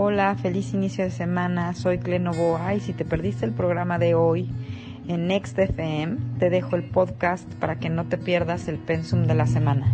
[0.00, 1.74] Hola, feliz inicio de semana.
[1.74, 4.48] Soy Clenovoa y si te perdiste el programa de hoy
[5.08, 9.34] en Next FM, te dejo el podcast para que no te pierdas el pensum de
[9.34, 9.92] la semana.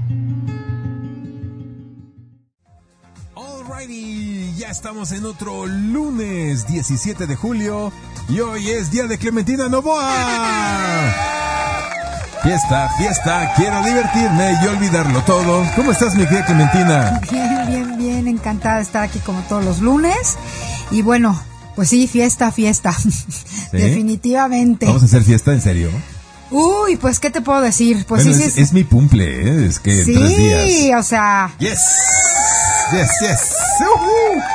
[3.34, 7.90] Alrighty, ya estamos en otro lunes 17 de julio
[8.28, 10.12] y hoy es día de Clementina Novoa.
[12.42, 15.64] Fiesta, fiesta, quiero divertirme y olvidarlo todo.
[15.74, 17.20] ¿Cómo estás, mi querida Clementina?
[17.30, 17.93] Bien, bien,
[18.28, 20.36] encantada de estar aquí como todos los lunes.
[20.90, 21.40] Y bueno,
[21.76, 22.94] pues sí, fiesta, fiesta.
[23.72, 24.86] Definitivamente.
[24.86, 25.90] ¿Vamos a hacer fiesta en serio?
[26.50, 28.04] Uy, pues, ¿qué te puedo decir?
[28.06, 29.24] Pues Bueno, sí, es, sí, es mi cumple,
[29.64, 29.66] ¿eh?
[29.66, 31.00] es que sí, tres días.
[31.04, 31.78] o sea, Yes,
[32.92, 33.40] yes, yes.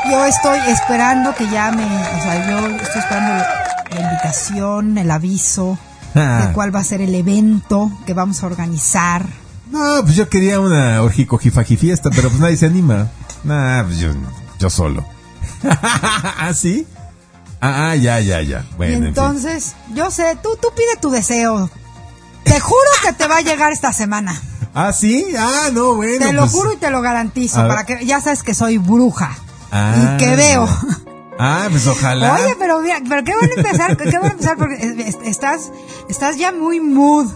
[0.09, 3.43] Yo estoy esperando que llame, o sea, yo estoy esperando
[3.91, 5.77] la invitación, el aviso
[6.15, 6.45] Ah.
[6.47, 9.25] de cuál va a ser el evento que vamos a organizar.
[9.71, 13.09] No, pues yo quería una orjicojifaji fiesta, pero pues nadie se anima.
[13.43, 14.09] Nah, pues yo,
[14.59, 15.05] yo solo.
[15.63, 16.87] ¿Ah, sí?
[17.61, 18.65] Ah, ah, ya, ya, ya.
[18.77, 19.07] Bueno, y en fin.
[19.09, 21.69] entonces, yo sé, tú, tú pide tu deseo.
[22.43, 24.39] Te juro que te va a llegar esta semana.
[24.73, 26.25] Ah, sí, ah, no, bueno.
[26.25, 29.35] Te lo pues- juro y te lo garantizo, para que ya sabes que soy bruja
[29.71, 30.15] Ah.
[30.15, 30.67] y que veo.
[31.37, 32.33] Ah, pues ojalá.
[32.35, 35.71] Oye, pero mira, pero qué van a empezar, qué a empezar porque es- es- estás
[36.09, 37.27] estás ya muy mood.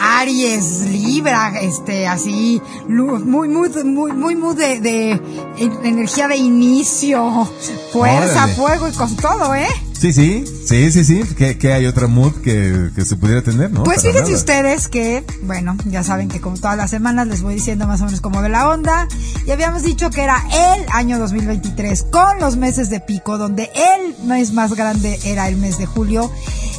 [0.00, 5.10] Aries, Libra, este, así, muy, muy, muy, muy mood de, de
[5.58, 7.46] en- energía de inicio,
[7.92, 8.54] fuerza, Órale.
[8.54, 9.68] fuego y con todo, ¿eh?
[10.00, 11.22] Sí, sí, sí, sí, sí.
[11.36, 13.82] que, que hay otra mood que, que se pudiera tener, ¿no?
[13.82, 14.38] Pues Para fíjense nada.
[14.38, 18.06] ustedes que, bueno, ya saben que como todas las semanas les voy diciendo más o
[18.06, 19.06] menos cómo ve la onda.
[19.46, 20.42] Y habíamos dicho que era
[20.76, 25.58] el año 2023 con los meses de pico, donde el mes más grande era el
[25.58, 26.32] mes de julio.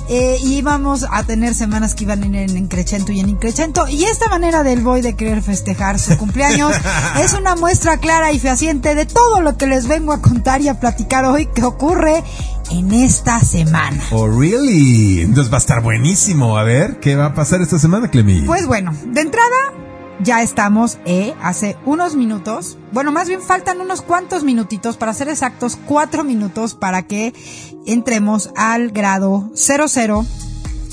[0.09, 3.87] Eh, y íbamos a tener semanas que iban en, en, y en increchento.
[3.87, 6.73] Y esta manera del boy de querer festejar su cumpleaños
[7.23, 10.69] es una muestra clara y fehaciente de todo lo que les vengo a contar y
[10.69, 12.23] a platicar hoy que ocurre
[12.69, 14.01] en esta semana.
[14.11, 15.21] Oh, really?
[15.21, 16.57] Entonces va a estar buenísimo.
[16.57, 18.41] A ver, ¿qué va a pasar esta semana, Clemi?
[18.41, 19.55] Pues bueno, de entrada
[20.23, 25.29] ya estamos eh, hace unos minutos, bueno, más bien faltan unos cuantos minutitos, para ser
[25.29, 27.33] exactos, cuatro minutos para que
[27.85, 30.25] entremos al grado 00,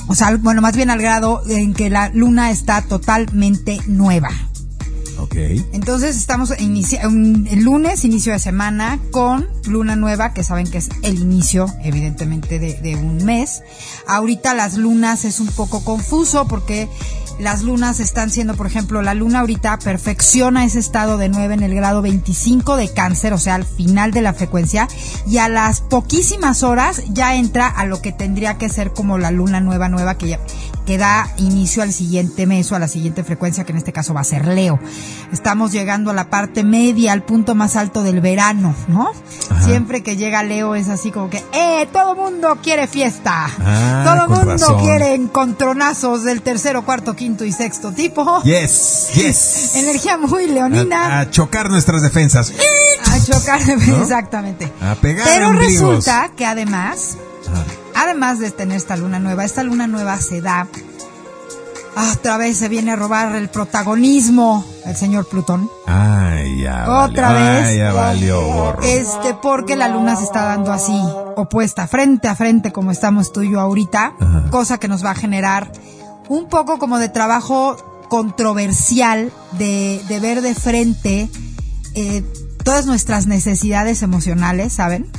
[0.06, 4.31] o sea, bueno, más bien al grado en que la luna está totalmente nueva.
[5.19, 5.34] Ok.
[5.73, 11.19] Entonces estamos el lunes, inicio de semana, con luna nueva, que saben que es el
[11.19, 13.62] inicio, evidentemente, de, de un mes.
[14.06, 16.89] Ahorita las lunas es un poco confuso porque
[17.39, 21.62] las lunas están siendo, por ejemplo, la luna ahorita perfecciona ese estado de 9 en
[21.62, 24.89] el grado 25 de cáncer, o sea, al final de la frecuencia,
[25.27, 29.31] y a las poquísimas horas ya entra a lo que tendría que ser como la
[29.31, 30.41] luna nueva nueva que ya
[30.88, 34.15] que da inicio al siguiente mes o a la siguiente frecuencia, que en este caso
[34.15, 34.81] va a ser Leo.
[35.31, 39.12] Estamos llegando a la parte media, al punto más alto del verano, ¿no?
[39.50, 39.62] Ajá.
[39.66, 41.87] Siempre que llega Leo es así como que, ¡eh!
[41.93, 43.50] Todo mundo quiere fiesta.
[43.60, 44.81] Ah, todo mundo razón.
[44.81, 48.43] quiere encontronazos del tercero, cuarto, quinto y sexto tipo.
[48.44, 49.75] Yes, yes.
[49.75, 51.19] Energía muy leonina.
[51.19, 52.50] A, a chocar nuestras defensas.
[53.12, 54.00] A chocar, ¿No?
[54.00, 54.72] exactamente.
[54.81, 57.65] A pegar Pero resulta que además, Ajá.
[58.03, 60.66] Además de tener esta luna nueva, esta luna nueva se da.
[61.97, 65.69] ah, Otra vez se viene a robar el protagonismo el señor Plutón.
[65.86, 67.47] Ay, ya Otra valió.
[67.50, 67.66] vez.
[67.66, 68.82] Ay, ya valió gorro.
[68.82, 70.98] Este, porque la luna se está dando así,
[71.37, 74.44] opuesta, frente a frente, como estamos tú y yo ahorita, Ajá.
[74.50, 75.70] cosa que nos va a generar
[76.28, 77.76] un poco como de trabajo
[78.08, 81.28] controversial de, de ver de frente
[81.94, 82.22] eh,
[82.64, 85.10] todas nuestras necesidades emocionales, ¿saben?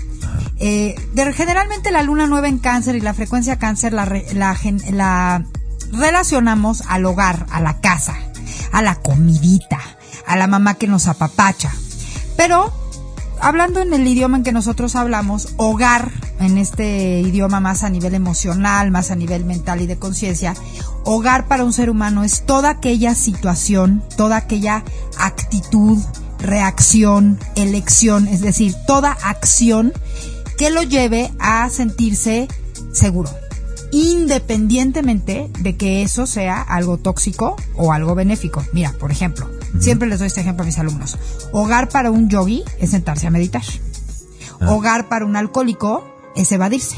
[0.59, 0.95] Eh,
[1.35, 4.57] generalmente la luna nueva en cáncer y la frecuencia cáncer la, la,
[4.91, 5.45] la
[5.91, 8.15] relacionamos al hogar, a la casa,
[8.71, 9.79] a la comidita,
[10.27, 11.71] a la mamá que nos apapacha.
[12.35, 12.73] Pero
[13.41, 18.13] hablando en el idioma en que nosotros hablamos, hogar, en este idioma más a nivel
[18.13, 20.55] emocional, más a nivel mental y de conciencia,
[21.03, 24.83] hogar para un ser humano es toda aquella situación, toda aquella
[25.17, 25.97] actitud,
[26.39, 29.93] reacción, elección, es decir, toda acción
[30.57, 32.47] que lo lleve a sentirse
[32.91, 33.29] seguro,
[33.91, 38.63] independientemente de que eso sea algo tóxico o algo benéfico.
[38.73, 39.49] Mira, por ejemplo,
[39.79, 41.17] siempre les doy este ejemplo a mis alumnos.
[41.51, 43.63] Hogar para un yogi es sentarse a meditar.
[44.67, 46.03] Hogar para un alcohólico
[46.35, 46.97] es evadirse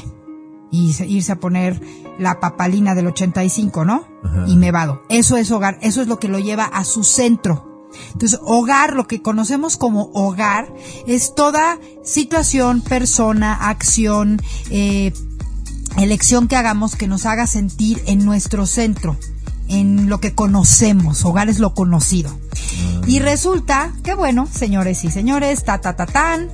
[0.71, 1.79] y se- irse a poner
[2.17, 4.03] la papalina del 85, ¿no?
[4.23, 4.45] Ajá.
[4.47, 5.03] Y me vado.
[5.09, 7.70] Eso es hogar, eso es lo que lo lleva a su centro.
[8.13, 10.73] Entonces, hogar, lo que conocemos como hogar,
[11.07, 15.13] es toda situación, persona, acción, eh,
[15.97, 19.17] elección que hagamos que nos haga sentir en nuestro centro,
[19.67, 22.37] en lo que conocemos, hogar es lo conocido.
[23.07, 26.49] Y resulta que bueno, señores y señores, ta ta ta tan,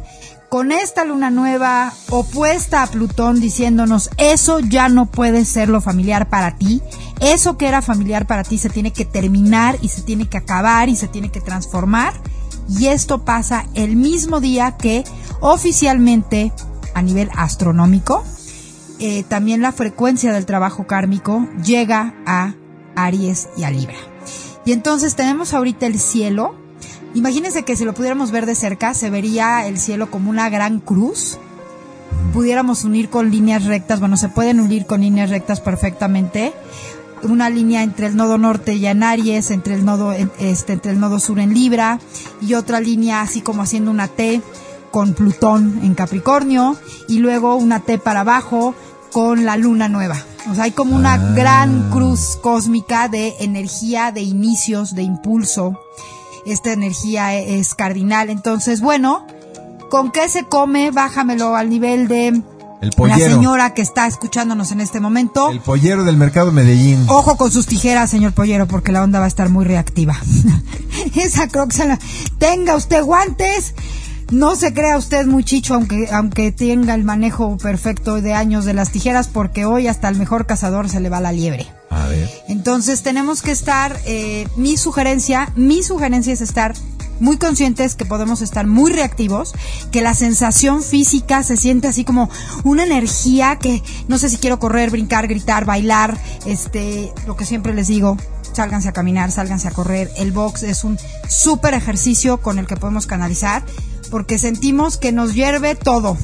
[0.50, 6.30] con esta luna nueva opuesta a Plutón diciéndonos eso ya no puede ser lo familiar
[6.30, 6.82] para ti,
[7.20, 10.90] eso que era familiar para ti se tiene que terminar y se tiene que acabar
[10.90, 12.14] y se tiene que transformar
[12.70, 15.04] y esto pasa el mismo día que
[15.42, 16.52] oficialmente
[16.94, 18.24] a nivel astronómico
[19.00, 22.56] eh, también la frecuencia del trabajo kármico llega a
[22.96, 23.96] Aries y a Libra.
[24.66, 26.56] Y entonces tenemos ahorita el cielo.
[27.18, 30.80] Imagínense que si lo pudiéramos ver de cerca, se vería el cielo como una gran
[30.80, 31.40] cruz.
[32.32, 36.54] Pudiéramos unir con líneas rectas, bueno, se pueden unir con líneas rectas perfectamente.
[37.24, 41.00] Una línea entre el nodo norte y en Aries, entre el nodo, este, entre el
[41.00, 42.00] nodo sur en Libra,
[42.40, 44.44] y otra línea así como haciendo una T
[44.92, 46.78] con Plutón en Capricornio,
[47.08, 48.76] y luego una T para abajo
[49.12, 50.24] con la luna nueva.
[50.52, 51.34] O sea, hay como una Ah.
[51.36, 55.80] gran cruz cósmica de energía, de inicios, de impulso.
[56.52, 58.30] Esta energía e- es cardinal.
[58.30, 59.26] Entonces, bueno,
[59.90, 60.92] ¿con qué se come?
[60.92, 62.44] Bájamelo al nivel de El
[63.08, 65.50] la señora que está escuchándonos en este momento.
[65.52, 67.06] El pollero del mercado Medellín.
[67.08, 70.16] Ojo con sus tijeras, señor Pollero, porque la onda va a estar muy reactiva.
[71.16, 72.00] Esa croc se la-
[72.38, 73.74] Tenga usted guantes.
[74.30, 78.74] No se crea usted muy chicho, aunque, aunque tenga el manejo perfecto de años de
[78.74, 81.66] las tijeras, porque hoy hasta el mejor cazador se le va la liebre.
[81.90, 82.30] A ver.
[82.48, 86.74] Entonces tenemos que estar, eh, mi sugerencia, mi sugerencia es estar
[87.20, 89.54] muy conscientes que podemos estar muy reactivos,
[89.92, 92.30] que la sensación física se siente así como
[92.64, 97.74] una energía que no sé si quiero correr, brincar, gritar, bailar, este, lo que siempre
[97.74, 98.18] les digo,
[98.54, 100.12] sálganse a caminar, sálganse a correr.
[100.18, 103.64] El box es un súper ejercicio con el que podemos canalizar
[104.12, 106.18] porque sentimos que nos hierve todo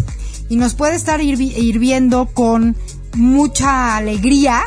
[0.47, 2.75] y nos puede estar hirvi- hirviendo con
[3.15, 4.61] mucha alegría,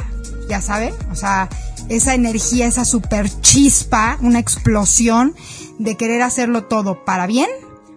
[0.49, 1.49] ya saben, o sea,
[1.89, 5.35] esa energía, esa super chispa, una explosión
[5.79, 7.49] de querer hacerlo todo para bien,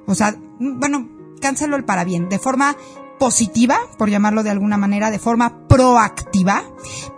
[0.06, 1.10] o sea, bueno,
[1.42, 2.76] cancelo el para bien, de forma
[3.20, 6.64] positiva, por llamarlo de alguna manera, de forma proactiva,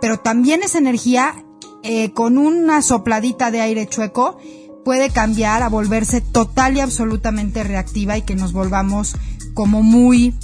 [0.00, 1.44] pero también esa energía
[1.82, 4.38] eh, con una sopladita de aire chueco
[4.84, 9.16] puede cambiar a volverse total y absolutamente reactiva y que nos volvamos
[9.54, 10.34] como muy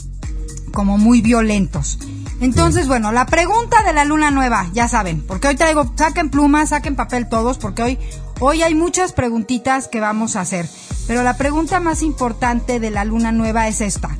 [0.72, 1.98] como muy violentos.
[2.40, 6.68] Entonces, bueno, la pregunta de la luna nueva, ya saben, porque hoy traigo, saquen plumas,
[6.68, 7.98] saquen papel todos, porque hoy,
[8.38, 10.68] hoy hay muchas preguntitas que vamos a hacer.
[11.08, 14.10] Pero la pregunta más importante de la luna nueva es esta.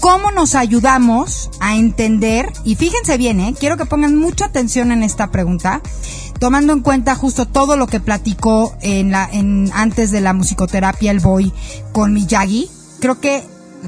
[0.00, 2.52] ¿Cómo nos ayudamos a entender?
[2.64, 3.54] Y fíjense bien, ¿eh?
[3.58, 5.80] quiero que pongan mucha atención en esta pregunta,
[6.38, 11.10] tomando en cuenta justo todo lo que platicó en la, en, antes de la musicoterapia
[11.10, 11.52] el boy
[11.90, 12.70] con Miyagi.
[13.00, 13.42] Creo que,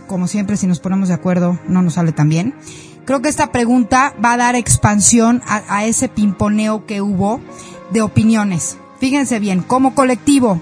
[0.09, 2.55] como siempre, si nos ponemos de acuerdo, no nos sale tan bien.
[3.09, 7.41] Creo que esta pregunta va a dar expansión a, ese pimponeo que hubo
[7.91, 8.77] de opiniones.
[9.01, 10.61] Fíjense bien, como colectivo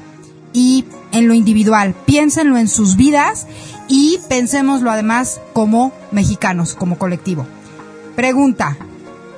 [0.52, 1.96] y en lo individual.
[2.06, 3.48] Piénsenlo en sus vidas
[3.88, 7.48] y pensémoslo además como mexicanos, como colectivo.
[8.14, 8.76] Pregunta,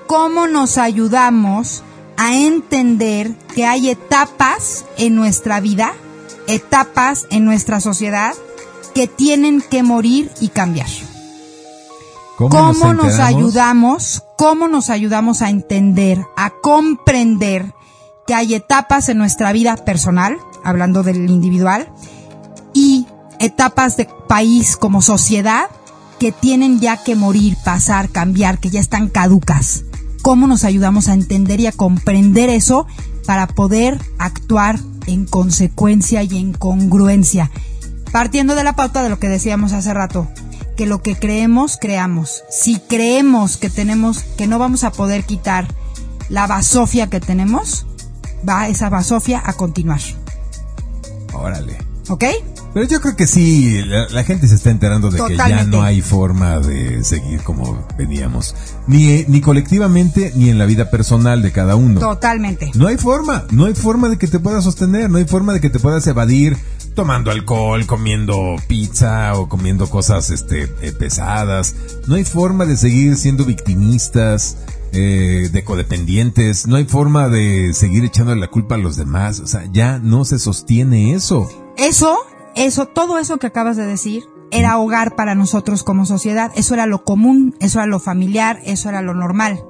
[0.07, 1.83] ¿cómo nos ayudamos
[2.19, 5.95] a entender que hay etapas en nuestra vida,
[6.47, 8.35] etapas en nuestra sociedad
[8.95, 10.89] que tienen que morir y cambiar?
[12.39, 13.19] ¿Cómo, ¿Cómo nos, enteramos?
[13.19, 14.23] ayudamos?
[14.37, 17.75] ¿Cómo nos ayudamos a entender, a comprender
[18.29, 21.89] que hay etapas en nuestra vida personal, hablando del individual,
[22.73, 23.09] y
[23.41, 25.65] etapas de país como sociedad
[26.21, 29.83] que tienen ya que morir, pasar, cambiar, que ya están caducas?
[30.23, 32.87] ¿Cómo nos ayudamos a entender y a comprender eso
[33.27, 37.51] para poder actuar en consecuencia y en congruencia?
[38.13, 40.29] Partiendo de la pauta de lo que decíamos hace rato,
[40.79, 42.45] que lo que creemos, creamos.
[42.49, 45.67] Si creemos que tenemos, que no vamos a poder quitar
[46.29, 47.85] la basofia que tenemos,
[48.49, 50.01] va esa basofia a continuar.
[51.35, 51.77] Órale.
[52.09, 52.25] ¿Ok?
[52.75, 55.83] Pero yo creo que sí, la, la gente se está enterando de que ya no
[55.83, 58.55] hay forma de seguir como veníamos.
[58.87, 61.99] Ni, ni colectivamente, ni en la vida personal de cada uno.
[61.99, 62.71] Totalmente.
[62.77, 65.61] No hay forma, no hay forma de que te puedas sostener, no hay forma de
[65.61, 66.57] que te puedas evadir
[66.99, 71.77] tomando alcohol, comiendo pizza o comiendo cosas este eh, pesadas.
[72.09, 74.57] No hay forma de seguir siendo victimistas,
[74.91, 76.67] eh, de codependientes.
[76.67, 79.39] No hay forma de seguir echando la culpa a los demás.
[79.39, 81.49] O sea, ya no se sostiene eso.
[81.77, 82.19] Eso,
[82.57, 86.51] eso, todo eso que acabas de decir era hogar para nosotros como sociedad.
[86.57, 89.63] Eso era lo común, eso era lo familiar, eso era lo normal.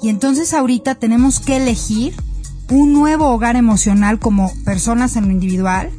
[0.00, 2.14] Y entonces ahorita tenemos que elegir
[2.70, 5.90] un nuevo hogar emocional como personas en lo individual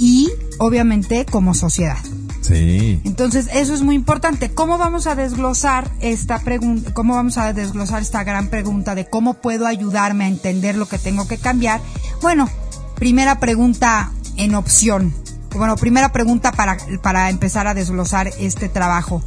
[0.00, 1.98] y obviamente como sociedad.
[2.40, 3.00] Sí.
[3.04, 4.50] Entonces, eso es muy importante.
[4.50, 6.92] ¿Cómo vamos a desglosar esta pregunta?
[6.94, 10.98] ¿Cómo vamos a desglosar esta gran pregunta de cómo puedo ayudarme a entender lo que
[10.98, 11.82] tengo que cambiar?
[12.22, 12.48] Bueno,
[12.94, 15.14] primera pregunta en opción.
[15.54, 19.22] Bueno, primera pregunta para, para empezar a desglosar este trabajo.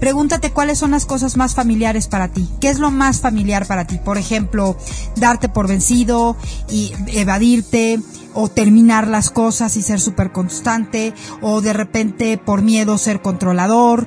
[0.00, 2.48] Pregúntate cuáles son las cosas más familiares para ti.
[2.60, 3.98] ¿Qué es lo más familiar para ti?
[3.98, 4.76] Por ejemplo,
[5.16, 6.36] darte por vencido
[6.70, 8.00] y evadirte
[8.34, 14.06] o terminar las cosas y ser súper constante o de repente por miedo ser controlador.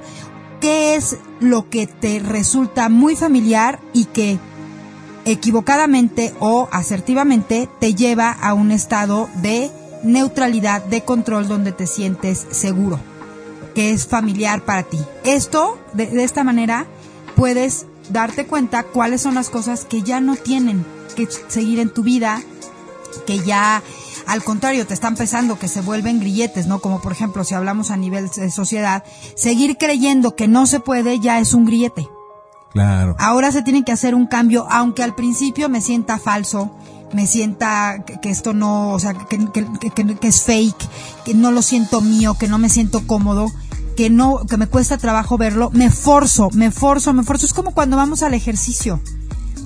[0.62, 4.40] ¿Qué es lo que te resulta muy familiar y que
[5.26, 9.72] equivocadamente o asertivamente te lleva a un estado de
[10.04, 13.00] neutralidad, de control donde te sientes seguro?
[13.78, 14.98] que es familiar para ti.
[15.24, 16.88] Esto, de, esta manera,
[17.36, 20.84] puedes darte cuenta cuáles son las cosas que ya no tienen
[21.16, 22.42] que seguir en tu vida,
[23.28, 23.84] que ya
[24.28, 26.80] al contrario te están pesando, que se vuelven grilletes, ¿no?
[26.80, 29.04] Como por ejemplo, si hablamos a nivel de sociedad,
[29.36, 32.08] seguir creyendo que no se puede ya es un grillete.
[32.72, 33.16] Claro.
[33.20, 36.76] Ahora se tiene que hacer un cambio, aunque al principio me sienta falso,
[37.14, 40.90] me sienta que, esto no, o sea, que, que, es fake,
[41.24, 43.48] que no lo siento mío, que no me siento cómodo
[43.98, 47.48] que no, que me cuesta trabajo verlo, me forzo, me forzo, me forzo.
[47.48, 49.02] Es como cuando vamos al ejercicio.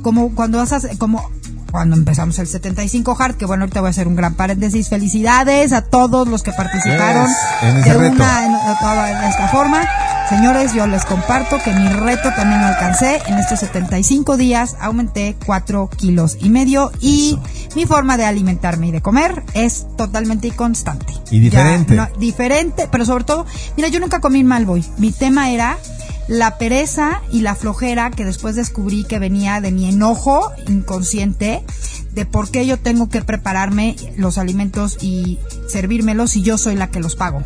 [0.02, 1.30] Como cuando vas a, como
[1.72, 4.90] cuando empezamos el 75 Hard, que bueno, ahorita voy a hacer un gran paréntesis.
[4.90, 7.28] Felicidades a todos los que participaron
[7.62, 9.88] de una en, de esta forma.
[10.30, 13.22] Señores, yo les comparto que mi reto también lo alcancé.
[13.28, 17.38] En estos 75 días aumenté 4 kilos y medio y
[17.76, 21.14] mi forma de alimentarme y de comer es totalmente constante.
[21.32, 22.00] Y diferente.
[22.18, 24.86] diferente, pero sobre todo, mira, yo nunca comí mal voy.
[24.98, 25.78] Mi tema era
[26.32, 31.62] la pereza y la flojera que después descubrí que venía de mi enojo inconsciente
[32.14, 36.90] de por qué yo tengo que prepararme los alimentos y servírmelos si yo soy la
[36.90, 37.44] que los pago.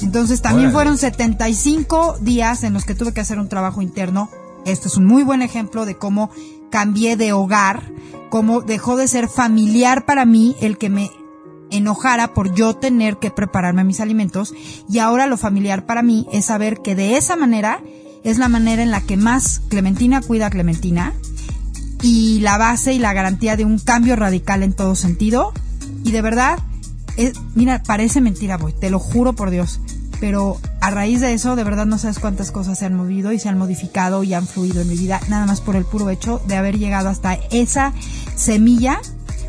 [0.00, 4.28] Entonces también fueron 75 días en los que tuve que hacer un trabajo interno.
[4.64, 6.30] Esto es un muy buen ejemplo de cómo
[6.68, 7.92] cambié de hogar,
[8.28, 11.12] cómo dejó de ser familiar para mí el que me
[11.70, 14.52] enojara por yo tener que prepararme mis alimentos
[14.88, 17.80] y ahora lo familiar para mí es saber que de esa manera
[18.26, 21.12] es la manera en la que más Clementina cuida a Clementina
[22.02, 25.52] y la base y la garantía de un cambio radical en todo sentido
[26.04, 26.58] y de verdad
[27.54, 29.80] mira, parece mentira, voy, te lo juro por Dios.
[30.18, 33.38] Pero a raíz de eso, de verdad no sabes cuántas cosas se han movido y
[33.38, 36.40] se han modificado y han fluido en mi vida, nada más por el puro hecho
[36.48, 37.92] de haber llegado hasta esa
[38.34, 38.98] semilla,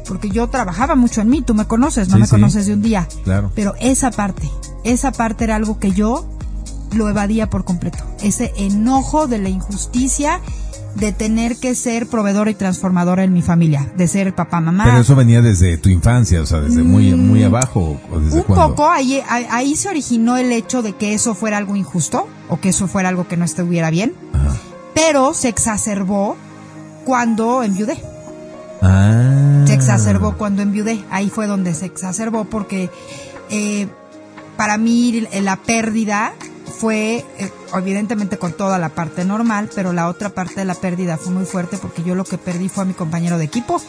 [0.08, 3.08] porque yo trabajaba mucho en mí, tú me conoces, no me conoces de un día.
[3.24, 3.52] Claro.
[3.56, 4.50] Pero esa parte,
[4.84, 6.37] esa parte era algo que yo
[6.94, 8.04] lo evadía por completo.
[8.22, 10.42] Ese enojo de la injusticia
[10.96, 14.84] de tener que ser proveedora y transformadora en mi familia, de ser papá, mamá.
[14.86, 18.00] Pero eso venía desde tu infancia, o sea, desde muy, mm, muy abajo.
[18.12, 21.76] ¿o desde un poco, ahí, ahí se originó el hecho de que eso fuera algo
[21.76, 24.14] injusto o que eso fuera algo que no estuviera bien,
[24.96, 26.36] pero se exacerbó
[27.06, 28.02] cuando enviudé.
[28.82, 29.64] Ah.
[29.68, 32.90] Se exacerbó cuando enviudé, ahí fue donde se exacerbó porque
[33.50, 33.88] eh,
[34.56, 36.34] para mí la pérdida
[36.68, 41.18] fue eh, evidentemente con toda la parte normal, pero la otra parte de la pérdida
[41.18, 43.82] fue muy fuerte porque yo lo que perdí fue a mi compañero de equipo.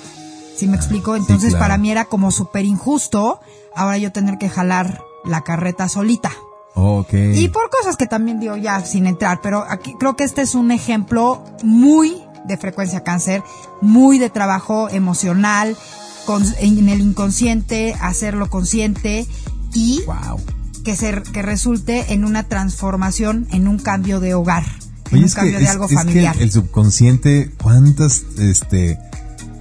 [0.56, 1.14] ¿Sí me explico?
[1.14, 3.40] Entonces para mí era como súper injusto
[3.76, 6.32] ahora yo tener que jalar la carreta solita.
[6.74, 7.38] Okay.
[7.38, 10.54] Y por cosas que también digo ya sin entrar, pero aquí creo que este es
[10.54, 13.42] un ejemplo muy de frecuencia cáncer,
[13.80, 15.76] muy de trabajo emocional,
[16.24, 19.26] con, en el inconsciente, hacerlo consciente
[19.74, 20.40] y wow
[20.88, 24.64] que, ser, que resulte en una transformación, en un cambio de hogar,
[25.10, 26.34] en un cambio de algo familiar.
[26.40, 28.98] el, subconsciente, cuántas, este,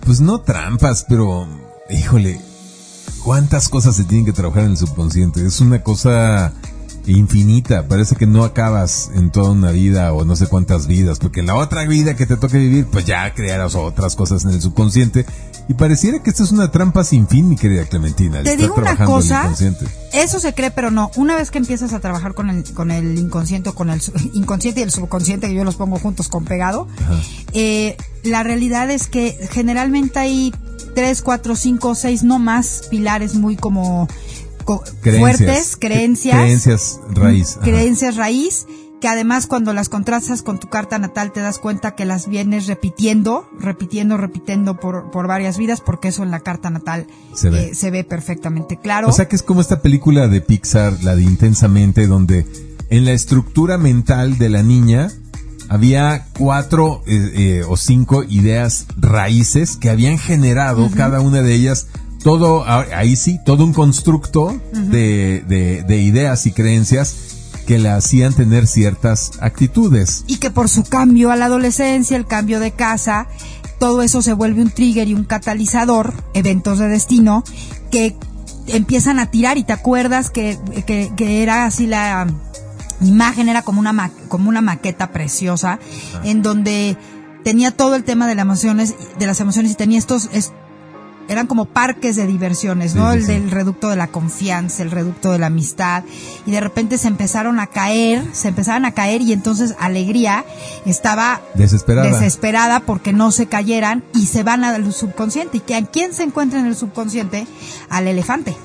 [0.06, 1.46] pues no trampas, pero,
[1.90, 2.40] híjole,
[3.26, 5.46] cuántas cosas se tienen que trabajar en el subconsciente.
[5.46, 6.54] Es una cosa
[7.08, 7.88] infinita.
[7.88, 11.48] Parece que no acabas en toda una vida o no sé cuántas vidas, porque en
[11.48, 15.26] la otra vida que te toque vivir, pues ya crearás otras cosas en el subconsciente
[15.70, 18.42] y pareciera que esto es una trampa sin fin, mi querida Clementina.
[18.42, 19.54] Te digo una cosa,
[20.14, 21.12] eso se cree, pero no.
[21.18, 24.02] Una vez que empiezas a trabajar con el, con el inconsciente, con el
[24.34, 26.88] inconsciente y el subconsciente, que yo los pongo juntos con pegado,
[27.54, 30.54] eh, la realidad es que generalmente hay
[30.96, 34.08] tres, cuatro, cinco, seis, no más pilares muy como
[35.02, 36.36] fuertes, creencias.
[36.36, 37.58] Creencias raíz.
[37.62, 38.66] Creencias raíz
[39.00, 42.68] que además cuando las contrastas con tu carta natal te das cuenta que las vienes
[42.68, 47.70] repitiendo, repitiendo, repitiendo por, por varias vidas, porque eso en la carta natal se ve.
[47.70, 49.10] Eh, se ve perfectamente claro.
[49.10, 52.46] O sea que es como esta película de Pixar, la de Intensamente, donde
[52.90, 55.12] en la estructura mental de la niña
[55.70, 61.88] había cuatro eh, eh, o cinco ideas raíces que habían generado cada una de ellas
[62.28, 67.16] todo, ahí sí, todo un constructo de, de, de ideas y creencias
[67.66, 70.26] que le hacían tener ciertas actitudes.
[70.28, 73.28] Y que por su cambio a la adolescencia, el cambio de casa,
[73.80, 77.46] todo eso se vuelve un trigger y un catalizador, eventos de destino,
[77.92, 78.18] que
[78.68, 79.58] empiezan a tirar.
[79.58, 82.28] Y te acuerdas que, que, que era así la
[83.00, 85.80] imagen, era como una, como una maqueta preciosa,
[86.26, 86.98] en donde
[87.46, 90.30] tenía todo el tema de las emociones, de las emociones y tenía estos,
[91.28, 93.12] eran como parques de diversiones, ¿no?
[93.12, 96.04] el del reducto de la confianza, el reducto de la amistad,
[96.46, 100.46] y de repente se empezaron a caer, se empezaban a caer y entonces Alegría
[100.86, 105.58] estaba desesperada, desesperada porque no se cayeran y se van al subconsciente.
[105.58, 107.48] ¿Y que a quién se encuentra en el subconsciente?
[107.90, 108.56] Al elefante.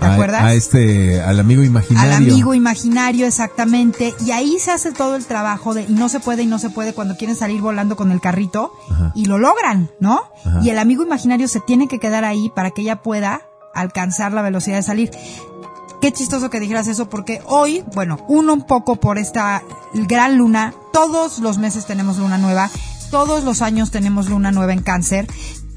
[0.00, 0.42] ¿Te acuerdas?
[0.42, 2.10] A este, al amigo imaginario.
[2.10, 4.14] Al amigo imaginario, exactamente.
[4.24, 6.70] Y ahí se hace todo el trabajo de, y no se puede y no se
[6.70, 8.72] puede cuando quieren salir volando con el carrito,
[9.14, 10.22] y lo logran, ¿no?
[10.62, 13.42] Y el amigo imaginario se tiene que quedar ahí para que ella pueda
[13.74, 15.10] alcanzar la velocidad de salir.
[16.00, 20.72] Qué chistoso que dijeras eso porque hoy, bueno, uno un poco por esta gran luna,
[20.94, 22.70] todos los meses tenemos luna nueva,
[23.10, 25.26] todos los años tenemos luna nueva en cáncer,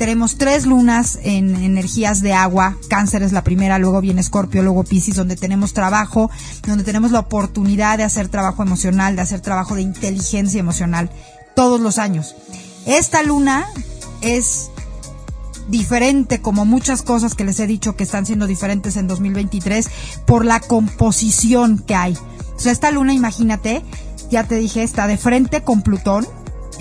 [0.03, 2.75] tenemos tres lunas en energías de agua.
[2.89, 6.29] Cáncer es la primera, luego viene Escorpio, luego Pisces, donde tenemos trabajo,
[6.67, 11.10] donde tenemos la oportunidad de hacer trabajo emocional, de hacer trabajo de inteligencia emocional
[11.55, 12.36] todos los años.
[12.86, 13.65] Esta luna
[14.19, 14.72] es
[15.69, 19.89] diferente como muchas cosas que les he dicho que están siendo diferentes en 2023
[20.25, 22.17] por la composición que hay.
[22.57, 23.81] O sea, esta luna, imagínate,
[24.29, 26.27] ya te dije, está de frente con Plutón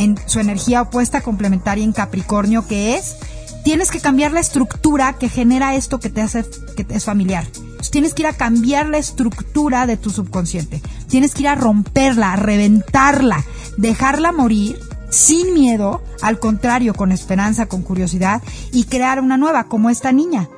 [0.03, 3.17] en su energía opuesta complementaria en Capricornio, que es,
[3.65, 6.45] tienes que cambiar la estructura que genera esto que te hace,
[6.77, 7.47] que es familiar.
[7.91, 10.81] tienes que ir a cambiar la estructura de tu subconsciente.
[11.09, 13.45] Tienes que ir a romperla, a reventarla,
[13.77, 14.79] dejarla morir
[15.11, 18.43] sin miedo, al contrario, con esperanza, con curiosidad
[18.73, 20.49] y crear una nueva, como esta niña.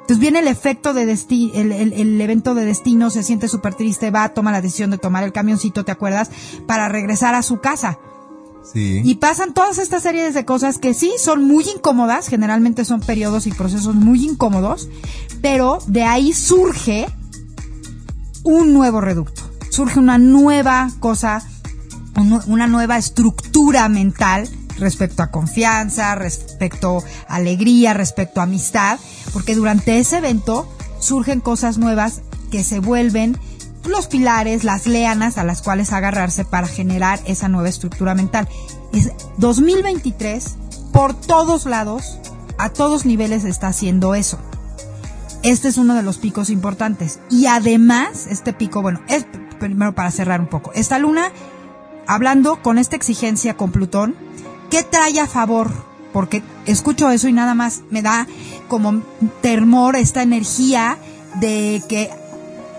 [0.00, 4.10] Entonces viene el efecto de destino, el, el, evento de destino, se siente súper triste,
[4.10, 6.30] va, toma la decisión de tomar el camioncito, ¿te acuerdas?
[6.66, 7.98] Para regresar a su casa.
[8.74, 13.46] Y pasan todas estas series de cosas que sí son muy incómodas, generalmente son periodos
[13.46, 14.88] y procesos muy incómodos,
[15.42, 17.06] pero de ahí surge
[18.44, 21.42] un nuevo reducto, surge una nueva cosa,
[22.46, 28.98] una nueva estructura mental respecto a confianza, respecto a alegría, respecto a amistad,
[29.32, 30.68] porque durante ese evento
[30.98, 33.36] surgen cosas nuevas que se vuelven
[33.84, 38.48] los pilares, las leanas a las cuales agarrarse para generar esa nueva estructura mental.
[38.92, 40.56] Es 2023,
[40.92, 42.18] por todos lados,
[42.58, 44.38] a todos niveles está haciendo eso.
[45.42, 47.20] Este es uno de los picos importantes.
[47.30, 49.24] Y además, este pico, bueno, es
[49.58, 50.72] primero para cerrar un poco.
[50.74, 51.30] Esta luna,
[52.06, 54.14] hablando con esta exigencia con Plutón,
[54.70, 55.70] ¿qué trae a favor?
[56.12, 58.26] Porque escucho eso y nada más me da
[58.68, 59.02] como
[59.40, 60.98] termor esta energía
[61.36, 62.10] de que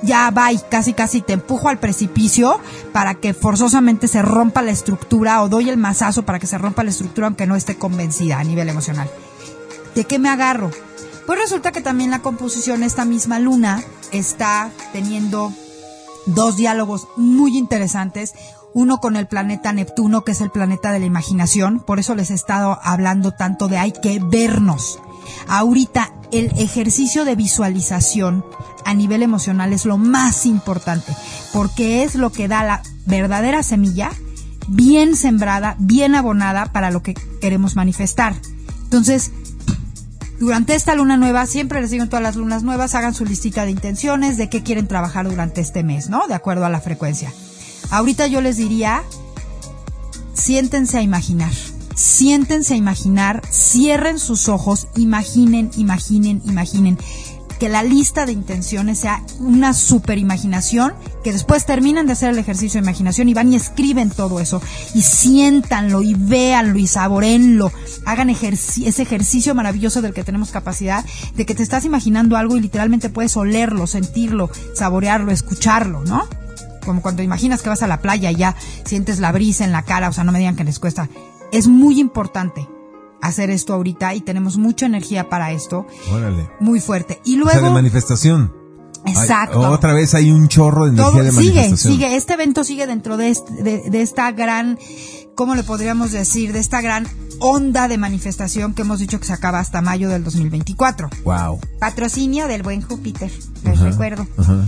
[0.03, 2.59] ya va y casi casi te empujo al precipicio
[2.91, 6.83] para que forzosamente se rompa la estructura o doy el mazazo para que se rompa
[6.83, 9.09] la estructura aunque no esté convencida a nivel emocional.
[9.95, 10.71] ¿De qué me agarro?
[11.25, 15.53] Pues resulta que también la composición, esta misma luna, está teniendo
[16.25, 18.33] dos diálogos muy interesantes.
[18.73, 21.79] Uno con el planeta Neptuno, que es el planeta de la imaginación.
[21.79, 24.99] Por eso les he estado hablando tanto de hay que vernos.
[25.47, 28.45] Ahorita el ejercicio de visualización
[28.85, 31.15] a nivel emocional es lo más importante,
[31.53, 34.11] porque es lo que da la verdadera semilla
[34.67, 38.35] bien sembrada, bien abonada para lo que queremos manifestar.
[38.83, 39.31] Entonces,
[40.39, 43.65] durante esta luna nueva, siempre les digo en todas las lunas nuevas, hagan su listita
[43.65, 46.27] de intenciones de qué quieren trabajar durante este mes, ¿no?
[46.27, 47.31] De acuerdo a la frecuencia.
[47.91, 49.03] Ahorita yo les diría,
[50.33, 51.51] siéntense a imaginar
[51.95, 56.97] siéntense a imaginar, cierren sus ojos, imaginen, imaginen, imaginen.
[57.59, 62.39] Que la lista de intenciones sea una super imaginación, que después terminen de hacer el
[62.39, 64.59] ejercicio de imaginación y van y escriben todo eso.
[64.95, 67.71] Y siéntanlo y véanlo y saborenlo,
[68.05, 72.61] hagan ese ejercicio maravilloso del que tenemos capacidad, de que te estás imaginando algo y
[72.61, 76.27] literalmente puedes olerlo, sentirlo, saborearlo, escucharlo, ¿no?
[76.83, 79.83] Como cuando imaginas que vas a la playa y ya sientes la brisa en la
[79.83, 81.09] cara, o sea, no me digan que les cuesta
[81.51, 82.67] es muy importante
[83.21, 85.85] hacer esto ahorita y tenemos mucha energía para esto.
[86.11, 86.49] Órale.
[86.59, 87.21] Muy fuerte.
[87.23, 87.51] Y luego.
[87.51, 88.53] O sea, de manifestación.
[89.05, 89.59] Exacto.
[89.59, 91.77] otra vez hay un chorro de energía de manifestación.
[91.77, 92.15] Sigue, sigue.
[92.15, 94.77] Este evento sigue dentro de, de, esta gran,
[95.35, 96.53] ¿cómo le podríamos decir?
[96.53, 97.07] De esta gran
[97.39, 101.09] onda de manifestación que hemos dicho que se acaba hasta mayo del 2024.
[101.23, 101.59] Wow.
[101.79, 103.31] Patrocinio del buen Júpiter,
[103.63, 104.27] les recuerdo.
[104.37, 104.65] Ajá.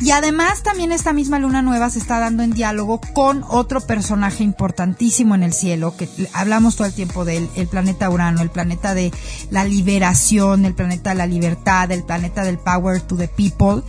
[0.00, 4.42] Y además también esta misma luna nueva se está dando en diálogo con otro personaje
[4.44, 8.50] importantísimo en el cielo, que hablamos todo el tiempo de él, el planeta Urano, el
[8.50, 9.12] planeta de
[9.50, 13.82] la liberación, el planeta de la libertad, el planeta del power to the people.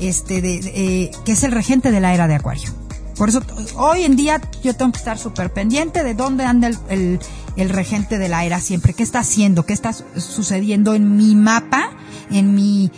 [0.00, 2.70] este, de, eh, que es el regente de la era de Acuario.
[3.16, 3.42] Por eso
[3.76, 7.20] hoy en día yo tengo que estar súper pendiente de dónde anda el,
[7.56, 11.90] el, regente de la era siempre, qué está haciendo, qué está sucediendo en mi mapa,
[12.32, 12.90] en mi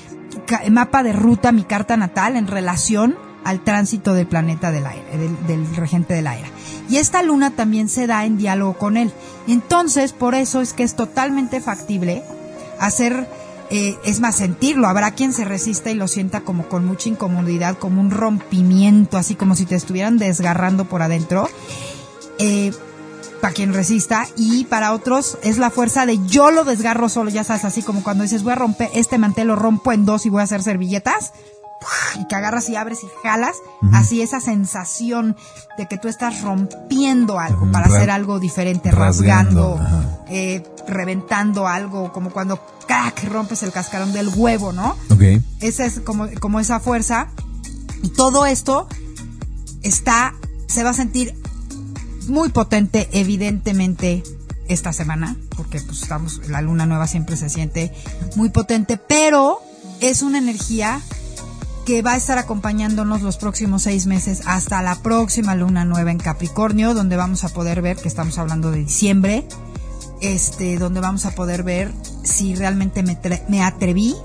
[0.70, 5.05] mapa de ruta, mi carta natal en relación al tránsito del planeta del aire,
[5.46, 6.49] del, regente de la era.
[6.88, 9.12] Y esta luna también se da en diálogo con él.
[9.46, 12.25] Entonces, por eso es que es totalmente factible
[12.81, 13.29] hacer
[13.70, 14.88] eh, es más sentirlo.
[14.88, 19.35] Habrá quien se resista y lo sienta como con mucha incomodidad, como un rompimiento, así
[19.35, 21.49] como si te estuvieran desgarrando por adentro.
[22.38, 22.72] Eh,
[23.40, 27.44] para quien resista y para otros es la fuerza de yo lo desgarro solo, ya
[27.44, 30.31] sabes, así como cuando dices voy a romper este mantel, lo rompo en dos y
[30.31, 31.33] voy a hacer servilletas
[32.18, 33.57] y que agarras y abres y jalas,
[33.92, 35.37] así esa sensación
[35.77, 39.79] de que tú estás rompiendo algo para hacer algo diferente, rasgando,
[40.29, 44.96] eh, reventando algo, como cuando crack rompes el cascarón del huevo, ¿no?
[45.11, 45.42] Ok.
[45.61, 47.29] Esa es como, como esa fuerza.
[48.03, 48.88] Y todo esto
[49.83, 50.35] está,
[50.68, 51.35] se va a sentir
[52.28, 54.22] muy potente, evidentemente,
[54.68, 57.92] esta semana, porque pues estamos, la luna nueva siempre se siente
[58.34, 59.60] muy potente, pero
[60.00, 61.00] es una energía
[61.84, 66.18] que va a estar acompañándonos los próximos seis meses hasta la próxima luna nueva en
[66.18, 69.46] Capricornio, donde vamos a poder ver, que estamos hablando de diciembre,
[70.20, 71.92] este, donde vamos a poder ver
[72.24, 74.16] si realmente me, me atreví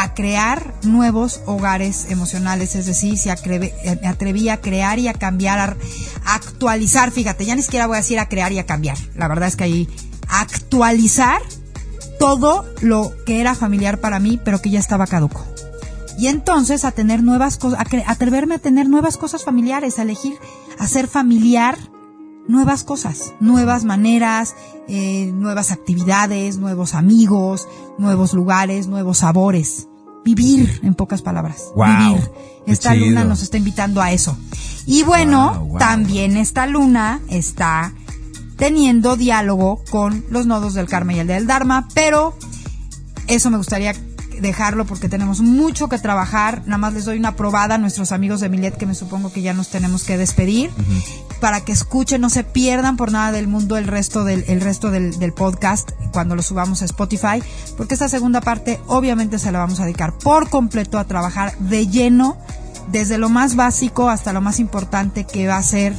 [0.00, 5.58] a crear nuevos hogares emocionales, es decir, si me atreví a crear y a cambiar,
[5.58, 9.26] a actualizar, fíjate, ya ni siquiera voy a decir a crear y a cambiar, la
[9.26, 9.88] verdad es que ahí
[10.28, 11.42] actualizar
[12.20, 15.44] todo lo que era familiar para mí, pero que ya estaba caduco.
[16.16, 20.38] Y entonces a tener nuevas cosas, a atreverme a tener nuevas cosas familiares, a elegir,
[20.78, 21.76] a ser familiar
[22.48, 24.56] nuevas cosas, nuevas maneras,
[24.88, 29.86] eh, nuevas actividades, nuevos amigos, nuevos lugares, nuevos sabores.
[30.24, 31.72] Vivir, en pocas palabras.
[31.74, 32.30] vivir.
[32.66, 34.36] Esta luna nos está invitando a eso.
[34.84, 37.94] Y bueno, también esta luna está
[38.56, 42.34] teniendo diálogo con los nodos del karma y el del dharma, pero
[43.26, 43.94] eso me gustaría
[44.40, 46.62] dejarlo porque tenemos mucho que trabajar.
[46.66, 49.42] Nada más les doy una probada a nuestros amigos de Milet que me supongo que
[49.42, 50.70] ya nos tenemos que despedir
[51.40, 54.90] para que escuchen, no se pierdan por nada del mundo el resto del, el resto
[54.90, 57.42] del, del podcast cuando lo subamos a Spotify,
[57.76, 61.86] porque esta segunda parte obviamente se la vamos a dedicar por completo a trabajar de
[61.86, 62.36] lleno
[62.90, 65.94] desde lo más básico hasta lo más importante que va a ser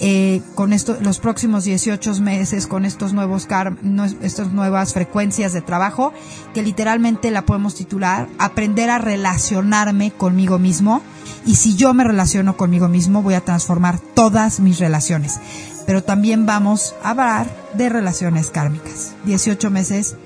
[0.00, 3.76] eh, con esto, los próximos 18 meses, con estos nuevos car
[4.22, 6.12] estas nuevas frecuencias de trabajo,
[6.52, 11.02] que literalmente la podemos titular, aprender a relacionarme conmigo mismo.
[11.46, 15.38] Y si yo me relaciono conmigo mismo, voy a transformar todas mis relaciones.
[15.86, 19.14] Pero también vamos a hablar de relaciones kármicas.
[19.26, 20.16] 18 meses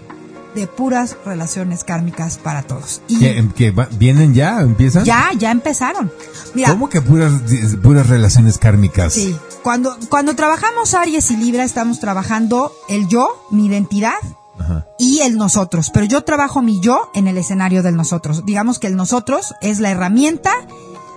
[0.54, 3.02] de puras relaciones kármicas para todos.
[3.08, 4.60] Y ¿Que, vienen ya?
[4.60, 5.04] ¿Empiezan?
[5.04, 6.10] Ya, ya empezaron.
[6.66, 7.32] ¿Cómo que puras,
[7.82, 9.12] puras relaciones kármicas?
[9.12, 9.36] Sí.
[9.68, 14.16] Cuando, cuando trabajamos Aries y Libra, estamos trabajando el yo, mi identidad,
[14.98, 15.90] y el nosotros.
[15.92, 18.46] Pero yo trabajo mi yo en el escenario del nosotros.
[18.46, 20.52] Digamos que el nosotros es la herramienta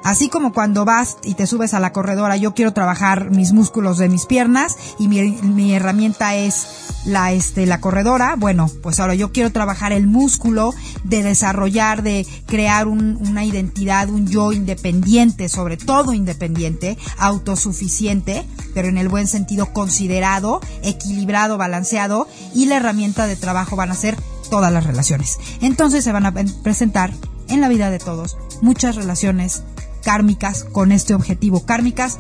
[0.04, 4.00] Así como cuando vas y te subes a la corredora, yo quiero trabajar mis músculos
[4.00, 6.66] de mis piernas y mi, herramienta es
[7.06, 8.36] la, este, la corredora.
[8.36, 14.28] Bueno, pues ahora yo quiero trabajar el músculo de desarrollar, de crear una identidad, un
[14.28, 22.66] yo independiente, sobre todo independiente, autosuficiente, pero en el buen sentido considerado, equilibrado, balanceado y
[22.66, 24.18] la herramienta de trabajo van a ser
[24.50, 25.38] todas las relaciones.
[25.62, 26.34] Entonces se van a
[26.64, 27.14] presentar
[27.50, 29.64] en la vida de todos muchas relaciones
[30.04, 31.66] kármicas con este objetivo.
[31.66, 32.20] Kármicas,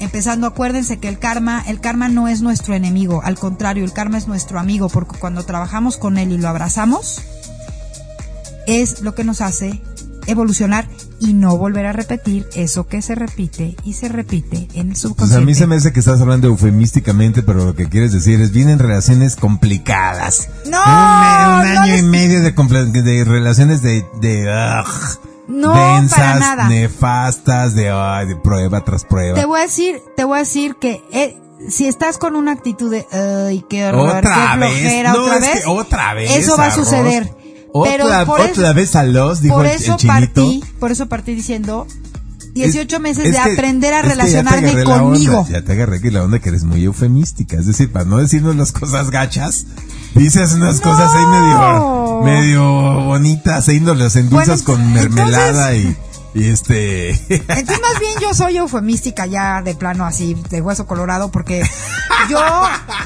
[0.00, 4.18] empezando, acuérdense que el karma, el karma no es nuestro enemigo, al contrario, el karma
[4.18, 7.22] es nuestro amigo, porque cuando trabajamos con él y lo abrazamos,
[8.66, 9.80] es lo que nos hace
[10.26, 10.88] evolucionar
[11.20, 15.14] y no volver a repetir eso que se repite y se repite en el subconsciente.
[15.16, 18.40] Pues a mí se me hace que estás hablando eufemísticamente, pero lo que quieres decir
[18.40, 20.48] es vienen relaciones complicadas.
[20.70, 22.52] No, un, año y medio de,
[23.02, 24.48] de relaciones de, de
[25.48, 26.68] no, densas, para nada.
[26.68, 27.84] nefastas, de,
[28.26, 29.38] de prueba tras prueba.
[29.38, 31.36] Te voy a decir, te voy a decir que eh,
[31.68, 33.06] si estás con una actitud de,
[33.48, 35.20] ay, qué horror, ¿Otra qué flojera, vez?
[35.20, 37.30] otra vez, otra vez, eso va a suceder.
[37.82, 41.06] Pero otra, por otra vez a los, dijo por el, eso el partí, por eso
[41.08, 41.88] partí diciendo
[42.54, 45.46] 18 meses de aprender a relacionarme conmigo.
[45.50, 48.54] ya te agarré que la onda que eres muy eufemística, es decir, para no decirnos
[48.54, 49.66] las cosas gachas,
[50.14, 55.96] dices unas cosas ahí medio, medio bonitas, e índoles endulzas con mermelada y,
[56.34, 57.10] y este.
[57.28, 61.62] Entonces, más bien yo soy eufemística ya de plano así, de hueso colorado, porque
[62.30, 62.40] yo,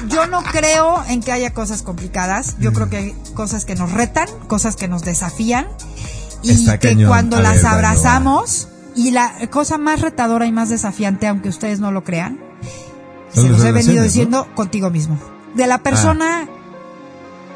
[0.09, 2.55] yo no creo en que haya cosas complicadas.
[2.59, 5.67] Yo creo que hay cosas que nos retan, cosas que nos desafían.
[6.43, 7.09] y Está que cañón.
[7.09, 11.79] cuando A las ver, abrazamos y la cosa más retadora y más desafiante, aunque ustedes
[11.79, 12.39] no lo crean,
[13.33, 15.17] se los he venido diciendo contigo mismo.
[15.55, 16.47] De la persona Ah.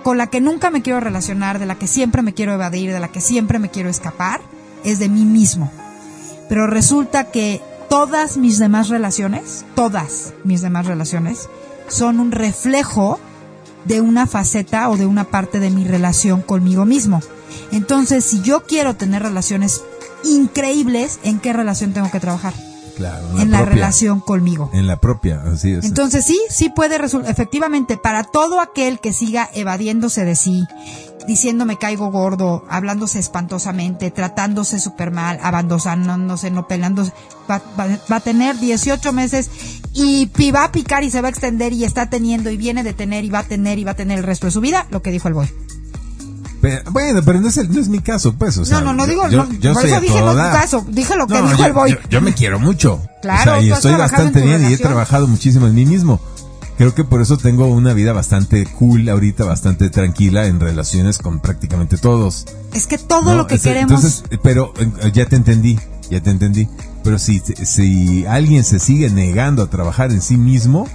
[0.04, 3.00] con la que nunca me quiero relacionar, de la que siempre me quiero evadir, de
[3.00, 4.41] la que siempre me quiero escapar,
[4.84, 5.72] es de mí mismo.
[6.50, 11.48] Pero resulta que todas mis demás relaciones, todas mis demás relaciones,
[11.88, 13.19] son un reflejo
[13.86, 17.22] de una faceta o de una parte de mi relación conmigo mismo.
[17.72, 19.84] Entonces, si yo quiero tener relaciones
[20.24, 22.54] increíbles, ¿en qué relación tengo que trabajar?
[22.98, 23.74] Claro, en la propia.
[23.76, 24.70] relación conmigo.
[24.72, 25.84] En la propia, así es.
[25.84, 30.64] Entonces sí, sí puede resultar, efectivamente, para todo aquel que siga evadiéndose de sí,
[31.28, 37.14] diciendo me caigo gordo, hablándose espantosamente, tratándose súper mal, abandonándose, no pelándose,
[37.50, 39.50] va, va- va a tener 18 meses
[39.96, 42.94] y va a picar y se va a extender y está teniendo y viene de
[42.94, 45.02] tener y va a tener y va a tener el resto de su vida, lo
[45.02, 45.50] que dijo el boy.
[46.63, 48.58] Pero- bueno, pero no es, el- no es mi caso, pues.
[48.58, 50.86] O sea, no, no, no digo, yo, no, yo por eso dije no tu caso,
[50.88, 51.91] dije lo que No, dijo yo, el boy.
[51.91, 53.02] Yo, yo me quiero mucho.
[53.21, 56.21] Claro, o sea, y estoy bastante bien y he trabajado muchísimo en mí mismo.
[56.78, 61.41] Creo que por eso tengo una vida bastante cool ahorita, bastante tranquila en relaciones con
[61.41, 62.45] prácticamente todos.
[62.73, 63.91] Es que todo lo que queremos...
[63.91, 65.78] Entonces, pero eh, ya te entendí,
[66.10, 66.67] ya te entendí.
[67.04, 70.88] Pero si, si alguien se sigue negando a trabajar en sí mismo,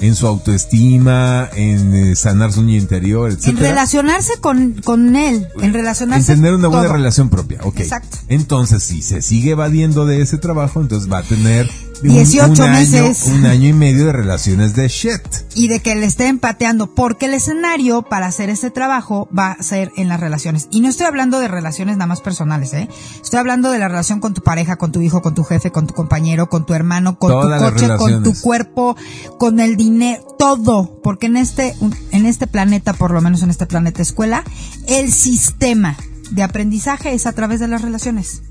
[0.00, 5.48] en su autoestima, en eh, sanar su niño interior, en etcétera, relacionarse con, con él,
[5.60, 6.32] en relacionarse...
[6.32, 6.94] en tener una buena todo.
[6.94, 7.80] relación propia, ok.
[7.80, 8.18] Exacto.
[8.28, 11.68] Entonces, si se sigue evadiendo de ese trabajo, entonces va a tener
[12.02, 13.26] 18 un, meses.
[13.26, 15.20] Año, un año y medio de relaciones de shit.
[15.54, 19.62] y de que le estén pateando, porque el escenario para hacer ese trabajo va a
[19.62, 20.68] ser en las relaciones.
[20.70, 22.88] Y no estoy hablando de relaciones nada más personales, ¿eh?
[23.22, 25.86] Estoy hablando de la relación con tu pareja, con tu hijo, con tu jefe, con
[25.86, 28.96] tu compañero, con tu hermano, con Todas tu coche, con tu cuerpo,
[29.38, 31.00] con el dinero, todo.
[31.02, 31.74] Porque en este,
[32.12, 34.44] en este planeta, por lo menos en este planeta escuela,
[34.86, 35.96] el sistema
[36.30, 38.42] de aprendizaje es a través de las relaciones.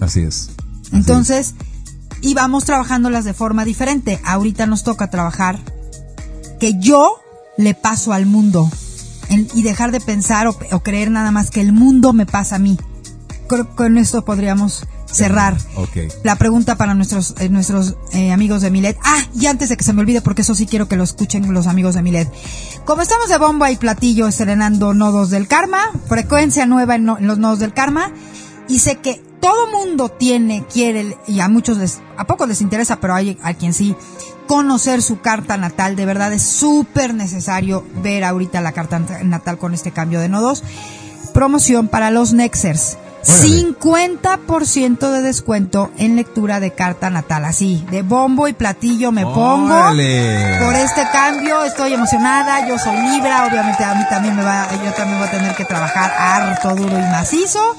[0.00, 0.50] Así es.
[0.86, 1.54] Así Entonces,
[2.22, 4.20] y vamos trabajándolas de forma diferente.
[4.24, 5.58] Ahorita nos toca trabajar
[6.58, 7.20] que yo
[7.56, 8.70] le paso al mundo
[9.54, 12.58] y dejar de pensar o, o creer nada más que el mundo me pasa a
[12.58, 12.78] mí.
[13.48, 15.56] Creo que con esto podríamos cerrar
[16.22, 18.96] la pregunta para nuestros eh, nuestros eh, amigos de Milet.
[19.02, 21.52] Ah, y antes de que se me olvide, porque eso sí quiero que lo escuchen
[21.52, 22.28] los amigos de Milet.
[22.84, 27.26] Como estamos de bomba y platillo estrenando nodos del karma, frecuencia nueva en, no- en
[27.26, 28.12] los nodos del karma,
[28.68, 33.00] y sé que todo mundo tiene, quiere, y a muchos les, a pocos les interesa,
[33.00, 33.96] pero hay a quien sí,
[34.46, 35.96] conocer su carta natal.
[35.96, 40.62] De verdad es súper necesario ver ahorita la carta natal con este cambio de nodos.
[41.32, 42.98] Promoción para los Nexers.
[43.22, 43.76] Órale.
[43.76, 47.44] 50% de descuento en lectura de carta natal.
[47.44, 49.74] Así, de bombo y platillo me pongo.
[49.74, 50.58] Órale.
[50.64, 54.92] Por este cambio estoy emocionada, yo soy Libra, obviamente a mí también me va, yo
[54.92, 57.76] también voy a tener que trabajar harto, duro y macizo.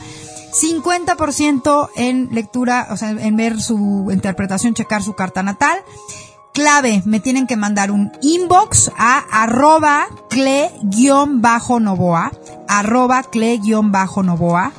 [0.51, 5.77] 50% en lectura, o sea, en ver su interpretación, checar su carta natal.
[6.53, 12.31] Clave, me tienen que mandar un inbox a arroba cle-novoa,
[12.67, 14.73] arroba cle-novoa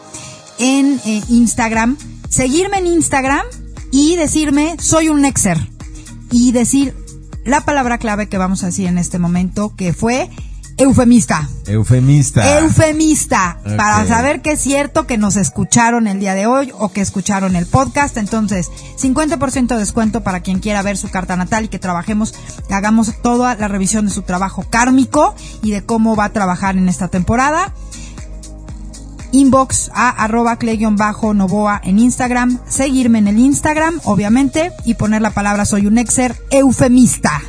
[0.58, 1.96] en eh, Instagram,
[2.28, 3.46] seguirme en Instagram
[3.90, 5.58] y decirme soy un Nexer
[6.30, 6.94] y decir
[7.44, 10.30] la palabra clave que vamos a decir en este momento que fue
[10.76, 11.48] eufemista.
[11.66, 12.58] Eufemista.
[12.60, 17.00] Eufemista, para saber que es cierto que nos escucharon el día de hoy o que
[17.00, 18.16] escucharon el podcast.
[18.16, 22.34] Entonces, 50% de descuento para quien quiera ver su carta natal y que trabajemos,
[22.68, 26.76] que hagamos toda la revisión de su trabajo kármico y de cómo va a trabajar
[26.76, 27.72] en esta temporada.
[29.32, 35.64] Inbox a arroba cle-novoa en Instagram, seguirme en el Instagram, obviamente, y poner la palabra
[35.64, 37.40] soy un exer eufemista.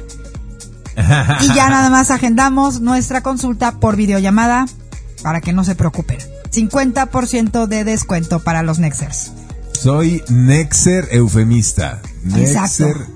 [0.95, 4.65] Y ya nada más agendamos nuestra consulta por videollamada
[5.21, 6.17] para que no se preocupen.
[6.51, 9.31] 50% de descuento para los Nexers.
[9.71, 12.01] Soy Nexer Eufemista.
[12.35, 12.85] Exacto.
[12.87, 13.07] Nexer.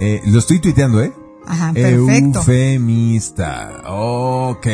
[0.00, 1.12] eh, lo estoy tuiteando, ¿eh?
[1.46, 2.38] Ajá, perfecto.
[2.40, 3.82] Eufemista.
[3.86, 4.66] Ok.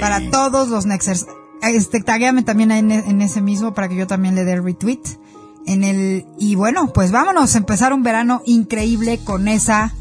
[0.00, 1.26] Para todos los Nexers.
[1.62, 5.00] Este, taguéame también en, en ese mismo para que yo también le dé el retweet.
[5.66, 9.94] En el, y bueno, pues vámonos a empezar un verano increíble con esa,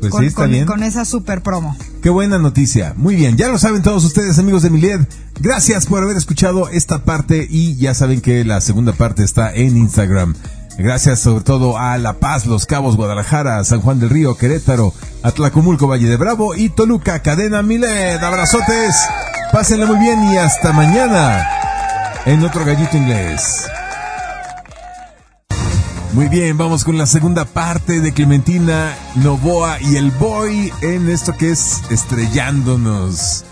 [0.00, 0.66] Pues con, sí, está con- bien.
[0.66, 1.76] con esa super promo.
[2.02, 2.94] Qué buena noticia.
[2.96, 5.00] Muy bien, ya lo saben todos ustedes, amigos de Miled.
[5.40, 9.76] Gracias por haber escuchado esta parte y ya saben que la segunda parte está en
[9.76, 10.34] Instagram.
[10.78, 15.88] Gracias sobre todo a La Paz, Los Cabos, Guadalajara, San Juan del Río, Querétaro, Atlacomulco,
[15.88, 18.22] Valle de Bravo y Toluca, Cadena Miled.
[18.22, 18.94] Abrazotes,
[19.52, 21.44] pásenla muy bien y hasta mañana
[22.26, 23.64] en otro gallito inglés.
[26.18, 31.36] Muy bien, vamos con la segunda parte de Clementina Novoa y el Boy en esto
[31.36, 33.44] que es Estrellándonos,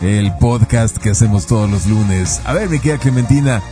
[0.00, 2.40] el podcast que hacemos todos los lunes.
[2.46, 3.62] A ver, mi querida Clementina,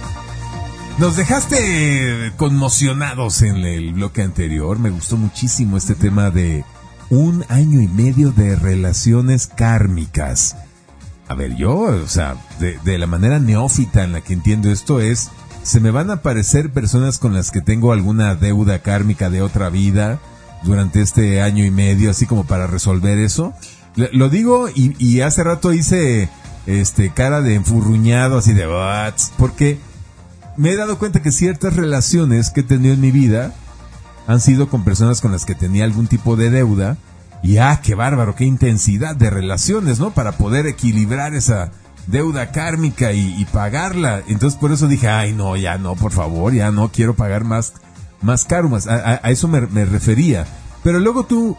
[0.99, 4.79] Nos dejaste conmocionados en el bloque anterior.
[4.79, 6.67] Me gustó muchísimo este tema de
[7.09, 10.57] un año y medio de relaciones kármicas.
[11.27, 15.01] A ver, yo, o sea, de, de la manera neófita en la que entiendo esto
[15.01, 15.31] es,
[15.63, 19.71] se me van a aparecer personas con las que tengo alguna deuda kármica de otra
[19.71, 20.19] vida
[20.65, 23.55] durante este año y medio, así como para resolver eso.
[23.95, 26.29] Lo digo y, y hace rato hice
[26.67, 28.67] este cara de enfurruñado, así de
[29.37, 29.79] porque
[30.57, 33.53] me he dado cuenta que ciertas relaciones que he tenido en mi vida
[34.27, 36.97] han sido con personas con las que tenía algún tipo de deuda.
[37.43, 40.13] Y ah, qué bárbaro, qué intensidad de relaciones, ¿no?
[40.13, 41.73] Para poder equilibrar esa
[42.07, 44.23] deuda kármica y, y pagarla.
[44.29, 47.75] Entonces por eso dije, ay, no, ya no, por favor, ya no quiero pagar más,
[48.21, 48.87] más karmas.
[48.87, 50.47] A, a- eso me, me refería.
[50.83, 51.57] Pero luego tú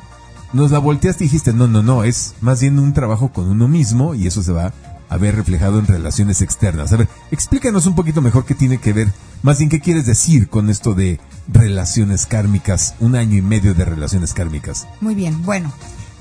[0.52, 3.68] nos la volteaste y dijiste, no, no, no, es más bien un trabajo con uno
[3.68, 4.74] mismo y eso se va
[5.10, 6.92] a ver reflejado en relaciones externas.
[6.92, 9.08] A ver, explícanos un poquito mejor qué tiene que ver,
[9.44, 13.86] más bien qué quieres decir con esto de relaciones kármicas, un año y medio de
[13.86, 14.88] relaciones kármicas.
[15.02, 15.72] Muy bien, bueno.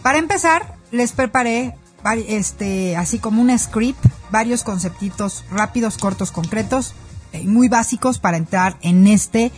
[0.03, 1.75] Para empezar, les preparé
[2.29, 6.95] este así como un script, varios conceptitos rápidos, cortos, concretos,
[7.33, 9.53] eh, muy básicos para entrar en este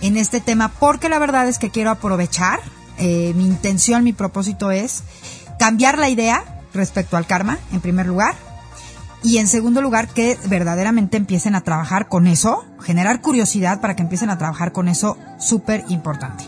[0.00, 2.60] en este tema, porque la verdad es que quiero aprovechar.
[2.98, 5.02] eh, mi intención, mi propósito es
[5.58, 8.34] cambiar la idea respecto al karma, en primer lugar,
[9.24, 14.02] y en segundo lugar, que verdaderamente empiecen a trabajar con eso, generar curiosidad para que
[14.02, 16.44] empiecen a trabajar con eso, súper importante.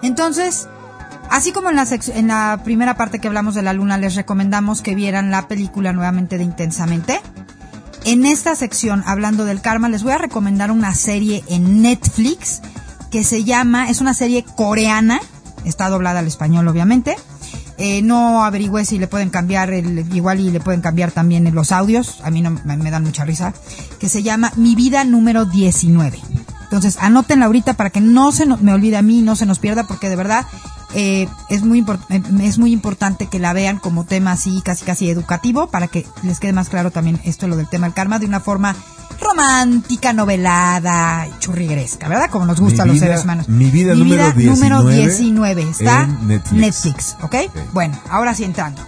[0.00, 0.68] Entonces,
[1.30, 5.30] así como en la, primera parte que hablamos de la luna, les recomendamos que vieran
[5.30, 7.20] la película nuevamente de Intensamente.
[8.04, 12.60] En esta sección, hablando del karma, les voy a recomendar una serie en Netflix
[13.10, 15.20] que se llama, es una serie coreana,
[15.64, 17.16] está doblada al español obviamente.
[17.76, 21.72] Eh, no averigüé si le pueden cambiar, el, igual y le pueden cambiar también los
[21.72, 23.52] audios, a mí no me, me dan mucha risa,
[23.98, 26.20] que se llama Mi vida número 19.
[26.64, 29.58] Entonces, anótenla ahorita para que no se no- me olvide a mí, no se nos
[29.58, 30.46] pierda, porque de verdad
[30.94, 35.10] eh, es, muy eh, es muy importante que la vean como tema así, casi casi
[35.10, 38.26] educativo, para que les quede más claro también esto, lo del tema del karma, de
[38.26, 38.74] una forma
[39.20, 42.30] romántica, novelada, churrigueresca, ¿verdad?
[42.30, 43.48] Como nos gusta a los vida- seres humanos.
[43.48, 46.52] mi vida número número 19 19 está en Netflix.
[46.84, 47.34] Netflix, ¿ok?
[47.72, 48.82] Bueno, ahora sí entrando.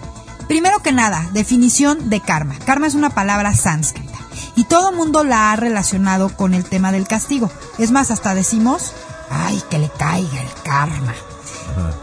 [0.48, 2.54] Primero que nada, definición de karma.
[2.64, 4.14] Karma es una palabra sánscrita
[4.54, 7.50] y todo mundo la ha relacionado con el tema del castigo.
[7.78, 8.92] Es más, hasta decimos,
[9.30, 11.14] ay, que le caiga el karma.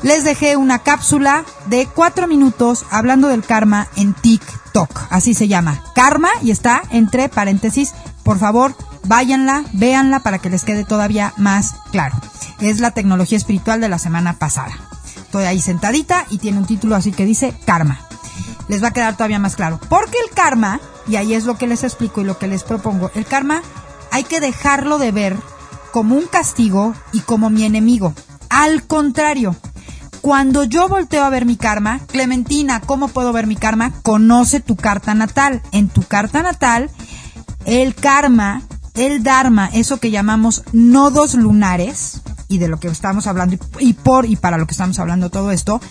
[0.01, 5.07] Les dejé una cápsula de cuatro minutos hablando del karma en TikTok.
[5.09, 5.81] Así se llama.
[5.95, 7.93] Karma y está entre paréntesis.
[8.23, 12.17] Por favor, váyanla, véanla para que les quede todavía más claro.
[12.59, 14.73] Es la tecnología espiritual de la semana pasada.
[15.15, 17.99] Estoy ahí sentadita y tiene un título así que dice karma.
[18.67, 19.79] Les va a quedar todavía más claro.
[19.89, 23.11] Porque el karma, y ahí es lo que les explico y lo que les propongo,
[23.15, 23.61] el karma
[24.11, 25.35] hay que dejarlo de ver
[25.91, 28.13] como un castigo y como mi enemigo.
[28.53, 29.55] Al contrario,
[30.21, 33.91] cuando yo volteo a ver mi karma, Clementina, ¿cómo puedo ver mi karma?
[34.03, 35.63] Conoce tu carta natal.
[35.71, 36.91] En tu carta natal,
[37.65, 38.61] el karma,
[38.93, 44.27] el dharma, eso que llamamos nodos lunares, y de lo que estamos hablando, y por
[44.27, 45.81] y para lo que estamos hablando todo esto,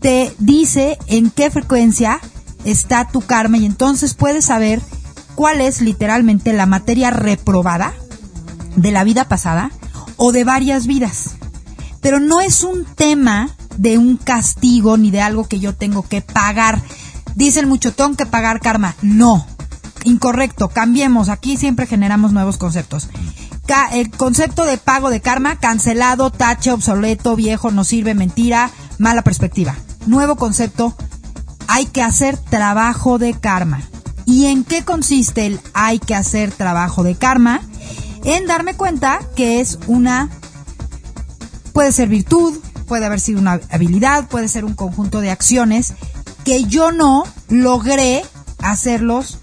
[0.00, 2.18] te dice en qué frecuencia
[2.64, 4.80] está tu karma y entonces puedes saber
[5.34, 7.92] cuál es literalmente la materia reprobada
[8.74, 9.70] de la vida pasada
[10.16, 11.36] o de varias vidas.
[12.00, 16.22] Pero no es un tema de un castigo ni de algo que yo tengo que
[16.22, 16.82] pagar.
[17.34, 18.94] Dicen mucho, tengo que pagar karma.
[19.02, 19.46] No,
[20.04, 21.28] incorrecto, cambiemos.
[21.28, 23.08] Aquí siempre generamos nuevos conceptos.
[23.92, 29.76] El concepto de pago de karma, cancelado, tache, obsoleto, viejo, no sirve, mentira, mala perspectiva.
[30.06, 30.96] Nuevo concepto,
[31.68, 33.82] hay que hacer trabajo de karma.
[34.26, 37.60] ¿Y en qué consiste el hay que hacer trabajo de karma?
[38.24, 40.30] En darme cuenta que es una
[41.72, 45.94] puede ser virtud, puede haber sido una habilidad, puede ser un conjunto de acciones
[46.44, 48.22] que yo no logré
[48.58, 49.38] hacerlos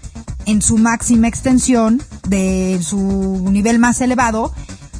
[0.46, 4.52] en su máxima extensión, de su nivel más elevado,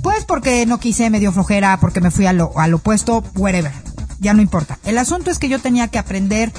[0.03, 3.73] pues porque no quise, me dio flojera, porque me fui a lo, al opuesto, whatever,
[4.21, 4.79] ya no importa.
[4.85, 6.53] El asunto es que yo tenía que aprender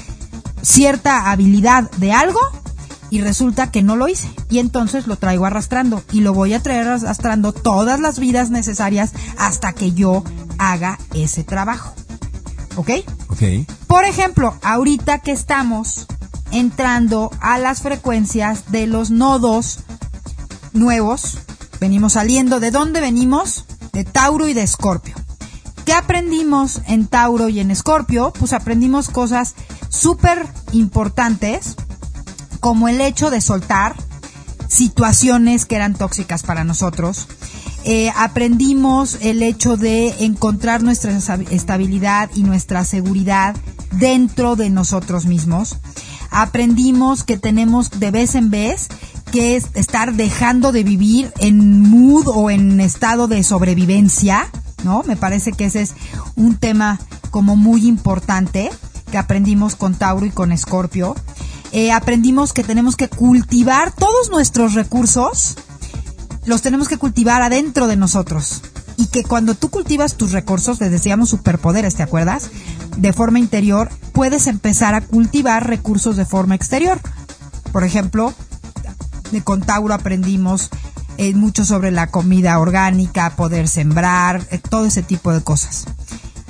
[0.62, 2.40] cierta habilidad de algo
[3.10, 4.30] y resulta que no lo hice.
[4.50, 9.14] Y entonces lo traigo arrastrando y lo voy a traer arrastrando todas las vidas necesarias
[9.38, 10.24] hasta que yo
[10.58, 11.94] haga ese trabajo.
[12.76, 12.90] ¿Ok?
[13.30, 13.42] Ok.
[13.88, 16.08] Por ejemplo, ahorita que estamos
[16.52, 19.80] entrando a las frecuencias de los nodos
[20.74, 21.40] nuevos,
[21.80, 22.60] venimos saliendo.
[22.60, 23.66] ¿De dónde venimos?
[23.94, 25.16] De Tauro y de Escorpio.
[25.86, 28.32] ¿Qué aprendimos en Tauro y en Escorpio?
[28.38, 29.56] Pues aprendimos cosas
[29.90, 31.76] súper importantes,
[32.60, 33.96] como el hecho de soltar
[34.68, 37.28] situaciones que eran tóxicas para nosotros,
[37.86, 41.18] Eh, aprendimos el hecho de encontrar nuestra
[41.50, 43.56] estabilidad y nuestra seguridad
[43.94, 45.78] dentro de nosotros mismos.
[46.30, 48.90] Aprendimos que tenemos de vez en vez
[49.32, 54.50] que es estar dejando de vivir en mood o en estado de sobrevivencia,
[54.84, 55.04] ¿no?
[55.04, 55.96] Me parece que ese es
[56.36, 57.00] un tema
[57.32, 58.70] como muy importante
[59.10, 61.16] que aprendimos con Tauro y con Escorpio.
[61.72, 65.56] Eh, aprendimos que tenemos que cultivar todos nuestros recursos,
[66.46, 68.62] los tenemos que cultivar adentro de nosotros.
[68.98, 72.50] Y que cuando tú cultivas tus recursos, les decíamos superpoderes, ¿te acuerdas?
[72.98, 77.00] De forma interior, puedes empezar a cultivar recursos de forma exterior.
[77.72, 78.34] Por ejemplo,
[79.44, 80.70] con Tauro aprendimos
[81.18, 85.86] eh, mucho sobre la comida orgánica, poder sembrar, eh, todo ese tipo de cosas.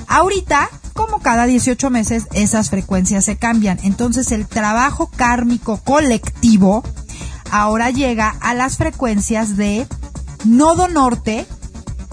[0.07, 3.79] Ahorita, como cada 18 meses, esas frecuencias se cambian.
[3.83, 6.83] Entonces el trabajo kármico colectivo
[7.51, 9.87] ahora llega a las frecuencias de
[10.43, 11.45] nodo norte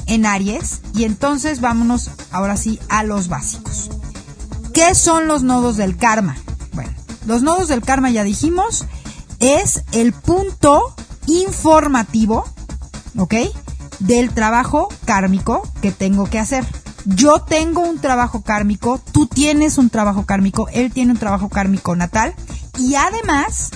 [0.06, 0.82] en Aries.
[0.94, 3.90] Y entonces vámonos ahora sí a los básicos.
[4.72, 6.36] ¿Qué son los nodos del karma?
[6.72, 6.92] Bueno,
[7.26, 8.84] los nodos del karma ya dijimos,
[9.40, 10.94] es el punto
[11.26, 12.44] informativo,
[13.18, 13.34] ¿ok?
[13.98, 16.64] Del trabajo kármico que tengo que hacer.
[17.06, 21.94] Yo tengo un trabajo kármico, tú tienes un trabajo kármico, él tiene un trabajo kármico
[21.94, 22.34] natal
[22.78, 23.70] y además,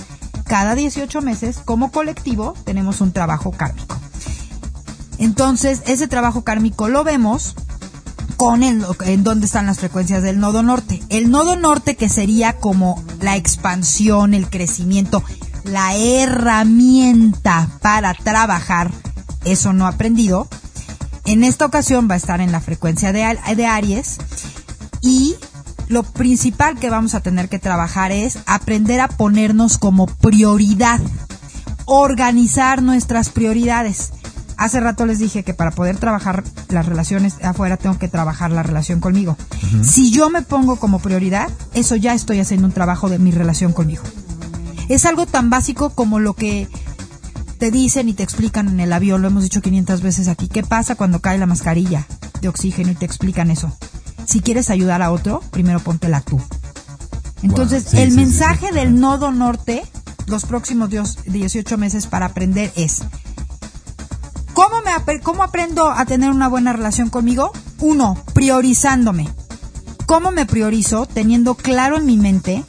[0.45, 3.97] cada 18 meses, como colectivo, tenemos un trabajo kármico.
[5.17, 7.55] Entonces, ese trabajo kármico lo vemos
[8.37, 11.01] con el, en dónde están las frecuencias del nodo norte.
[11.09, 15.23] El nodo norte que sería como la expansión, el crecimiento,
[15.63, 18.91] la herramienta para trabajar
[19.45, 20.47] eso no aprendido.
[21.25, 24.17] En esta ocasión va a estar en la frecuencia de, de Aries
[25.01, 25.35] y
[25.87, 30.99] lo principal que vamos a tener que trabajar es aprender a ponernos como prioridad,
[31.85, 34.11] organizar nuestras prioridades.
[34.57, 38.63] Hace rato les dije que para poder trabajar las relaciones afuera tengo que trabajar la
[38.63, 39.35] relación conmigo.
[39.83, 43.73] Si yo me pongo como prioridad, eso ya estoy haciendo un trabajo de mi relación
[43.73, 44.03] conmigo.
[44.87, 46.67] Es algo tan básico como lo que
[47.61, 50.63] te dicen y te explican en el avión, lo hemos dicho 500 veces aquí, ¿qué
[50.63, 52.07] pasa cuando cae la mascarilla
[52.41, 53.71] de oxígeno y te explican eso?
[54.25, 56.41] Si quieres ayudar a otro, primero póntela tú.
[57.43, 59.83] Entonces, el mensaje del nodo norte,
[60.25, 63.03] los próximos 18 meses para aprender es,
[64.55, 67.51] ¿cómo, me, ¿cómo aprendo a tener una buena relación conmigo?
[67.77, 69.29] Uno, priorizándome.
[70.07, 71.05] ¿Cómo me priorizo?
[71.05, 72.63] Teniendo claro en mi mente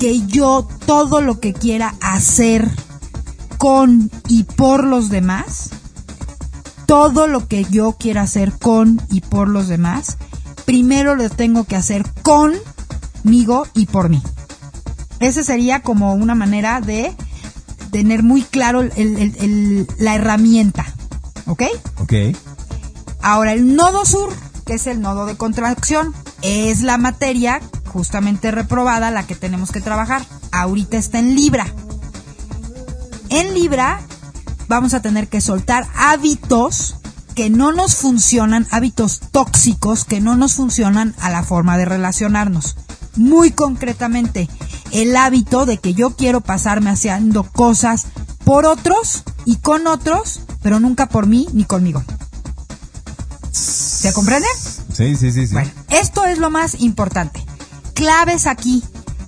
[0.00, 2.68] que yo todo lo que quiera hacer
[3.62, 5.70] con y por los demás,
[6.86, 10.16] todo lo que yo quiera hacer con y por los demás,
[10.64, 14.20] primero lo tengo que hacer conmigo y por mí.
[15.20, 17.14] Esa sería como una manera de
[17.92, 20.84] tener muy claro la herramienta.
[21.46, 21.62] ¿Ok?
[22.00, 22.14] Ok.
[23.20, 24.32] Ahora, el nodo sur,
[24.66, 29.80] que es el nodo de contracción, es la materia justamente reprobada la que tenemos que
[29.80, 30.26] trabajar.
[30.50, 31.72] Ahorita está en Libra.
[33.32, 34.00] En Libra
[34.68, 36.96] vamos a tener que soltar hábitos
[37.34, 42.76] que no nos funcionan, hábitos tóxicos que no nos funcionan a la forma de relacionarnos.
[43.16, 44.48] Muy concretamente,
[44.90, 48.06] el hábito de que yo quiero pasarme haciendo cosas
[48.44, 52.04] por otros y con otros, pero nunca por mí ni conmigo.
[53.50, 54.48] ¿Se comprende?
[54.92, 55.54] Sí, sí, sí, sí.
[55.54, 57.42] Bueno, esto es lo más importante
[58.02, 58.82] claves aquí.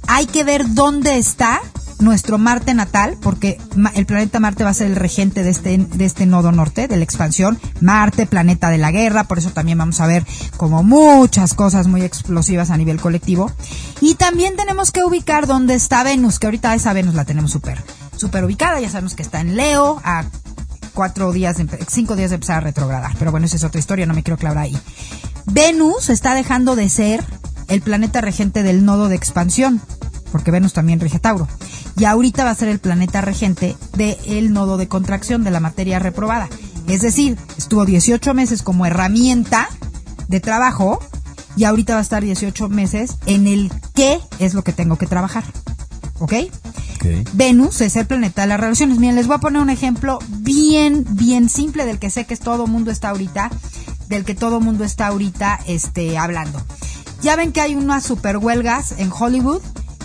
[0.08, 1.60] Hay que ver dónde está
[2.00, 3.58] nuestro Marte natal, porque
[3.94, 6.96] el planeta Marte va a ser el regente de este, de este nodo norte, de
[6.96, 7.58] la expansión.
[7.80, 10.26] Marte, planeta de la guerra, por eso también vamos a ver
[10.56, 13.50] como muchas cosas muy explosivas a nivel colectivo.
[14.00, 17.82] Y también tenemos que ubicar dónde está Venus, que ahorita esa Venus la tenemos súper,
[18.16, 20.24] súper ubicada, ya sabemos que está en Leo, a
[20.94, 21.56] cuatro días,
[21.88, 24.38] cinco días de empezar a retrogradar, pero bueno, esa es otra historia, no me quiero
[24.38, 24.78] clavar ahí.
[25.46, 27.24] Venus está dejando de ser
[27.68, 29.80] el planeta regente del nodo de expansión,
[30.34, 31.46] porque Venus también rige Tauro.
[31.96, 36.00] Y ahorita va a ser el planeta regente del nodo de contracción de la materia
[36.00, 36.48] reprobada.
[36.88, 39.68] Es decir, estuvo 18 meses como herramienta
[40.26, 40.98] de trabajo
[41.54, 45.06] y ahorita va a estar 18 meses en el qué es lo que tengo que
[45.06, 45.44] trabajar.
[46.18, 46.32] ¿Ok?
[47.34, 48.98] Venus es el planeta de las relaciones.
[48.98, 52.66] Miren, les voy a poner un ejemplo bien, bien simple del que sé que todo
[52.66, 53.52] mundo está ahorita,
[54.08, 56.60] del que todo mundo está ahorita este, hablando.
[57.22, 59.62] Ya ven que hay unas super huelgas en Hollywood.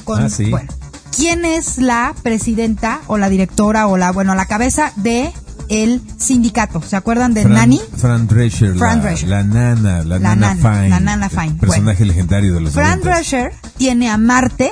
[0.10, 0.49] Con, ah, sí.
[0.49, 0.72] Bueno,
[1.16, 5.32] ¿quién es la presidenta o la directora o la, bueno, la cabeza de
[5.70, 6.82] el sindicato?
[6.82, 7.80] ¿Se acuerdan de Nani?
[7.95, 10.89] Fran Drescher, Fran la, nana, la, La nana, nana, Fine.
[10.89, 11.53] la nana el Fine.
[11.60, 12.14] Personaje Bueno.
[12.14, 13.03] legendario de los Fran 90s.
[13.03, 14.72] Drescher tiene a Marte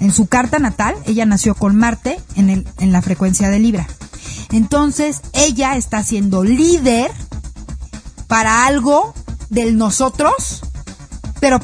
[0.00, 0.96] en su carta natal.
[1.06, 3.86] Ella nació con Marte en, el, en la frecuencia de Libra.
[4.50, 7.10] Entonces, ella está siendo líder
[8.26, 9.14] para algo
[9.50, 10.62] del nosotros,
[11.40, 11.60] pero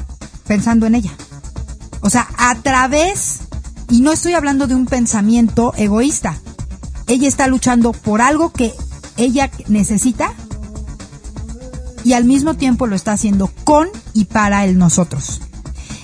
[0.47, 1.13] pensando en ella.
[2.05, 3.39] O sea, a través,
[3.89, 6.39] y no estoy hablando de un pensamiento egoísta,
[7.07, 8.75] ella está luchando por algo que
[9.17, 10.35] ella necesita
[12.05, 15.41] y al mismo tiempo lo está haciendo con y para el nosotros.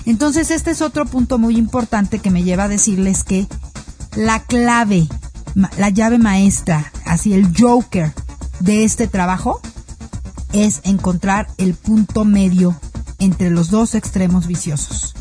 [0.07, 3.45] Entonces este es otro punto muy importante que me lleva a decirles que
[4.15, 5.07] la clave,
[5.77, 8.11] la llave maestra, así el joker
[8.59, 9.61] de este trabajo
[10.51, 12.75] es encontrar el punto medio
[13.19, 15.13] entre los dos extremos viciosos.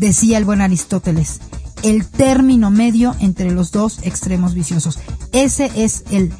[0.00, 1.40] Decía el buen Aristóteles,
[1.82, 4.98] el término medio entre los dos extremos viciosos.
[5.32, 6.32] Ese es el,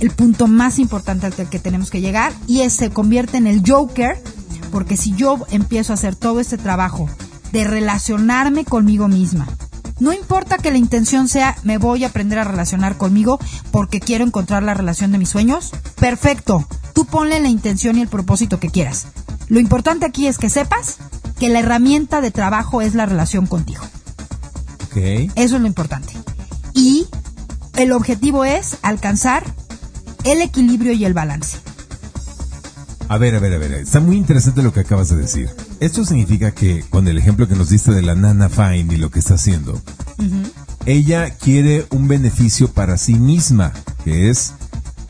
[0.00, 4.22] el punto más importante al que tenemos que llegar y se convierte en el Joker,
[4.70, 7.08] porque si yo empiezo a hacer todo este trabajo
[7.52, 9.48] de relacionarme conmigo misma,
[9.98, 13.38] no importa que la intención sea me voy a aprender a relacionar conmigo
[13.70, 18.08] porque quiero encontrar la relación de mis sueños, perfecto, tú ponle la intención y el
[18.08, 19.06] propósito que quieras.
[19.48, 20.98] Lo importante aquí es que sepas
[21.38, 23.84] que la herramienta de trabajo es la relación contigo.
[25.36, 26.12] Eso es lo importante.
[26.74, 27.06] Y
[27.76, 29.44] el objetivo es alcanzar
[30.24, 31.58] el equilibrio y el balance.
[33.08, 35.48] A ver, a ver, a ver, está muy interesante lo que acabas de decir.
[35.80, 39.10] Esto significa que, con el ejemplo que nos diste de la Nana Fine y lo
[39.10, 39.80] que está haciendo,
[40.84, 43.72] ella quiere un beneficio para sí misma,
[44.04, 44.52] que es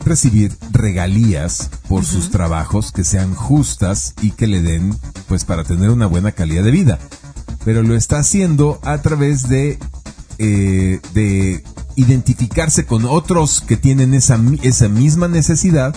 [0.05, 4.95] recibir regalías por sus trabajos que sean justas y que le den,
[5.27, 6.99] pues, para tener una buena calidad de vida.
[7.65, 9.77] Pero lo está haciendo a través de,
[10.37, 11.63] eh, de
[11.95, 15.95] identificarse con otros que tienen esa, esa misma necesidad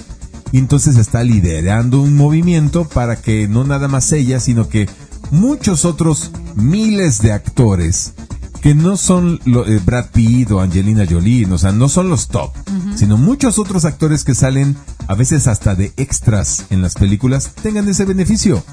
[0.51, 4.89] y entonces está liderando un movimiento para que no nada más ella, sino que
[5.31, 8.13] muchos otros miles de actores
[8.63, 12.53] que no son eh, Brad Pitt o Angelina Jolie, o sea, no son los top,
[12.95, 14.77] sino muchos otros actores que salen
[15.09, 18.65] a veces hasta de extras en las películas tengan ese beneficio.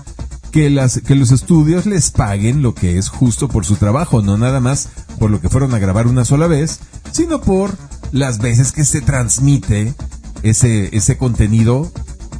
[0.51, 4.35] Que, las, que los estudios les paguen lo que es justo por su trabajo, no
[4.35, 6.79] nada más por lo que fueron a grabar una sola vez,
[7.11, 7.77] sino por
[8.11, 9.93] las veces que se transmite
[10.41, 11.91] ese, ese contenido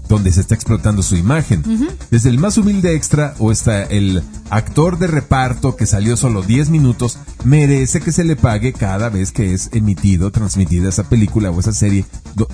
[0.09, 1.63] donde se está explotando su imagen.
[2.11, 6.71] Desde el más humilde extra o hasta el actor de reparto que salió solo 10
[6.71, 11.59] minutos, merece que se le pague cada vez que es emitido, transmitida esa película o
[11.59, 12.05] esa serie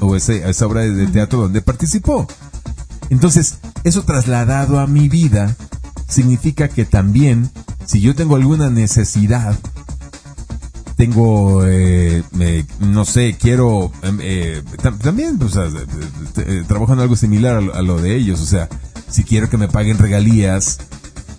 [0.01, 2.27] o esa obra de teatro donde participó.
[3.09, 5.55] Entonces, eso trasladado a mi vida
[6.09, 7.49] significa que también,
[7.85, 9.57] si yo tengo alguna necesidad
[10.95, 12.23] tengo, eh,
[12.79, 14.63] no sé, quiero, em, eh,
[15.01, 15.53] también, pues,
[16.67, 18.69] trabajo en algo similar a lo, de ellos, o sea,
[19.09, 20.79] si quiero que me paguen regalías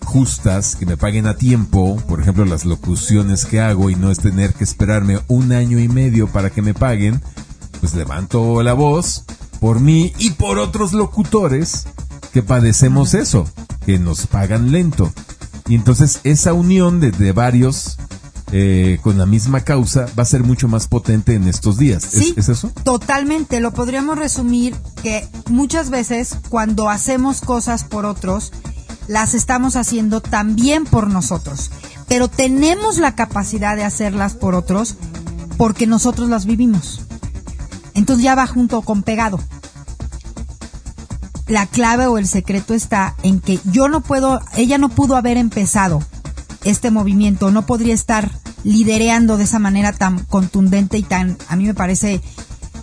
[0.04, 4.18] justas, que me paguen a tiempo, por ejemplo, las locuciones que hago y no es
[4.18, 7.20] tener que esperarme un año y medio para que me paguen,
[7.80, 9.24] pues levanto la voz
[9.60, 11.86] por mí y por otros locutores
[12.32, 13.48] que padecemos eso,
[13.84, 15.12] que nos pagan lento.
[15.66, 17.98] Y entonces esa unión de, de varios
[18.52, 22.04] eh, con la misma causa va a ser mucho más potente en estos días.
[22.08, 22.70] Sí, ¿Es, eso?
[22.84, 23.60] Totalmente.
[23.60, 28.52] Lo podríamos resumir que muchas veces cuando hacemos cosas por otros,
[29.08, 31.70] las estamos haciendo también por nosotros.
[32.08, 34.94] Pero tenemos la capacidad de hacerlas por otros
[35.56, 37.00] porque nosotros las vivimos.
[37.94, 39.40] Entonces ya va junto con pegado.
[41.48, 45.36] La clave o el secreto está en que yo no puedo, ella no pudo haber
[45.36, 46.00] empezado
[46.66, 48.30] este movimiento, no podría estar
[48.64, 52.20] lidereando de esa manera tan contundente y tan, a mí me parece,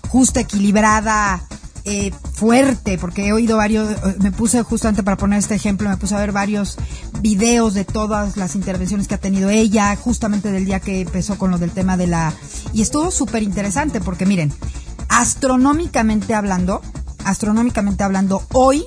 [0.09, 1.43] justa, equilibrada,
[1.85, 6.15] eh, fuerte, porque he oído varios, me puse justamente para poner este ejemplo, me puse
[6.15, 6.77] a ver varios
[7.19, 11.51] videos de todas las intervenciones que ha tenido ella, justamente del día que empezó con
[11.51, 12.33] lo del tema de la...
[12.73, 14.53] Y estuvo súper interesante, porque miren,
[15.09, 16.81] astronómicamente hablando,
[17.25, 18.85] astronómicamente hablando, hoy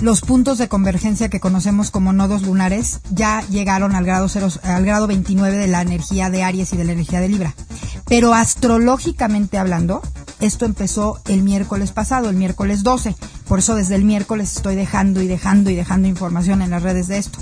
[0.00, 4.84] los puntos de convergencia que conocemos como nodos lunares ya llegaron al grado, cero, al
[4.84, 7.54] grado 29 de la energía de Aries y de la energía de Libra.
[8.06, 10.02] Pero astrológicamente hablando,
[10.40, 13.14] esto empezó el miércoles pasado, el miércoles 12.
[13.46, 17.08] Por eso desde el miércoles estoy dejando y dejando y dejando información en las redes
[17.08, 17.38] de esto.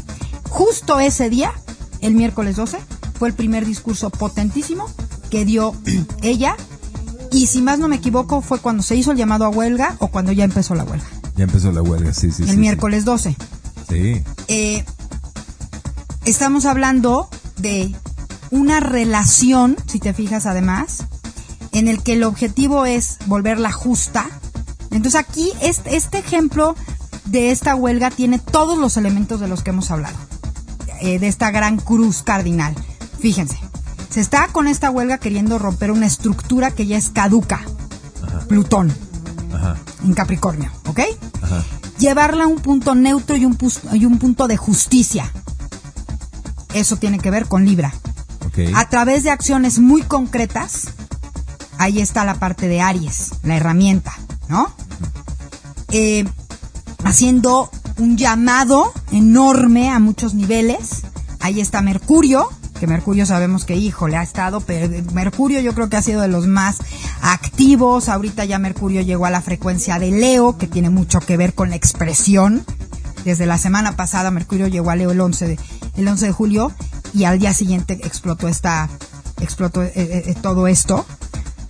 [0.48, 1.52] Justo ese día,
[2.00, 2.78] el miércoles 12,
[3.18, 4.86] fue el primer discurso potentísimo
[5.30, 5.74] que dio
[6.22, 6.56] ella.
[7.30, 10.08] Y si más no me equivoco, fue cuando se hizo el llamado a huelga o
[10.08, 11.17] cuando ya empezó la huelga.
[11.38, 12.42] Ya empezó la huelga, sí, sí.
[12.48, 13.36] El miércoles 12.
[13.88, 14.24] Sí.
[14.48, 14.84] Eh,
[16.24, 17.28] estamos hablando
[17.58, 17.94] de
[18.50, 21.04] una relación, si te fijas además,
[21.70, 24.26] en el que el objetivo es volverla justa.
[24.90, 26.74] Entonces aquí este, este ejemplo
[27.26, 30.18] de esta huelga tiene todos los elementos de los que hemos hablado,
[31.00, 32.74] eh, de esta gran cruz cardinal.
[33.20, 33.60] Fíjense,
[34.10, 37.60] Se está con esta huelga queriendo romper una estructura que ya es caduca.
[38.48, 38.92] Plutón.
[40.04, 41.00] En Capricornio, ¿ok?
[41.98, 43.58] Llevarla a un punto neutro y un,
[43.92, 45.30] y un punto de justicia.
[46.74, 47.92] Eso tiene que ver con Libra.
[48.74, 50.88] A través de acciones muy concretas,
[51.78, 54.12] ahí está la parte de Aries, la herramienta,
[54.48, 54.74] ¿no?
[55.90, 56.24] Eh,
[57.04, 61.02] haciendo un llamado enorme a muchos niveles.
[61.40, 62.48] Ahí está Mercurio,
[62.78, 66.20] que Mercurio sabemos que, hijo, le ha estado, pero Mercurio yo creo que ha sido
[66.20, 66.78] de los más
[67.20, 68.08] activos.
[68.08, 71.70] Ahorita ya Mercurio llegó a la frecuencia de Leo, que tiene mucho que ver con
[71.70, 72.64] la expresión.
[73.24, 75.58] Desde la semana pasada Mercurio llegó a Leo el 11 de,
[75.96, 76.72] el 11 de julio
[77.12, 78.88] y al día siguiente explotó esta,
[79.40, 81.04] explotó eh, eh, eh, todo esto.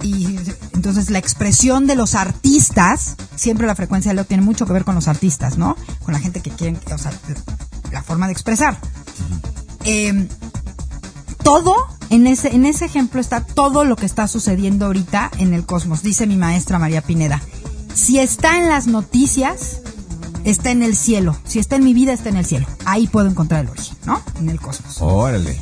[0.02, 0.38] Y
[0.74, 4.84] entonces la expresión de los artistas, siempre la frecuencia de Leo tiene mucho que ver
[4.84, 5.76] con los artistas, ¿no?
[6.04, 7.12] Con la gente que quieren, o sea,
[7.90, 8.78] la forma de expresar.
[11.42, 11.74] Todo,
[12.10, 16.02] en ese, en ese ejemplo está todo lo que está sucediendo ahorita en el cosmos,
[16.02, 17.42] dice mi maestra María Pineda.
[17.94, 19.80] Si está en las noticias,
[20.44, 21.36] está en el cielo.
[21.44, 22.66] Si está en mi vida, está en el cielo.
[22.84, 24.22] Ahí puedo encontrar el origen, ¿no?
[24.38, 24.98] En el cosmos.
[25.00, 25.60] Órale.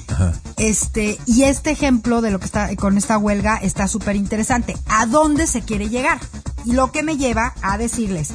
[0.56, 4.76] Este, y este ejemplo de lo que está con esta huelga está súper interesante.
[4.88, 6.20] ¿A dónde se quiere llegar?
[6.64, 8.34] Y lo que me lleva a decirles,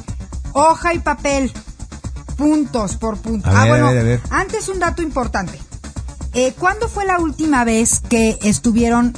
[0.52, 1.52] hoja y papel,
[2.36, 3.52] puntos por puntos.
[3.54, 3.90] ah, bueno,
[4.30, 5.58] antes un dato importante.
[6.34, 9.12] Eh, ¿Cuándo fue la última vez que estuvieron,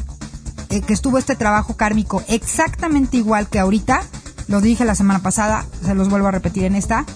[0.70, 4.02] eh, que estuvo este trabajo kármico exactamente igual que ahorita?
[4.48, 7.06] Lo dije la semana pasada, se los vuelvo a repetir en esta.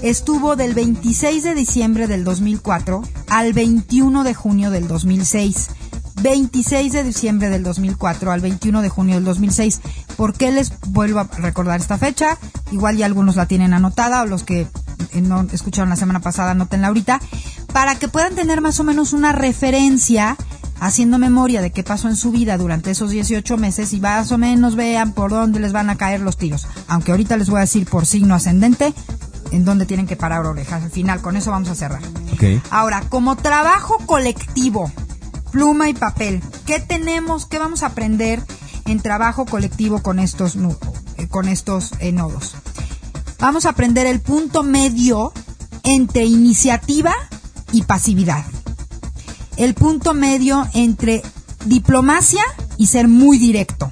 [0.00, 5.70] Estuvo del 26 de diciembre del 2004 al 21 de junio del 2006.
[6.22, 9.80] 26 de diciembre del 2004 al 21 de junio del 2006.
[10.16, 12.38] ¿Por qué les vuelvo a recordar esta fecha?
[12.70, 14.68] Igual ya algunos la tienen anotada o los que
[15.12, 17.20] eh, no escucharon la semana pasada, anotenla ahorita,
[17.72, 20.36] para que puedan tener más o menos una referencia
[20.80, 24.38] haciendo memoria de qué pasó en su vida durante esos 18 meses y más o
[24.38, 26.66] menos vean por dónde les van a caer los tiros.
[26.88, 28.92] Aunque ahorita les voy a decir por signo ascendente
[29.52, 30.82] en dónde tienen que parar orejas.
[30.82, 32.02] Al final, con eso vamos a cerrar.
[32.70, 34.90] Ahora, como trabajo colectivo,
[35.52, 38.42] pluma y papel, ¿qué tenemos, qué vamos a aprender
[38.86, 40.56] en trabajo colectivo con estos,
[41.16, 42.56] eh, con estos eh, nodos?
[43.38, 45.32] Vamos a aprender el punto medio
[45.84, 47.14] entre iniciativa
[47.72, 48.44] y pasividad
[49.56, 51.22] el punto medio entre
[51.66, 52.42] diplomacia
[52.78, 53.90] y ser muy directo.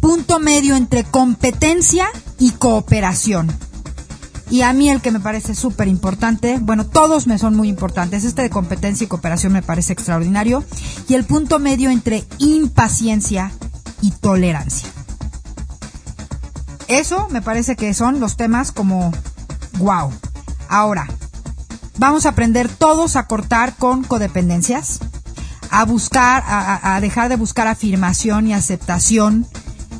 [0.00, 2.06] Punto medio entre competencia
[2.38, 3.52] y cooperación.
[4.50, 8.24] Y a mí el que me parece súper importante, bueno, todos me son muy importantes,
[8.24, 10.62] este de competencia y cooperación me parece extraordinario,
[11.08, 13.52] y el punto medio entre impaciencia
[14.02, 14.88] y tolerancia.
[16.88, 19.12] Eso me parece que son los temas como
[19.78, 20.12] wow.
[20.68, 21.08] Ahora,
[21.96, 24.98] Vamos a aprender todos a cortar con codependencias,
[25.70, 29.46] a buscar, a, dejar de buscar afirmación y aceptación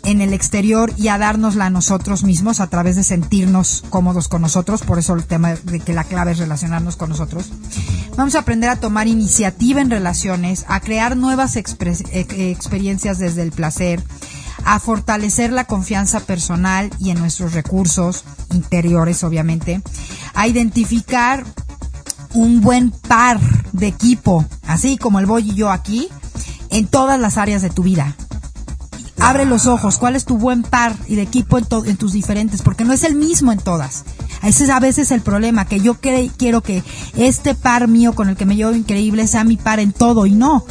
[0.02, 4.42] en el exterior y a dárnosla a nosotros mismos a través de sentirnos cómodos con
[4.42, 7.50] nosotros, por eso el tema de que la clave es relacionarnos con nosotros.
[8.16, 11.60] Vamos a aprender a tomar iniciativa en relaciones, a crear nuevas e,
[12.50, 14.02] experiencias desde el placer,
[14.64, 19.80] a fortalecer la confianza personal y en nuestros recursos interiores, obviamente,
[20.34, 21.44] a identificar
[22.34, 23.40] un buen par
[23.72, 26.08] de equipo, así como el Boy y yo aquí,
[26.70, 28.16] en todas las áreas de tu vida.
[29.20, 32.60] Abre los ojos, ¿cuál es tu buen par y de equipo en, en tus diferentes?
[32.62, 34.04] Porque no es el mismo en todas.
[34.42, 36.82] Ese es a veces el problema, que yo quiero que
[37.16, 40.32] este par mío con el que me llevo increíble sea mi par en todo y
[40.32, 40.64] no.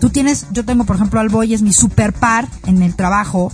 [0.00, 3.50] Tú tienes, yo tengo por ejemplo al Boy, es mi super par en el trabajo,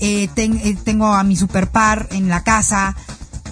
[0.00, 2.96] eh, eh, tengo a mi super par en la casa,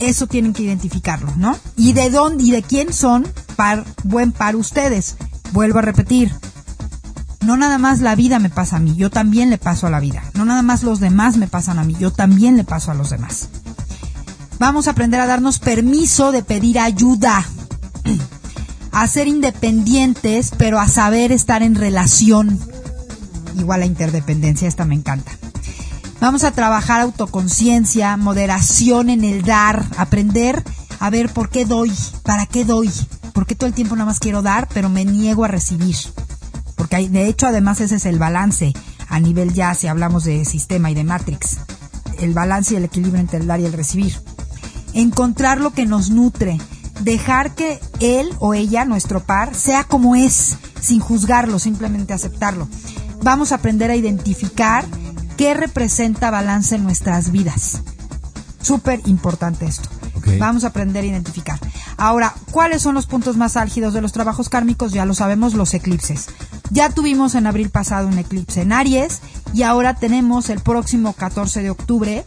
[0.05, 1.57] eso tienen que identificarlo, ¿no?
[1.77, 3.27] Y de dónde y de quién son
[3.57, 5.17] par, buen par ustedes.
[5.53, 6.33] Vuelvo a repetir.
[7.45, 10.01] No nada más la vida me pasa a mí, yo también le paso a la
[10.01, 10.23] vida.
[10.35, 13.11] No nada más los demás me pasan a mí, yo también le paso a los
[13.11, 13.49] demás.
[14.59, 17.45] Vamos a aprender a darnos permiso de pedir ayuda.
[18.93, 22.59] A ser independientes, pero a saber estar en relación.
[23.59, 25.33] Igual la interdependencia, esta me encanta.
[26.23, 30.63] Vamos a trabajar autoconciencia, moderación en el dar, aprender
[31.01, 31.93] a ver por qué doy,
[32.23, 32.93] para qué doy,
[33.33, 35.97] porque todo el tiempo nada más quiero dar, pero me niego a recibir.
[36.77, 38.73] Porque hay, de hecho, además ese es el balance
[39.09, 41.59] a nivel ya, si hablamos de sistema y de matrix,
[42.21, 44.15] el balance y el equilibrio entre el dar y el recibir.
[44.95, 46.57] Encontrar lo que nos nutre,
[47.01, 52.69] dejar que él o ella, nuestro par, sea como es, sin juzgarlo, simplemente aceptarlo.
[53.25, 54.85] Vamos a aprender a identificar
[55.43, 57.81] ¿Qué representa balance en nuestras vidas?
[58.61, 59.89] Súper importante esto.
[60.39, 61.59] Vamos a aprender a identificar.
[61.97, 64.93] Ahora, ¿cuáles son los puntos más álgidos de los trabajos kármicos?
[64.93, 66.29] Ya lo sabemos, los eclipses.
[66.71, 69.19] Ya tuvimos en abril pasado un eclipse en Aries
[69.53, 72.25] y ahora tenemos el próximo 14 de octubre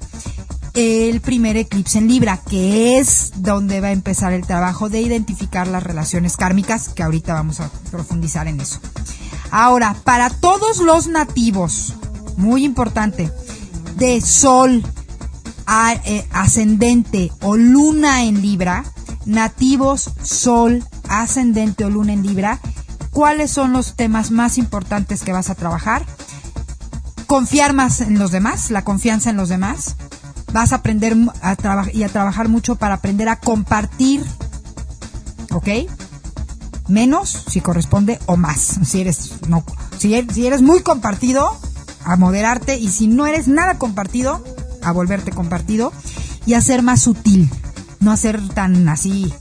[0.74, 5.70] el primer eclipse en Libra, que es donde va a empezar el trabajo de identificar
[5.70, 8.82] las relaciones kármicas, que ahorita vamos a profundizar en eso.
[9.52, 11.94] Ahora, para todos los nativos,
[12.38, 13.32] muy importante,
[13.98, 14.84] de Sol
[16.06, 18.84] eh, ascendente o Luna en Libra,
[19.26, 22.60] nativos Sol ascendente o Luna en Libra,
[23.12, 26.06] ¿cuáles son los temas más importantes que vas a trabajar?
[27.28, 29.96] Confiar más en los demás, la confianza en los demás.
[30.54, 34.24] Vas a aprender a y a trabajar mucho para aprender a compartir,
[35.52, 35.68] ¿ok?
[36.88, 38.80] Menos si corresponde o más.
[38.86, 39.66] Si eres no,
[39.98, 41.58] si eres muy compartido,
[42.06, 44.44] a moderarte y si no eres nada compartido,
[44.84, 45.92] a volverte compartido
[46.46, 47.50] y a ser más sutil,
[48.00, 49.34] no a ser tan así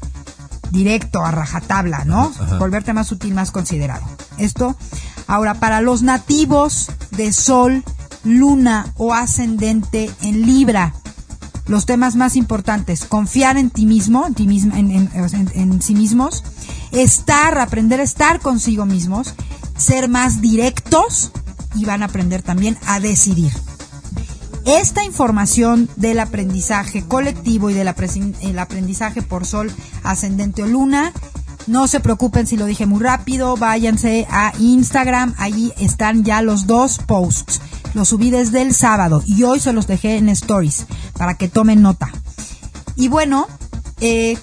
[0.70, 2.32] directo, a rajatabla, ¿no?
[2.58, 4.04] Volverte más sutil, más considerado.
[4.38, 4.76] Esto,
[5.26, 7.84] ahora, para los nativos de Sol,
[8.24, 10.94] Luna o ascendente en Libra,
[11.66, 16.42] los temas más importantes, confiar en ti mismo, en, ti mismo, en sí mismos,
[16.92, 19.34] estar, aprender a estar consigo mismos,
[19.76, 21.32] ser más directos,
[21.74, 23.52] y van a aprender también a decidir.
[24.64, 29.70] Esta información del aprendizaje colectivo y del aprendizaje por sol
[30.02, 31.12] ascendente o luna,
[31.66, 36.66] no se preocupen si lo dije muy rápido, váyanse a Instagram, ahí están ya los
[36.66, 37.60] dos posts.
[37.94, 41.80] Los subí desde el sábado y hoy se los dejé en stories para que tomen
[41.80, 42.10] nota.
[42.96, 43.46] Y bueno,
[44.00, 44.36] eh,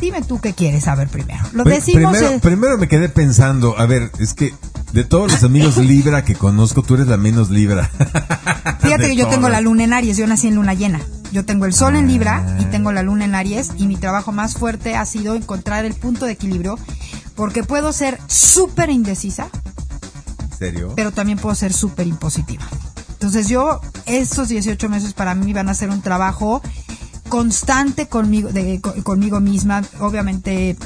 [0.00, 1.42] dime tú qué quieres saber primero.
[1.52, 2.16] Lo decimos.
[2.16, 4.54] Primero, primero me quedé pensando, a ver, es que
[4.92, 7.90] de todos los amigos Libra que conozco, tú eres la menos Libra.
[8.80, 11.00] Fíjate que yo tengo la luna en Aries, yo nací en luna llena.
[11.30, 12.70] Yo tengo el sol en Libra y ah.
[12.70, 16.24] tengo la luna en Aries y mi trabajo más fuerte ha sido encontrar el punto
[16.24, 16.78] de equilibrio
[17.34, 19.48] porque puedo ser súper indecisa.
[20.52, 20.92] ¿En serio?
[20.96, 22.64] Pero también puedo ser súper impositiva.
[23.12, 26.62] Entonces yo, estos 18 meses para mí van a ser un trabajo
[27.28, 29.82] constante conmigo, de, conmigo misma.
[30.00, 30.76] Obviamente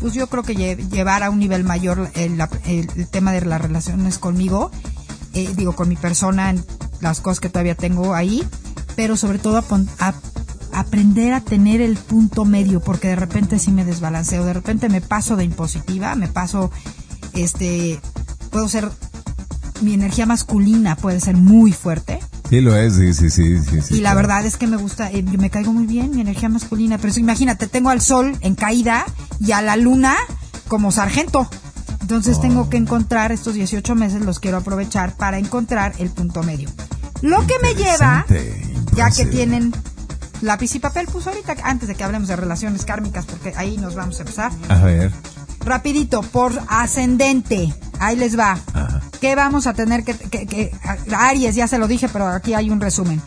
[0.00, 2.38] pues yo creo que llevar a un nivel mayor el,
[3.10, 4.70] tema de las relaciones conmigo,
[5.34, 6.54] eh, digo, con mi persona,
[7.00, 8.46] las cosas que todavía tengo ahí,
[8.96, 9.62] pero sobre todo
[10.72, 15.00] aprender a tener el punto medio, porque de repente sí me desbalanceo, de repente me
[15.00, 16.70] paso de impositiva, me paso,
[17.34, 18.00] este,
[18.50, 18.90] puedo ser,
[19.80, 22.20] mi energía masculina puede ser muy fuerte,
[22.50, 23.58] Sí, lo es, sí, sí, sí.
[23.82, 26.48] sí, y la verdad es que me gusta, eh, me caigo muy bien, mi energía
[26.48, 26.96] masculina.
[26.96, 29.04] Pero imagínate, tengo al sol en caída
[29.38, 30.16] y a la luna
[30.66, 31.48] como sargento.
[32.00, 36.70] Entonces tengo que encontrar estos 18 meses, los quiero aprovechar para encontrar el punto medio.
[37.20, 38.24] Lo que me lleva,
[38.94, 39.74] ya que tienen
[40.40, 43.94] lápiz y papel, pues ahorita, antes de que hablemos de relaciones kármicas, porque ahí nos
[43.94, 44.52] vamos a empezar.
[44.70, 45.12] A ver.
[45.68, 48.58] Rapidito, por ascendente, ahí les va.
[48.72, 49.02] Ajá.
[49.20, 50.72] ¿Qué vamos a tener que, que,
[51.14, 53.20] Aries, ya se lo dije, pero aquí hay un resumen.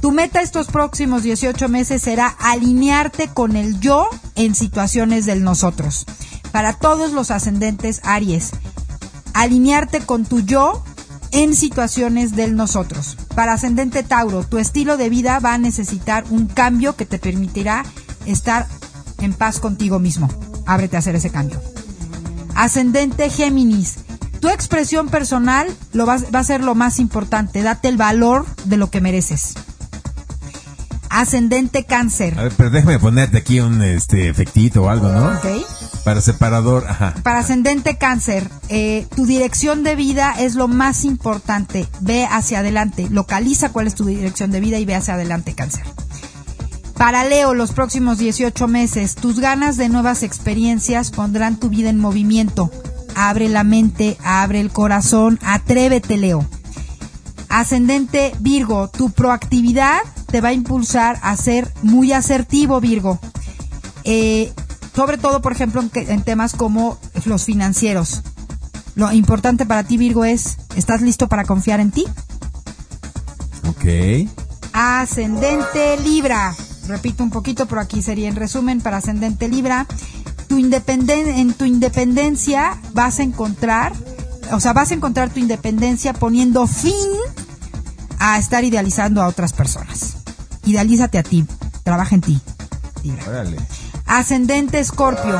[0.00, 6.06] Tu meta estos próximos 18 meses será alinearte con el yo en situaciones del nosotros.
[6.52, 8.50] Para todos los ascendentes Aries,
[9.32, 10.84] alinearte con tu yo
[11.32, 13.16] en situaciones del nosotros.
[13.34, 17.84] Para ascendente Tauro, tu estilo de vida va a necesitar un cambio que te permitirá
[18.24, 18.68] estar
[19.18, 20.28] en paz contigo mismo.
[20.66, 21.60] Ábrete a hacer ese cambio.
[22.54, 23.96] Ascendente Géminis,
[24.40, 27.62] tu expresión personal lo va, a ser lo más importante.
[27.62, 29.54] Date el valor de lo que mereces.
[31.08, 32.38] Ascendente cáncer.
[32.38, 35.28] A ver, pero déjame ponerte aquí un este efectito o algo, ¿no?
[35.28, 35.64] Ok.
[36.04, 37.14] Para separador, ajá.
[37.22, 41.88] Para ascendente cáncer, eh, tu dirección de vida es lo más importante.
[42.00, 43.08] Ve hacia adelante.
[43.10, 45.84] Localiza cuál es tu dirección de vida y ve hacia adelante, cáncer.
[46.96, 51.98] Para Leo, los próximos 18 meses, tus ganas de nuevas experiencias pondrán tu vida en
[51.98, 52.70] movimiento
[53.14, 56.46] abre la mente, abre el corazón, atrévete Leo.
[57.48, 59.98] Ascendente Virgo, tu proactividad
[60.30, 63.18] te va a impulsar a ser muy asertivo Virgo.
[64.02, 64.52] Eh,
[64.94, 68.22] sobre todo, por ejemplo, en, temas como los financieros.
[68.96, 72.04] Lo importante para ti Virgo es, ¿estás listo para confiar en ti?
[73.68, 74.28] Ok.
[74.72, 76.54] Ascendente Libra.
[76.88, 79.86] Repito un poquito, pero aquí sería en resumen para Ascendente Libra
[80.56, 83.92] en tu independencia vas a encontrar,
[84.52, 86.92] o sea, vas a encontrar tu independencia poniendo fin
[88.18, 90.16] a estar idealizando a otras personas.
[90.64, 91.44] Idealízate a ti,
[91.82, 92.40] trabaja en ti.
[94.06, 95.38] Ascendente Escorpio,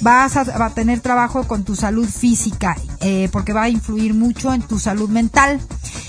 [0.00, 4.62] vas a, tener trabajo con tu salud física, eh, porque va a influir mucho en
[4.62, 5.60] tu salud mental.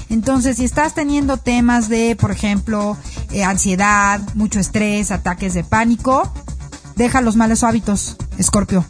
[0.10, 2.98] Entonces, si estás teniendo temas de, por ejemplo,
[3.32, 6.32] eh, ansiedad, mucho estrés, ataques de pánico,
[6.98, 8.84] Deja los malos hábitos, Escorpio.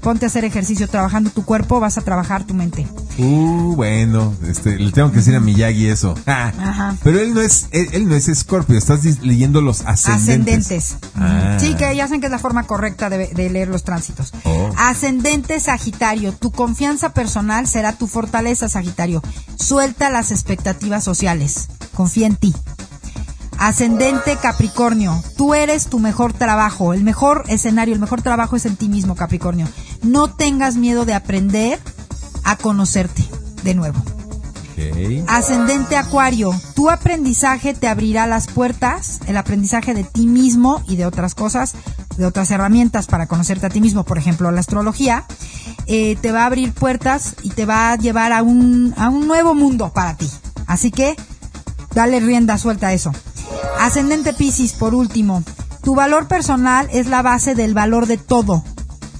[0.00, 2.86] Ponte a hacer ejercicio, trabajando tu cuerpo, vas a trabajar tu mente.
[3.18, 6.14] Uh, bueno, este, le tengo que decir a Miyagi eso.
[6.28, 6.96] Ah, Ajá.
[7.02, 10.68] Pero él no es, él, él no es Scorpio, estás leyendo los ascendentes.
[10.68, 10.96] Ascendentes.
[11.16, 11.56] Ah.
[11.58, 14.32] Sí, que ya saben que es la forma correcta de, de leer los tránsitos.
[14.44, 14.70] Oh.
[14.76, 16.32] Ascendente Sagitario.
[16.32, 19.20] Tu confianza personal será tu fortaleza, Sagitario.
[19.56, 21.66] Suelta las expectativas sociales.
[21.92, 22.54] Confía en ti.
[23.58, 25.20] Ascendente Capricornio.
[25.36, 26.94] Tú eres tu mejor trabajo.
[26.94, 29.66] El mejor escenario, el mejor trabajo es en ti mismo, Capricornio.
[30.02, 31.78] No tengas miedo de aprender
[32.44, 33.24] a conocerte
[33.64, 34.00] de nuevo.
[35.26, 41.04] Ascendente Acuario, tu aprendizaje te abrirá las puertas, el aprendizaje de ti mismo y de
[41.04, 41.74] otras cosas,
[42.16, 45.24] de otras herramientas para conocerte a ti mismo, por ejemplo, la astrología,
[45.86, 49.26] eh, te va a abrir puertas y te va a llevar a un, a un
[49.26, 50.30] nuevo mundo para ti.
[50.66, 51.16] Así que,
[51.94, 53.12] dale rienda suelta a eso.
[53.78, 55.42] Ascendente Piscis, por último,
[55.82, 58.64] tu valor personal es la base del valor de todo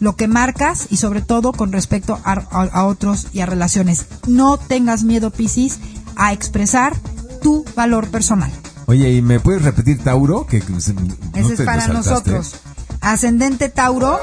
[0.01, 4.07] lo que marcas y sobre todo con respecto a, a- a otros y a relaciones.
[4.27, 5.79] No tengas miedo, Piscis,
[6.17, 6.95] a expresar
[7.43, 8.51] tu valor personal.
[8.87, 10.47] Oye, ¿y me puedes repetir Tauro?
[10.47, 12.55] Que no Ese es para nosotros.
[13.01, 14.19] Ascendente Tauro,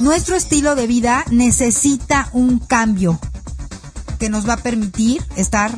[0.00, 3.18] nuestro estilo de vida necesita un cambio
[4.18, 5.70] que nos va a permitir estar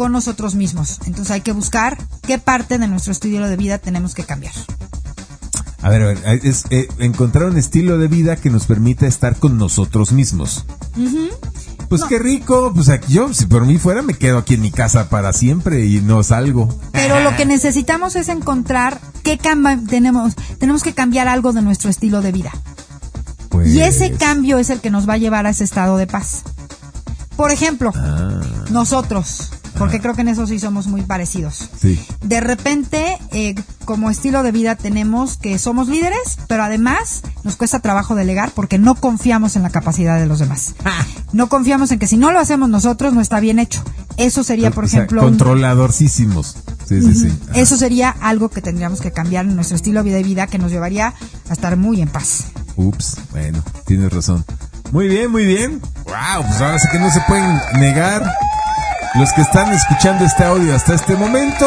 [0.00, 0.98] con nosotros mismos.
[1.04, 4.54] Entonces hay que buscar qué parte de nuestro estilo de vida tenemos que cambiar.
[5.82, 9.36] A ver, a ver, es eh, encontrar un estilo de vida que nos permita estar
[9.36, 10.64] con nosotros mismos.
[11.90, 14.70] Pues qué rico, pues aquí yo, si por mí fuera, me quedo aquí en mi
[14.70, 16.66] casa para siempre y no salgo.
[16.92, 21.90] Pero lo que necesitamos es encontrar qué camba- tenemos, tenemos que cambiar algo de nuestro
[21.90, 22.52] estilo de vida.
[23.50, 26.06] Pues, Y ese cambio es el que nos va a llevar a ese estado de
[26.06, 26.42] paz.
[27.36, 28.40] Por ejemplo, Ah,
[28.70, 31.70] nosotros, porque creo que en eso sí somos muy parecidos.
[31.80, 31.98] sí.
[32.22, 33.54] De repente, eh,
[33.84, 38.78] como estilo de vida tenemos que somos líderes, pero además nos cuesta trabajo delegar porque
[38.78, 40.74] no confiamos en la capacidad de los demás.
[41.32, 43.82] No confiamos en que si no lo hacemos nosotros no está bien hecho.
[44.16, 46.56] Eso sería, por O sea, ejemplo, controladorcísimos.
[46.86, 47.32] Sí, sí, sí.
[47.50, 47.60] Ajá.
[47.60, 51.14] eso sería algo que tendríamos que cambiar en nuestro estilo de vida que nos llevaría
[51.48, 52.46] a estar muy en paz.
[52.76, 54.44] Ups, bueno, tienes razón.
[54.92, 55.80] Muy bien, muy bien.
[56.04, 58.28] Wow, pues ahora sí que no se pueden negar.
[59.14, 61.66] Los que están escuchando este audio hasta este momento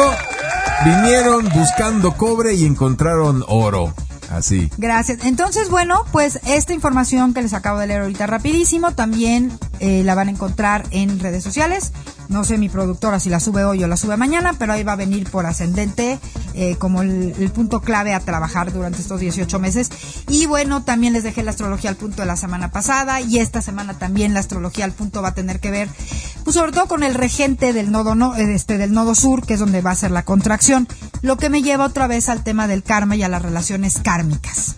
[0.84, 3.92] vinieron buscando cobre y encontraron oro.
[4.30, 4.70] Así.
[4.78, 5.24] Gracias.
[5.24, 10.14] Entonces, bueno, pues esta información que les acabo de leer ahorita rapidísimo también eh, la
[10.14, 11.92] van a encontrar en redes sociales.
[12.28, 14.92] No sé mi productora si la sube hoy o la sube mañana, pero ahí va
[14.92, 16.18] a venir por ascendente
[16.54, 19.90] eh, como el, el punto clave a trabajar durante estos 18 meses.
[20.28, 23.62] Y bueno, también les dejé la astrología al punto de la semana pasada y esta
[23.62, 25.88] semana también la astrología al punto va a tener que ver,
[26.44, 29.60] pues sobre todo con el regente del nodo no, este del nodo sur, que es
[29.60, 30.88] donde va a ser la contracción,
[31.22, 34.76] lo que me lleva otra vez al tema del karma y a las relaciones kármicas.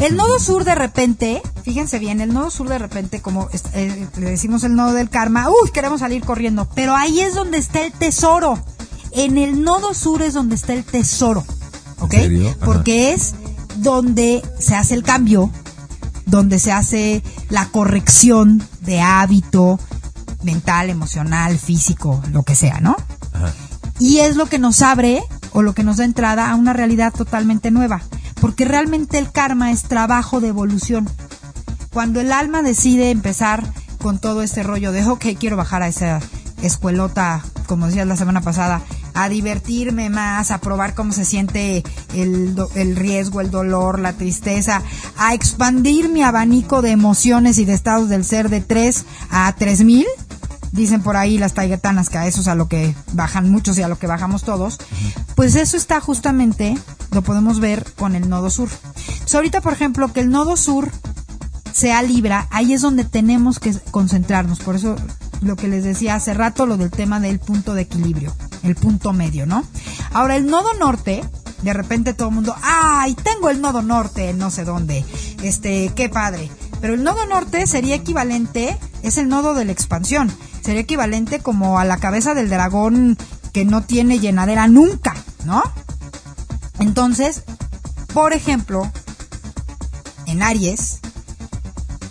[0.00, 4.30] El nodo sur de repente, fíjense bien, el nodo sur de repente, como eh, le
[4.30, 7.92] decimos el nodo del karma, uy, queremos salir corriendo, pero ahí es donde está el
[7.92, 8.62] tesoro.
[9.16, 11.44] En el nodo sur es donde está el tesoro,
[12.00, 12.14] ¿ok?
[12.14, 12.48] ¿En serio?
[12.50, 12.66] Ajá.
[12.66, 13.34] Porque es
[13.76, 15.50] donde se hace el cambio,
[16.26, 19.80] donde se hace la corrección de hábito
[20.42, 22.94] mental, emocional, físico, lo que sea, ¿no?
[23.32, 23.52] Ajá.
[23.98, 27.12] Y es lo que nos abre o lo que nos da entrada a una realidad
[27.14, 28.02] totalmente nueva.
[28.40, 31.08] Porque realmente el karma es trabajo de evolución.
[31.90, 33.64] Cuando el alma decide empezar
[34.02, 36.20] con todo este rollo de, ok, quiero bajar a esa
[36.60, 38.82] escuelota, como decías la semana pasada,
[39.16, 41.82] a divertirme más, a probar cómo se siente
[42.14, 44.82] el, el riesgo, el dolor, la tristeza,
[45.16, 50.06] a expandir mi abanico de emociones y de estados del ser de 3 a 3000
[50.72, 53.82] dicen por ahí las taigetanas que a eso es a lo que bajan muchos y
[53.82, 54.78] a lo que bajamos todos,
[55.34, 56.76] pues eso está justamente,
[57.12, 58.68] lo podemos ver con el nodo sur.
[58.94, 60.90] Entonces, ahorita, por ejemplo, que el nodo sur
[61.72, 64.60] sea Libra, ahí es donde tenemos que concentrarnos.
[64.60, 64.96] Por eso
[65.40, 69.12] lo que les decía hace rato, lo del tema del punto de equilibrio, el punto
[69.12, 69.64] medio, ¿no?
[70.12, 71.24] Ahora, el nodo norte,
[71.62, 75.04] de repente todo el mundo, ¡ay, tengo el nodo norte no sé dónde!
[75.42, 76.50] Este, qué padre.
[76.80, 80.32] Pero el nodo norte sería equivalente, es el nodo de la expansión,
[80.62, 83.16] sería equivalente como a la cabeza del dragón
[83.52, 85.14] que no tiene llenadera nunca,
[85.44, 85.62] ¿no?
[86.78, 87.42] Entonces,
[88.12, 88.90] por ejemplo,
[90.26, 91.00] en Aries,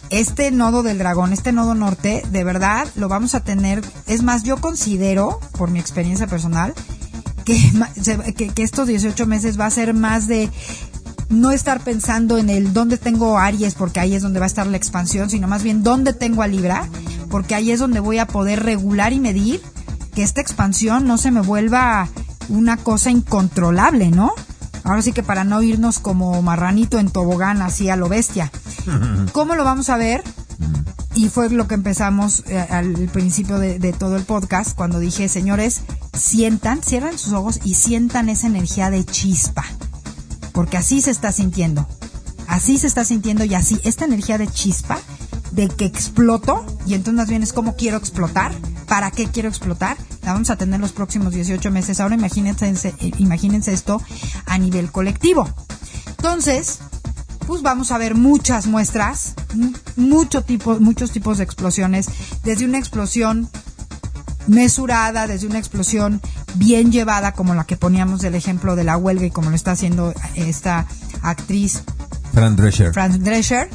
[0.10, 3.84] este nodo del dragón, este nodo norte, de verdad lo vamos a tener.
[4.08, 6.74] Es más, yo considero, por mi experiencia personal,
[7.44, 7.60] que,
[8.56, 10.50] que estos 18 meses va a ser más de
[11.30, 14.68] no estar pensando en el dónde tengo Aries, porque ahí es donde va a estar
[14.68, 16.88] la expansión, sino más bien dónde tengo a Libra,
[17.30, 19.62] porque ahí es donde voy a poder regular y medir
[20.14, 22.08] que esta expansión no se me vuelva
[22.50, 24.34] una cosa incontrolable, ¿no?
[24.86, 28.52] Ahora sí que para no irnos como marranito en tobogán así a lo bestia.
[29.34, 30.24] ¿Cómo lo vamos a ver?
[31.16, 35.28] Y fue lo que empezamos eh, al principio de, de todo el podcast cuando dije,
[35.28, 35.82] señores,
[36.14, 39.66] sientan, cierran sus ojos y sientan esa energía de chispa.
[40.54, 41.88] Porque así se está sintiendo.
[42.48, 45.00] Así se está sintiendo y así, esta energía de chispa,
[45.52, 48.54] de que exploto, y entonces más bien es como quiero explotar,
[48.88, 52.00] para qué quiero explotar, la vamos a tener los próximos 18 meses.
[52.00, 52.68] Ahora imagínense,
[53.00, 54.02] eh, imagínense esto
[54.48, 55.48] a nivel colectivo.
[56.10, 56.80] Entonces,
[57.48, 62.08] pues vamos a ver muchas muestras, mu- mucho tipo, muchos tipos de explosiones,
[62.44, 63.50] desde una explosión
[64.48, 66.22] mesurada, desde una explosión
[66.56, 69.72] bien llevada, como la que poníamos del ejemplo de la huelga y como lo está
[69.72, 70.86] haciendo esta
[71.22, 71.82] actriz
[72.34, 72.94] Fran Drescher.
[72.94, 73.70] Franz Drescher,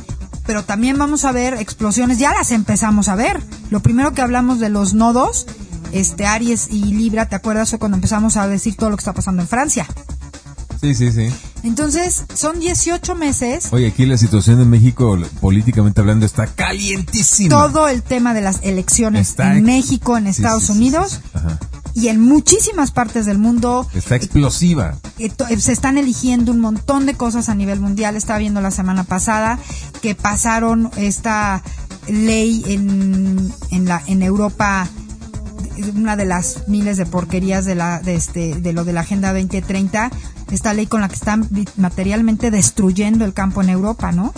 [0.46, 3.42] pero también vamos a ver explosiones, ya las empezamos a ver.
[3.70, 5.46] Lo primero que hablamos de los nodos,
[5.92, 7.74] este Aries y Libra, ¿te acuerdas?
[7.78, 9.86] Cuando empezamos a decir todo lo que está pasando en Francia.
[10.80, 11.28] Sí, sí, sí.
[11.62, 13.68] Entonces, son 18 meses.
[13.70, 17.50] Oye, aquí la situación en México, políticamente hablando, está calientísima.
[17.50, 21.16] Todo el tema de las elecciones Está en México, en Estados sí, sí, Unidos sí,
[21.22, 21.30] sí.
[21.34, 21.58] Ajá.
[21.92, 23.86] y en muchísimas partes del mundo.
[23.92, 24.94] Está explosiva.
[25.18, 28.16] eh, eh, se están eligiendo un montón de cosas a nivel mundial.
[28.16, 29.58] Estaba viendo la semana pasada
[30.00, 31.62] que pasaron esta
[32.08, 34.99] ley en, en, la, en Europa, eh,
[35.94, 39.32] una de las miles de porquerías de, la, de, este, de lo de la Agenda
[39.32, 40.10] 2030,
[40.50, 44.32] esta ley con la que están materialmente destruyendo el campo en Europa, ¿no?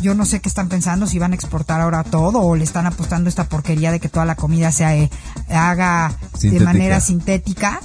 [0.00, 2.86] Yo no sé qué están pensando, si van a exportar ahora todo o le están
[2.86, 5.10] apostando esta porquería de que toda la comida se eh,
[5.48, 6.12] haga
[6.50, 7.80] de manera sintética.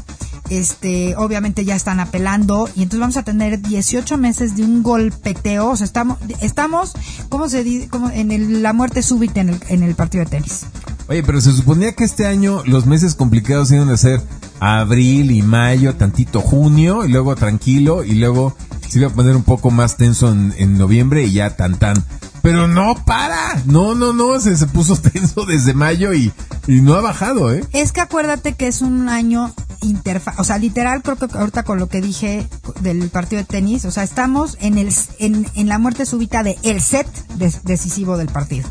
[0.50, 5.72] Este, obviamente ya están apelando y entonces vamos a tener 18 meses de un golpeteo,
[5.72, 6.94] o sea, estamos estamos
[7.28, 7.90] ¿cómo se dice?
[7.90, 10.66] Como en el- la muerte súbita en el, en el partido de tenis.
[11.10, 14.22] Oye, pero se suponía que este año los meses complicados iban a ser
[14.60, 18.56] abril y mayo, tantito junio, y luego tranquilo, y luego
[18.90, 22.04] se iba a poner un poco más tenso en, en noviembre y ya tan tan.
[22.42, 26.32] Pero no para, no, no, no, se, se puso tenso desde mayo y,
[26.68, 27.64] y no ha bajado, ¿eh?
[27.74, 31.80] Es que acuérdate que es un año interfa, o sea, literal creo que ahorita con
[31.80, 32.48] lo que dije
[32.82, 36.58] del partido de tenis, o sea, estamos en el en, en la muerte súbita de
[36.64, 38.68] el set des- decisivo del partido.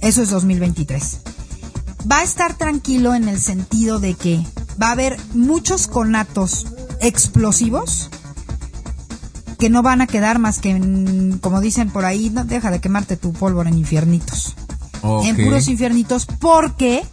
[0.00, 1.20] Eso es 2023.
[2.10, 4.44] Va a estar tranquilo en el sentido de que
[4.80, 6.66] va a haber muchos conatos
[7.00, 8.10] explosivos
[9.58, 12.80] que no van a quedar más que, en, como dicen por ahí, no deja de
[12.80, 14.54] quemarte tu pólvora en infiernitos
[15.02, 17.04] en puros infiernitos porque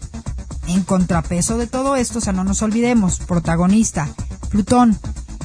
[0.67, 4.09] en contrapeso de todo esto, o sea, no nos olvidemos, protagonista,
[4.49, 4.97] Plutón.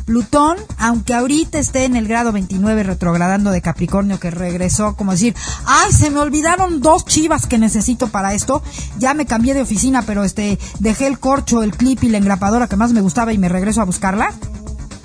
[0.04, 5.34] Plutón, aunque ahorita esté en el grado 29 retrogradando de Capricornio, que regresó como decir,
[5.66, 8.62] ay, se me olvidaron dos chivas que necesito para esto,
[8.98, 12.68] ya me cambié de oficina, pero este, dejé el corcho, el clip y la engrapadora
[12.68, 14.32] que más me gustaba y me regreso a buscarla.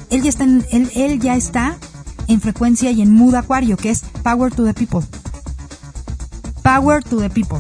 [0.10, 1.78] Él ya está en, él, ya está
[2.28, 5.02] en frecuencia y en mood acuario, que es Power to the People.
[6.64, 7.60] Power to the people.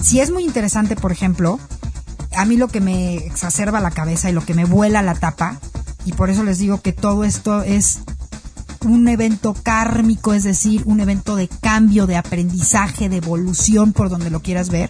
[0.00, 1.60] Si es muy interesante, por ejemplo,
[2.34, 5.58] a mí lo que me exacerba la cabeza y lo que me vuela la tapa,
[6.08, 7.98] y por eso les digo que todo esto es
[8.82, 14.30] un evento kármico, es decir, un evento de cambio, de aprendizaje, de evolución, por donde
[14.30, 14.88] lo quieras ver.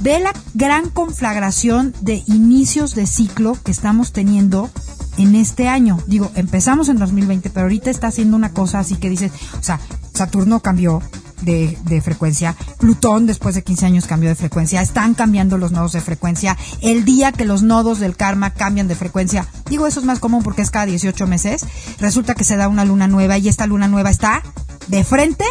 [0.00, 4.68] Ve la gran conflagración de inicios de ciclo que estamos teniendo
[5.16, 6.00] en este año.
[6.08, 9.78] Digo, empezamos en 2020, pero ahorita está haciendo una cosa así que dices, o sea,
[10.12, 11.02] Saturno cambió
[11.42, 16.00] de, frecuencia, Plutón después de 15 años cambió de frecuencia, están cambiando los nodos de
[16.00, 20.18] frecuencia, el día que los nodos del karma cambian de frecuencia, digo eso es más
[20.18, 21.64] común porque es cada 18 meses,
[21.98, 24.42] resulta que se da una luna nueva y esta luna nueva está
[24.88, 25.44] de frente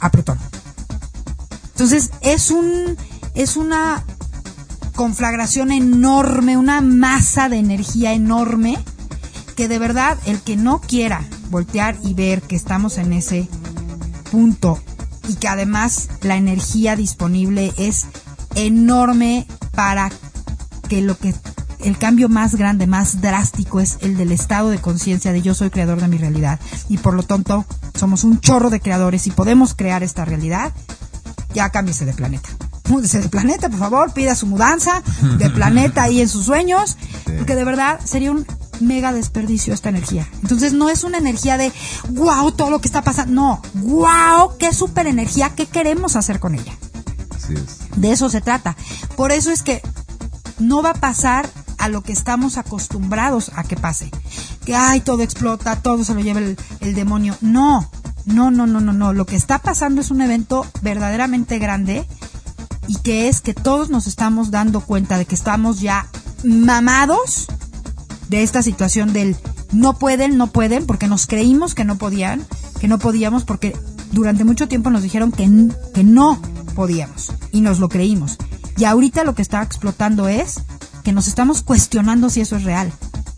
[0.00, 0.38] a Plutón.
[1.70, 2.96] Entonces es un
[3.34, 4.04] es una
[4.94, 8.78] conflagración enorme, una masa de energía enorme
[9.56, 13.48] que de verdad el que no quiera voltear y ver que estamos en ese
[14.30, 14.80] punto
[15.28, 18.06] y que además la energía disponible es
[18.54, 20.10] enorme para
[20.88, 21.34] que lo que
[21.80, 25.70] el cambio más grande, más drástico es el del estado de conciencia de yo soy
[25.70, 26.60] creador de mi realidad.
[26.88, 27.64] Y por lo tanto
[27.98, 30.72] somos un chorro de creadores y podemos crear esta realidad,
[31.54, 32.48] ya cámbiese de planeta.
[32.88, 35.02] Múdese de planeta, por favor, pida su mudanza
[35.38, 38.46] de planeta ahí en sus sueños, porque de verdad sería un
[38.80, 40.28] mega desperdicio esta energía.
[40.42, 41.72] Entonces no es una energía de
[42.10, 43.32] wow, todo lo que está pasando.
[43.32, 46.72] No, wow, qué super energía, ¿qué queremos hacer con ella?
[47.34, 47.78] Así es.
[47.96, 48.76] De eso se trata.
[49.16, 49.82] Por eso es que
[50.58, 51.48] no va a pasar
[51.78, 54.10] a lo que estamos acostumbrados a que pase.
[54.64, 57.36] Que ay, todo explota, todo se lo lleva el, el demonio.
[57.40, 57.90] No,
[58.24, 59.12] no, no, no, no, no.
[59.12, 62.06] Lo que está pasando es un evento verdaderamente grande
[62.86, 66.08] y que es que todos nos estamos dando cuenta de que estamos ya
[66.44, 67.46] mamados
[68.32, 69.36] de esta situación del
[69.72, 72.44] no pueden, no pueden, porque nos creímos que no podían,
[72.80, 73.76] que no podíamos, porque
[74.10, 75.48] durante mucho tiempo nos dijeron que,
[75.92, 76.40] que no
[76.74, 78.38] podíamos y nos lo creímos.
[78.78, 80.62] Y ahorita lo que está explotando es
[81.04, 82.90] que nos estamos cuestionando si eso es real.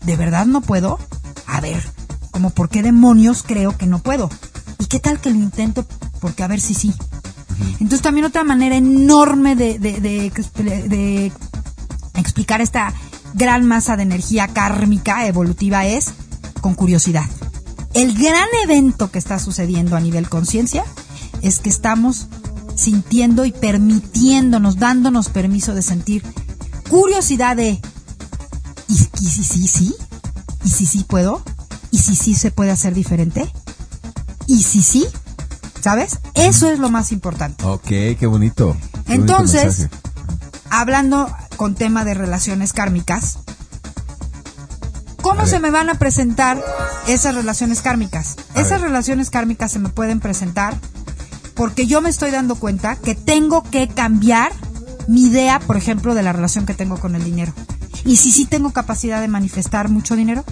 [0.05, 0.97] ¿De verdad no puedo?
[1.45, 1.83] A ver,
[2.31, 4.29] como por qué demonios creo que no puedo.
[4.79, 5.85] ¿Y qué tal que lo intento?
[6.21, 6.93] Porque a ver si sí.
[7.73, 11.31] Entonces también otra manera enorme de, de, de,
[12.13, 12.93] explicar esta
[13.35, 16.13] gran masa de energía kármica evolutiva es
[16.61, 17.25] con curiosidad.
[17.93, 20.83] El gran evento que está sucediendo a nivel conciencia
[21.41, 22.27] es que estamos
[22.75, 26.23] sintiendo y permitiéndonos, dándonos permiso de sentir
[26.89, 27.79] curiosidad de
[28.87, 29.95] ¿y, si sí, sí?
[30.63, 31.43] ¿Y si sí puedo?
[31.91, 33.49] ¿Y si sí se puede hacer diferente?
[34.47, 35.05] ¿Y si sí?
[35.81, 36.19] ¿Sabes?
[36.33, 37.63] Eso es lo más importante.
[37.65, 38.75] Ok, qué bonito.
[39.07, 39.87] Entonces,
[40.69, 43.39] hablando con tema de relaciones kármicas,
[45.21, 46.63] ¿cómo se me van a presentar
[47.07, 48.35] esas relaciones kármicas?
[48.55, 50.77] esas relaciones kármicas se me pueden presentar
[51.55, 54.51] porque yo me estoy dando cuenta que tengo que cambiar
[55.07, 57.53] mi idea, por ejemplo, de la relación que tengo con el dinero.
[58.03, 60.43] Y si sí tengo capacidad de manifestar mucho dinero,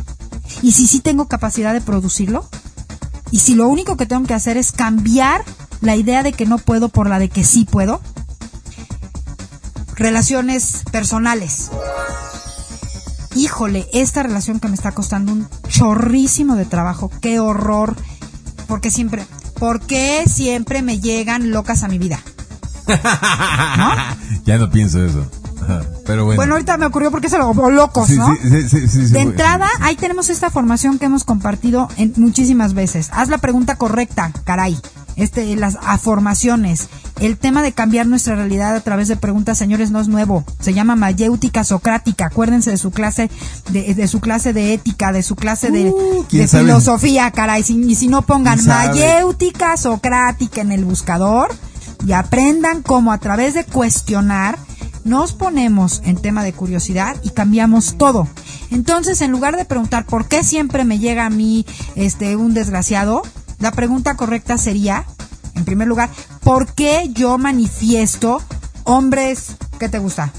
[0.62, 2.48] y si sí tengo capacidad de producirlo,
[3.32, 5.44] y si lo único que tengo que hacer es cambiar
[5.82, 8.00] la idea de que no puedo por la de que sí puedo.
[10.04, 11.72] Relaciones personales.
[13.36, 17.96] Híjole, esta relación que me está costando un chorrísimo de trabajo, qué horror,
[18.68, 19.26] porque siempre,
[19.62, 22.20] porque siempre me llegan locas a mi vida.
[24.46, 25.26] Ya no pienso eso.
[26.06, 26.36] Pero bueno.
[26.36, 28.36] Bueno, ahorita me ocurrió porque se lo locos, ¿no?
[28.36, 33.10] Sí, sí, sí, de entrada, ahí tenemos esta formación que hemos compartido en muchísimas veces.
[33.14, 34.78] Haz la pregunta correcta, caray.
[35.16, 36.90] Este, las afirmaciones.
[37.24, 40.44] El tema de cambiar nuestra realidad a través de preguntas, señores, no es nuevo.
[40.60, 42.26] Se llama mayéutica socrática.
[42.26, 43.30] Acuérdense de su clase
[43.72, 47.64] de, de su clase de ética, de su clase de, uh, filosofía, caray.
[47.66, 51.48] y si no pongan mayéutica socrática en el buscador
[52.06, 54.60] y aprendan cómo a través de cuestionar
[55.06, 58.28] nos ponemos en tema de curiosidad y cambiamos todo.
[58.70, 61.66] Entonces, en lugar de preguntar por qué siempre me llega a mí
[61.96, 63.22] este un desgraciado,
[63.60, 65.06] la pregunta correcta sería,
[65.56, 66.10] en primer lugar,
[66.44, 68.42] ¿por qué yo manifiesto
[68.86, 70.32] hombres ¿qué te gusta?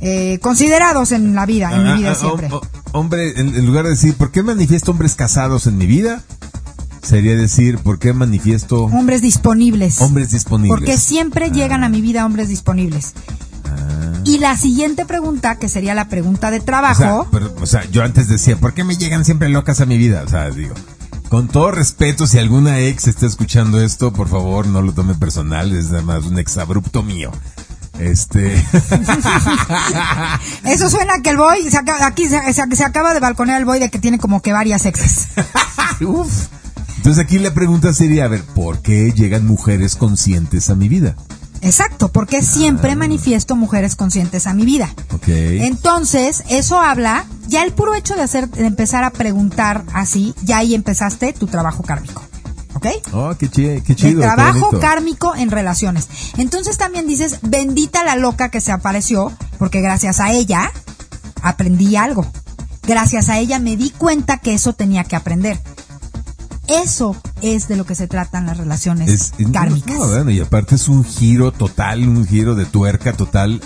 [0.00, 2.50] Eh, considerados en la vida, en mi vida ah, ah, siempre.
[2.92, 6.22] hombre, en, lugar de decir, ¿por qué manifiesto hombres casados en mi vida?
[7.02, 8.84] Sería decir, ¿por qué manifiesto...
[8.84, 10.00] Hombres disponibles.
[10.00, 10.78] Hombres disponibles.
[10.78, 13.14] Porque siempre llegan a mi vida hombres disponibles.
[14.24, 17.26] Y la siguiente pregunta, que sería la pregunta de trabajo.
[17.60, 20.22] O sea, yo antes decía, ¿por qué me llegan siempre locas a mi vida?
[20.24, 20.74] O sea, digo,
[21.32, 25.74] con todo respeto, si alguna ex está escuchando esto, por favor, no lo tome personal,
[25.74, 27.32] es además un ex abrupto mío.
[27.98, 28.54] Este.
[30.66, 31.70] Eso suena que el boy,
[32.02, 35.28] aquí se, se, acaba de balconear el boy de que tiene como que varias exes.
[36.02, 36.48] Uf.
[36.98, 41.16] Entonces aquí la pregunta sería, a ver, ¿por qué llegan mujeres conscientes a mi vida?
[41.62, 42.96] Exacto, porque siempre ah.
[42.96, 44.92] manifiesto mujeres conscientes a mi vida.
[45.26, 50.58] Entonces, eso habla, ya el puro hecho de hacer, de empezar a preguntar así, ya
[50.58, 52.22] ahí empezaste tu trabajo kármico.
[52.74, 52.86] ¿Ok?
[53.12, 54.22] Oh, qué, chido, qué chido.
[54.22, 56.08] El trabajo kármico en relaciones.
[56.36, 60.72] Entonces también dices, bendita la loca que se apareció, porque gracias a ella
[61.42, 62.26] aprendí algo.
[62.84, 65.60] Gracias a ella me di cuenta que eso tenía que aprender.
[66.68, 69.98] Eso es de lo que se tratan las relaciones kármicas.
[69.98, 73.60] bueno, y aparte es un giro total, un giro de tuerca total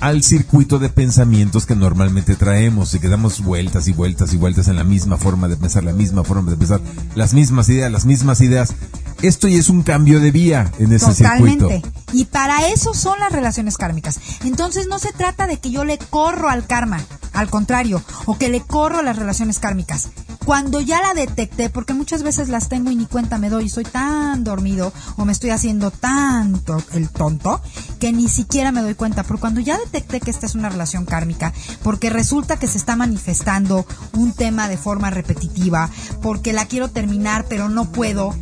[0.00, 4.68] al circuito de pensamientos que normalmente traemos y que damos vueltas y vueltas y vueltas
[4.68, 6.80] en la misma forma de pensar, la misma forma de pensar,
[7.14, 8.74] las mismas ideas, las mismas ideas.
[9.22, 11.82] Esto ya es un cambio de vía en ese Totalmente.
[12.12, 14.20] Y para eso son las relaciones kármicas.
[14.44, 17.00] Entonces no se trata de que yo le corro al karma,
[17.32, 20.08] al contrario, o que le corro a las relaciones kármicas
[20.48, 23.84] cuando ya la detecté, porque muchas veces las tengo y ni cuenta me doy, soy
[23.84, 27.60] tan dormido o me estoy haciendo tanto el tonto
[28.00, 29.24] que ni siquiera me doy cuenta.
[29.24, 31.52] Pero cuando ya detecté que esta es una relación kármica,
[31.82, 33.84] porque resulta que se está manifestando
[34.14, 35.90] un tema de forma repetitiva,
[36.22, 38.34] porque la quiero terminar pero no puedo,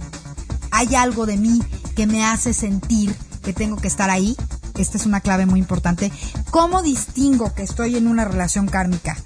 [0.76, 1.62] hay algo de mí
[1.94, 4.36] que me hace sentir que tengo que estar ahí.
[4.78, 6.12] Esta es una clave muy importante.
[6.50, 9.16] ¿Cómo distingo que estoy en una relación kármica?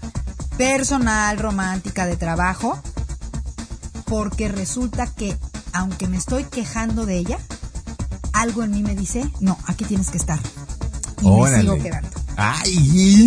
[0.61, 2.79] personal, romántica, de trabajo,
[4.05, 5.35] porque resulta que
[5.73, 7.39] aunque me estoy quejando de ella,
[8.35, 10.39] algo en mí me dice, no, aquí tienes que estar.
[11.23, 12.11] Y me sigo quedando.
[12.37, 12.77] ¡Ay!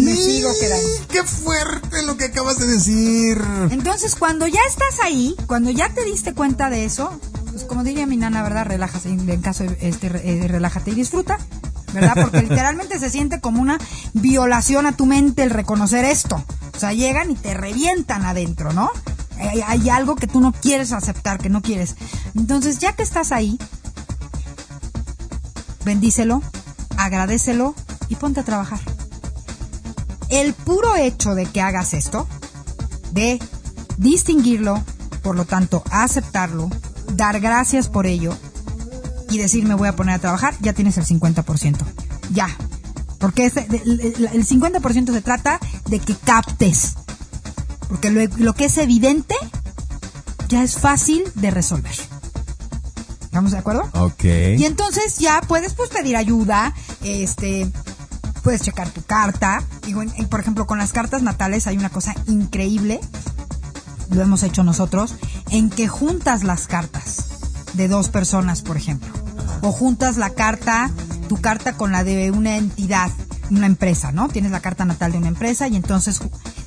[0.05, 0.87] me sigo quedando.
[1.09, 3.41] ¡Qué fuerte lo que acabas de decir!
[3.71, 7.19] Entonces, cuando ya estás ahí, cuando ya te diste cuenta de eso,
[7.53, 8.65] pues como diría mi nana, ¿verdad?
[8.65, 11.37] Relájate, en caso este, eh, relájate y disfruta.
[11.93, 12.13] ¿verdad?
[12.15, 13.77] Porque literalmente se siente como una
[14.13, 16.43] violación a tu mente el reconocer esto.
[16.75, 18.89] O sea, llegan y te revientan adentro, ¿no?
[19.37, 21.95] Hay, hay algo que tú no quieres aceptar, que no quieres.
[22.33, 23.59] Entonces, ya que estás ahí,
[25.85, 26.41] bendícelo,
[26.97, 27.75] agradecelo
[28.09, 28.79] y ponte a trabajar.
[30.29, 32.27] El puro hecho de que hagas esto,
[33.11, 33.39] de
[33.97, 34.83] distinguirlo,
[35.21, 36.71] por lo tanto, aceptarlo,
[37.15, 38.35] dar gracias por ello
[39.29, 41.77] y decir me voy a poner a trabajar, ya tienes el 50%.
[42.31, 42.47] Ya.
[43.19, 43.53] Porque el,
[43.89, 46.93] el- el 50% se trata de que captes.
[47.87, 49.35] Porque lo, lo que es evidente
[50.49, 51.93] ya es fácil de resolver.
[53.23, 53.89] ¿Estamos de acuerdo?
[53.93, 54.23] Ok.
[54.57, 57.67] Y entonces ya puedes pues pedir ayuda, este,
[58.43, 59.63] puedes checar tu carta.
[59.85, 62.99] Digo, en- en- por ejemplo, con las cartas natales hay una cosa increíble,
[64.09, 65.15] lo hemos hecho nosotros,
[65.51, 67.25] en que juntas las cartas
[67.73, 69.11] de dos personas, por ejemplo.
[69.61, 70.91] O juntas la carta,
[71.29, 73.11] tu carta con la de una entidad,
[73.49, 74.29] una empresa, ¿no?
[74.29, 76.19] Tienes la carta natal de una empresa y entonces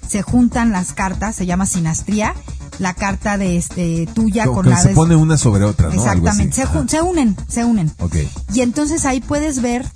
[0.06, 2.34] se juntan las cartas, se llama sinastría,
[2.78, 6.04] la carta de este tuya Como con la se de pone una sobre otra, ¿no?
[6.04, 6.42] Algo así.
[6.42, 7.92] Exactamente, se, unen, se unen.
[8.00, 8.16] Ok.
[8.52, 9.86] Y entonces ahí puedes ver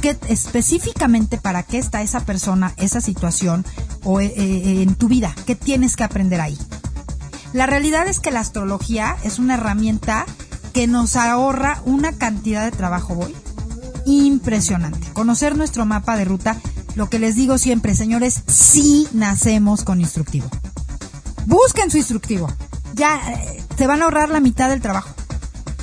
[0.00, 3.64] qué específicamente para qué está esa persona, esa situación
[4.10, 6.56] o eh, eh, en tu vida, qué tienes que aprender ahí.
[7.52, 10.24] La realidad es que la astrología es una herramienta
[10.72, 13.36] que nos ahorra una cantidad de trabajo hoy
[14.06, 15.06] impresionante.
[15.12, 16.56] Conocer nuestro mapa de ruta,
[16.94, 20.48] lo que les digo siempre, señores, sí nacemos con instructivo.
[21.44, 22.48] Busquen su instructivo.
[22.94, 25.10] Ya eh, te van a ahorrar la mitad del trabajo,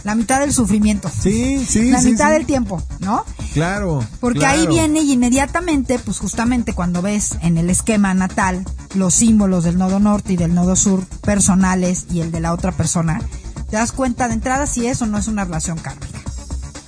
[0.03, 2.33] la mitad del sufrimiento, Sí, sí, la sí, mitad sí.
[2.33, 3.23] del tiempo, ¿no?
[3.55, 4.05] Claro.
[4.19, 8.65] Porque ahí viene y inmediatamente, pues justamente cuando ves en el esquema natal
[8.95, 12.73] los símbolos del nodo norte y del nodo sur personales y el de la otra
[12.73, 13.21] persona,
[13.69, 16.19] te das cuenta de entrada si eso no es una relación kármica.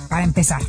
[0.09, 0.61] Para empezar.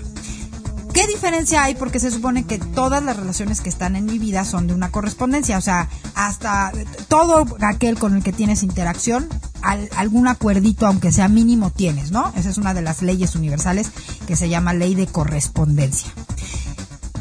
[0.99, 1.77] ¿Qué diferencia hay?
[1.77, 4.91] Porque se supone que todas las relaciones que están en mi vida son de una
[4.91, 6.73] correspondencia, o sea, hasta
[7.07, 9.29] todo aquel con el que tienes interacción,
[9.62, 12.33] al- algún acuerdito, aunque sea mínimo, tienes, ¿no?
[12.35, 13.93] Esa es una de las leyes universales
[14.27, 16.11] que se llama ley de correspondencia.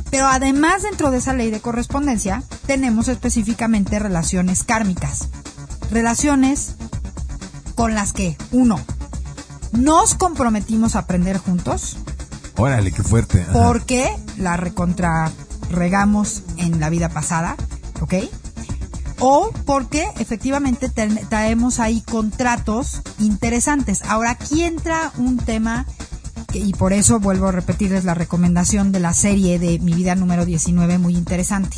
[0.09, 5.27] Pero además dentro de esa ley de correspondencia tenemos específicamente relaciones kármicas.
[5.91, 6.71] Relaciones
[7.75, 8.79] con las que, uno,
[9.71, 11.97] nos comprometimos a aprender juntos,
[12.57, 13.45] Órale, qué fuerte.
[13.53, 15.31] Porque la recontra
[15.69, 17.55] regamos en la vida pasada,
[18.01, 18.15] ¿ok?
[19.19, 24.03] O porque efectivamente traemos ahí contratos interesantes.
[24.03, 25.85] Ahora aquí entra un tema
[26.53, 30.45] y por eso vuelvo a repetirles la recomendación de la serie de Mi vida número
[30.45, 31.77] 19 muy interesante.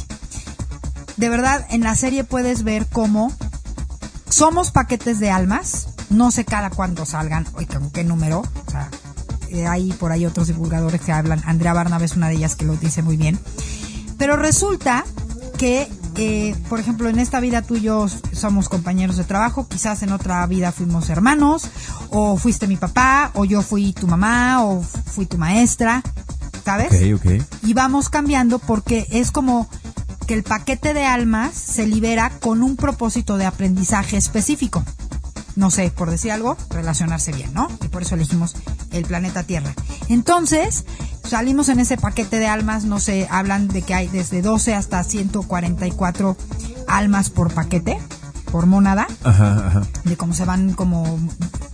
[1.17, 3.33] De verdad, en la serie puedes ver cómo
[4.29, 8.89] somos paquetes de almas, no sé cada cuándo salgan, o con qué número, o sea,
[9.51, 12.65] eh, hay por ahí otros divulgadores que hablan, Andrea Barnabé es una de ellas que
[12.65, 13.39] lo dice muy bien,
[14.17, 15.05] pero resulta
[15.57, 20.03] que, eh, por ejemplo, en esta vida tú y yo somos compañeros de trabajo, quizás
[20.03, 21.69] en otra vida fuimos hermanos,
[22.09, 26.01] o fuiste mi papá, o yo fui tu mamá, o fui tu maestra,
[26.63, 26.93] ¿sabes?
[27.13, 27.43] Ok, ok.
[27.63, 29.69] y vamos cambiando porque es como
[30.27, 34.85] que el paquete de almas se libera con un propósito de aprendizaje específico.
[35.59, 37.67] No sé, por decir algo, relacionarse bien, ¿no?
[37.83, 38.55] Y por eso elegimos
[38.91, 39.73] el planeta Tierra.
[40.07, 40.85] Entonces,
[41.27, 45.03] salimos en ese paquete de almas, no sé, hablan de que hay desde 12 hasta
[45.03, 46.37] 144
[46.87, 47.99] almas por paquete,
[48.53, 49.81] por monada, Ajá, ajá.
[50.05, 51.19] de cómo se van como...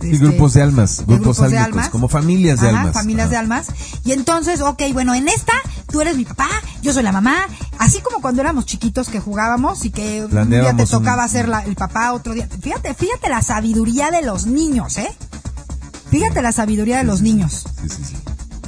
[0.00, 1.88] Sí, este, grupos de almas, de grupos, grupos de almas.
[1.88, 2.94] como familias de Ajá, almas.
[2.94, 3.66] familias de almas.
[4.04, 5.54] Y entonces, ok, bueno, en esta
[5.90, 6.48] tú eres mi papá,
[6.82, 7.46] yo soy la mamá,
[7.78, 11.28] así como cuando éramos chiquitos que jugábamos y que un día te Planeábamos un- tocaba
[11.28, 12.48] ser la- el papá, otro día.
[12.60, 15.08] Fíjate, fíjate la sabiduría de los niños, ¿eh?
[16.10, 17.64] Fíjate la sabiduría de los niños.
[17.82, 18.14] Sí, sí, sí.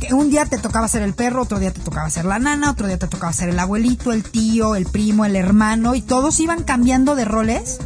[0.01, 2.71] Que un día te tocaba ser el perro, otro día te tocaba ser la nana,
[2.71, 6.39] otro día te tocaba ser el abuelito, el tío, el primo, el hermano, y todos
[6.41, 7.79] iban cambiando de roles.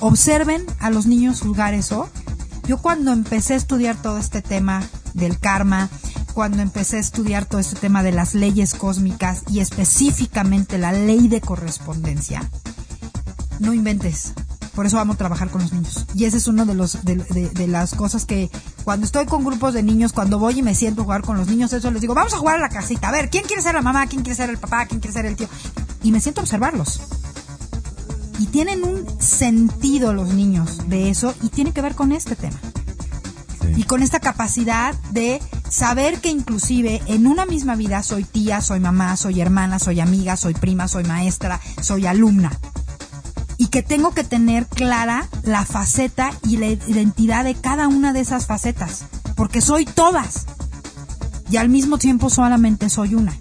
[0.00, 2.08] Observen a los niños jugar eso.
[2.66, 4.82] Yo cuando empecé a estudiar todo este tema
[5.14, 5.88] del karma,
[6.34, 11.28] cuando empecé a estudiar todo este tema de las leyes cósmicas y específicamente la ley
[11.28, 12.48] de correspondencia,
[13.58, 14.32] no inventes.
[14.74, 16.06] Por eso amo trabajar con los niños.
[16.14, 18.50] Y ese es uno de de, de- las cosas que
[18.84, 21.72] cuando estoy con grupos de niños, cuando voy y me siento jugar con los niños,
[21.72, 23.08] eso les digo, vamos a jugar a la casita.
[23.08, 24.06] A ver, ¿quién quiere ser la mamá?
[24.06, 24.86] ¿Quién quiere ser el papá?
[24.86, 25.48] ¿Quién quiere ser el tío?
[26.02, 27.00] Y me siento observarlos.
[28.38, 32.56] Y tienen un sentido los niños de eso y tiene que ver con este tema.
[33.76, 38.80] Y con esta capacidad de saber que inclusive en una misma vida soy tía, soy
[38.80, 42.52] mamá, soy hermana, soy amiga, soy prima, soy maestra, soy alumna.
[43.56, 48.20] Y que tengo que tener clara la faceta y la identidad de cada una de
[48.20, 49.04] esas facetas.
[49.36, 50.46] Porque soy todas.
[51.50, 53.36] Y al mismo tiempo solamente soy una.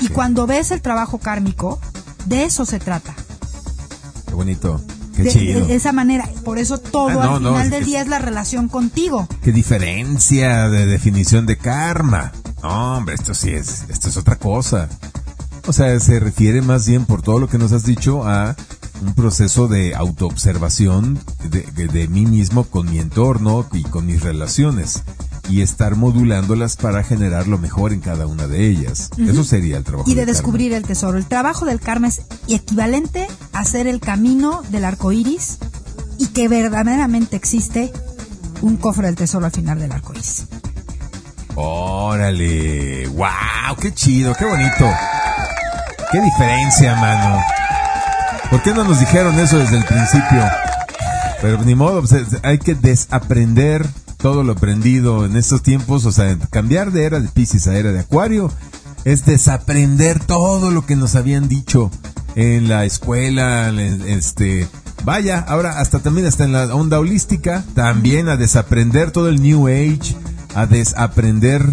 [0.00, 1.78] Y cuando ves el trabajo kármico,
[2.26, 3.14] de eso se trata.
[4.26, 4.80] Qué bonito.
[5.14, 5.66] Qué de, chido.
[5.66, 6.28] de esa manera.
[6.44, 9.28] Por eso todo Ah, no, al final del que- día es la relación contigo.
[9.42, 12.32] Qué diferencia de definición de karma.
[12.62, 14.88] No, hombre, esto sí es, esto es otra cosa.
[15.66, 18.56] O sea, se refiere más bien por todo lo que nos has dicho a
[19.02, 21.18] un proceso de autoobservación
[21.50, 25.02] de, de- de mí mismo con mi entorno y con mis relaciones
[25.48, 29.10] y estar modulándolas para generar lo mejor en cada una de ellas.
[29.18, 30.08] Eso sería el trabajo.
[30.08, 30.38] Y de del karma.
[30.38, 31.18] descubrir el tesoro.
[31.18, 35.58] El trabajo del karma es equivalente a hacer el camino del arco iris
[36.18, 37.92] y que verdaderamente existe
[38.62, 40.46] un cofre del tesoro al final del arco iris.
[41.56, 44.88] Órale, wow, qué chido, qué bonito.
[46.12, 47.40] Qué diferencia, mano.
[48.52, 50.44] ¿Por qué no nos dijeron eso desde el principio?
[51.40, 53.88] Pero ni modo, pues, es- hay que desaprender
[54.18, 57.92] todo lo aprendido en estos tiempos, o sea, cambiar de era de Pisces a era
[57.92, 58.52] de Acuario
[59.06, 61.90] es desaprender todo lo que nos habían dicho
[62.36, 63.70] en la escuela,
[64.06, 64.68] este,
[65.04, 69.66] vaya, ahora hasta también hasta en la onda holística, también a desaprender todo el New
[69.66, 70.14] Age,
[70.54, 71.66] a desaprender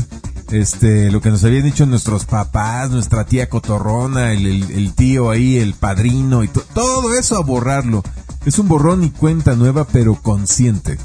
[0.52, 5.30] este lo que nos habían dicho nuestros papás, nuestra tía cotorrona, el, el- el tío
[5.30, 8.04] ahí, el padrino y to- todo eso a borrarlo.
[8.46, 10.98] Es un borrón y cuenta nueva, pero consciente.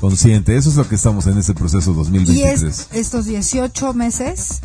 [0.00, 0.56] Consciente.
[0.56, 2.62] Eso es lo que estamos en este proceso Y 2023.
[2.62, 4.60] es, estos 18 meses,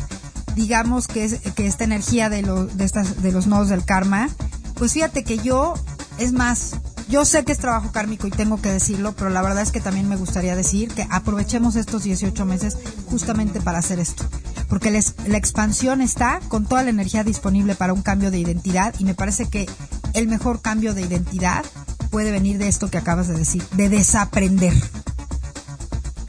[0.54, 4.28] digamos que, es, que esta energía de, lo- de, estas, de los nodos del karma,
[4.74, 5.74] pues fíjate que yo,
[6.18, 6.72] es más,
[7.12, 9.82] yo sé que es trabajo kármico y tengo que decirlo, pero la verdad es que
[9.82, 12.78] también me gustaría decir que aprovechemos estos 18 meses
[13.10, 14.24] justamente para hacer esto.
[14.66, 19.04] Porque la, expansión está con toda la energía disponible para un cambio de identidad y
[19.04, 19.68] me parece que
[20.14, 21.66] el mejor cambio de identidad
[22.10, 24.72] puede venir de esto que acabas de decir, de desaprender.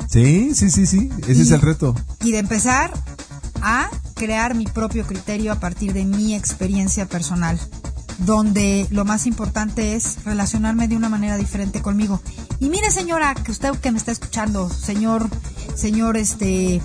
[0.10, 1.10] Sí, sí, sí, sí.
[1.30, 1.96] Ese es el reto.
[2.22, 2.92] y de empezar
[3.62, 7.58] a crear mi propio criterio a partir de mi experiencia personal,
[8.20, 12.22] donde lo más importante es relacionarme de una manera diferente conmigo.
[12.60, 15.30] Y mire, señora, que usted que me está escuchando, señor,
[15.76, 16.82] señor, este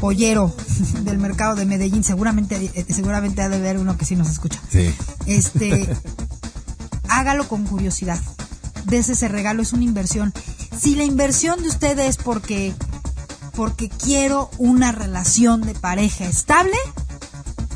[0.00, 0.54] pollero
[1.04, 4.60] del mercado de Medellín, seguramente, eh, seguramente ha de ver uno que sí nos escucha.
[4.70, 4.92] Sí.
[5.26, 5.88] Este,
[7.08, 8.20] hágalo con curiosidad.
[8.84, 10.32] Dese ese regalo, es una inversión.
[10.76, 12.74] Si la inversión de usted es porque,
[13.54, 16.76] porque quiero una relación de pareja estable,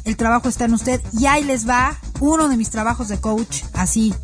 [0.04, 3.62] el trabajo está en usted y ahí les va uno de mis trabajos de coach,
[3.74, 4.14] así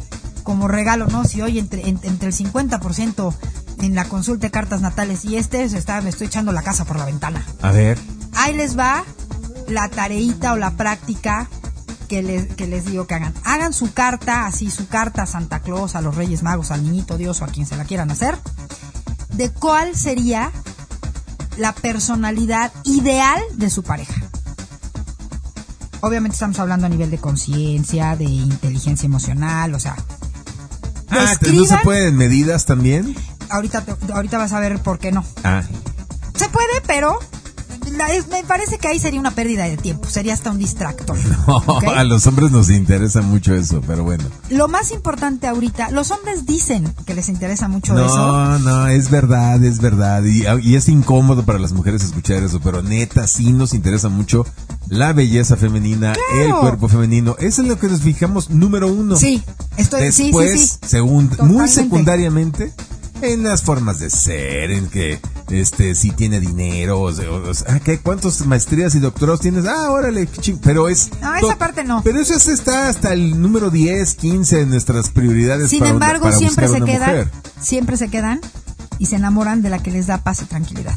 [0.43, 1.25] como regalo, ¿no?
[1.25, 3.35] Si hoy entre, en- entre el 50%
[3.81, 6.85] en la consulta de cartas natales y este se está, me estoy echando la casa
[6.85, 7.45] por la ventana.
[7.63, 7.99] A ver.
[8.35, 9.05] Ahí les va
[9.69, 11.49] la tareita o la práctica
[12.09, 13.35] que les, que les digo que hagan.
[13.45, 17.17] Hagan su carta, así su carta a Santa Claus, a los Reyes Magos, al Niñito
[17.17, 18.37] Dios o a quien se la quieran hacer,
[19.35, 20.51] de cuál sería
[21.57, 24.15] la personalidad ideal de su pareja.
[26.03, 29.97] Obviamente estamos hablando a nivel de conciencia, de inteligencia emocional, o sea...
[31.11, 33.15] Ah, ¿te- ¿no se pueden medidas también?
[33.51, 35.25] ahorita, te- ahorita vas a ver por qué no.
[35.45, 35.63] Ah,
[36.35, 37.19] Se puede, pero
[37.97, 41.17] la- es- me parece que ahí sería una pérdida de tiempo, sería hasta un distractor.
[41.47, 41.85] ¿ok?
[41.97, 44.25] a los hombres nos interesa mucho eso, pero bueno.
[44.51, 48.17] Lo más importante ahorita, los hombres dicen que les interesa mucho eso.
[48.17, 50.23] No, no, es verdad, es verdad.
[50.25, 54.45] Y, y es incómodo para las mujeres escuchar eso, pero neta, sí nos interesa mucho
[54.89, 56.55] la belleza femenina, Claro.
[56.57, 57.37] el cuerpo femenino.
[57.39, 59.17] Eso es lo que nos fijamos número uno.
[59.17, 59.43] Sí,
[59.77, 60.97] estoy, Después, sí, sí.
[60.97, 62.73] segun- muy secundariamente,
[63.23, 65.21] en las formas de ser, en que
[65.51, 67.13] este si tiene dinero, o,
[67.55, 69.65] sea, ¿qué, ¿cuántas maestrías y doctorados tienes?
[69.67, 70.29] Ah, órale,
[70.63, 71.11] pero es...
[71.21, 72.03] No, esa parte no.
[72.03, 76.07] Pero eso es- está hasta el número 10, 15 en nuestras prioridades Sin para, una-
[76.07, 77.31] embargo, para siempre se una quedan, mujer.
[77.61, 78.41] siempre se quedan
[78.99, 80.95] y se enamoran de la que les da paz y tranquilidad.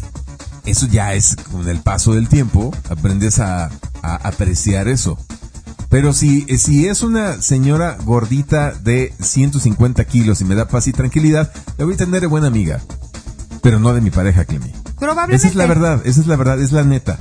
[0.65, 3.69] eso ya es con el paso del tiempo, aprendes a,
[4.01, 5.17] a apreciar eso.
[5.95, 10.91] Pero si, si es una señora gordita de 150 kilos y me da paz y
[10.91, 12.81] tranquilidad, la voy a tener de buena amiga.
[13.61, 14.73] Pero no de mi pareja, Clemi.
[14.99, 15.37] Probablemente.
[15.37, 17.17] Esa es la verdad, esa es la verdad, es la neta.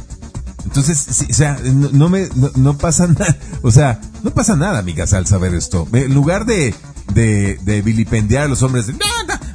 [0.65, 4.57] Entonces, sí, o sea, no, no me, no, no pasa nada, o sea, no pasa
[4.57, 5.87] nada, amigas, al saber esto.
[5.93, 6.75] En lugar de,
[7.13, 8.99] de, de vilipendiar a los hombres, de, no,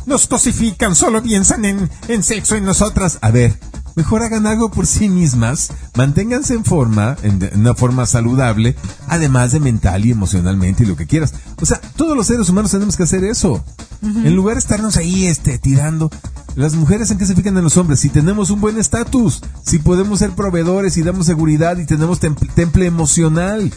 [0.05, 3.19] nos cosifican, solo piensan en, en sexo en nosotras.
[3.21, 3.59] A ver,
[3.99, 8.73] mejor hagan algo por sí mismas, manténganse en forma, en, una forma saludable,
[9.09, 11.33] además de mental y emocionalmente y lo que quieras.
[11.61, 13.61] O sea, todos los seres humanos tenemos que hacer eso.
[14.01, 16.09] En lugar de estarnos ahí, este, tirando.
[16.55, 19.79] Las mujeres en qué se fijan en los hombres, si tenemos un buen estatus, si
[19.79, 23.69] podemos ser proveedores y damos seguridad y tenemos tem- temple emocional.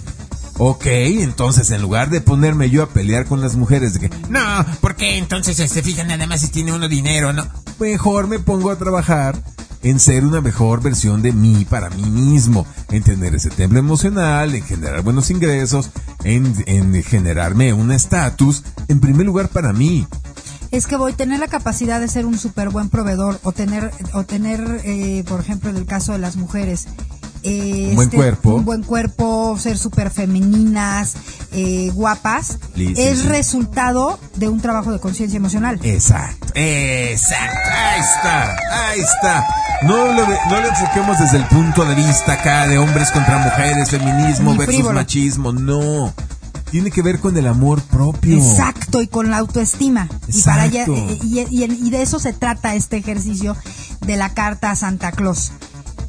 [0.58, 4.40] Ok, entonces en lugar de ponerme yo a pelear con las mujeres de que, no,
[4.80, 7.32] ¿por qué entonces se fijan nada más si tiene uno dinero?
[7.32, 7.44] No,
[7.80, 9.42] mejor me pongo a trabajar
[9.82, 14.54] en ser una mejor versión de mí para mí mismo, en tener ese templo emocional,
[14.54, 15.90] en generar buenos ingresos,
[16.24, 20.06] en, en generarme un estatus, en primer lugar para mí.
[20.70, 23.90] Es que voy a tener la capacidad de ser un súper buen proveedor o tener,
[24.14, 26.88] o tener eh, por ejemplo, en el caso de las mujeres,
[27.44, 28.54] eh, Un buen cuerpo.
[28.54, 31.14] un buen cuerpo, ser súper femeninas,
[31.52, 33.26] eh, guapas, es sí.
[33.28, 35.78] resultado de un trabajo de conciencia emocional.
[35.82, 38.56] Exacto, exacto, ahí está,
[38.88, 39.46] ahí está.
[39.82, 43.90] No lo, no lo enfoquemos desde el punto de vista acá de hombres contra mujeres,
[43.90, 44.94] feminismo Ni versus frívolo.
[44.94, 46.12] machismo, no.
[46.70, 48.38] Tiene que ver con el amor propio.
[48.38, 50.08] Exacto, y con la autoestima.
[50.28, 50.94] Y, para allá, Exacto.
[51.12, 53.56] eh, y, y- y de eso se trata este ejercicio
[54.00, 55.52] de la carta a Santa Claus.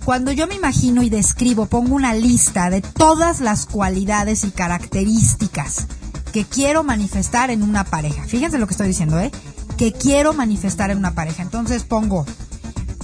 [0.06, 5.88] Cuando yo me imagino y describo, pongo una lista de todas las cualidades y características
[6.34, 8.26] que quiero manifestar en una pareja.
[8.26, 9.32] Fíjense lo que estoy diciendo, ¿eh?
[9.78, 11.42] Que quiero manifestar en una pareja.
[11.42, 12.26] Entonces pongo,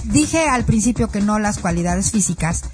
[0.04, 2.64] dije al principio que no las cualidades físicas,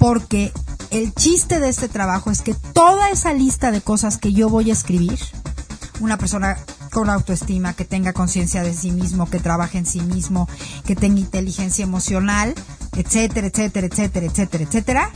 [0.00, 0.52] porque
[0.90, 4.70] el chiste de este trabajo es que toda esa lista de cosas que yo voy
[4.70, 5.20] a escribir,
[6.00, 6.58] una persona
[6.90, 10.48] con autoestima, que tenga conciencia de sí mismo, que trabaje en sí mismo,
[10.84, 12.54] que tenga inteligencia emocional,
[12.96, 15.10] etcétera, etcétera, etcétera, etcétera, etcétera.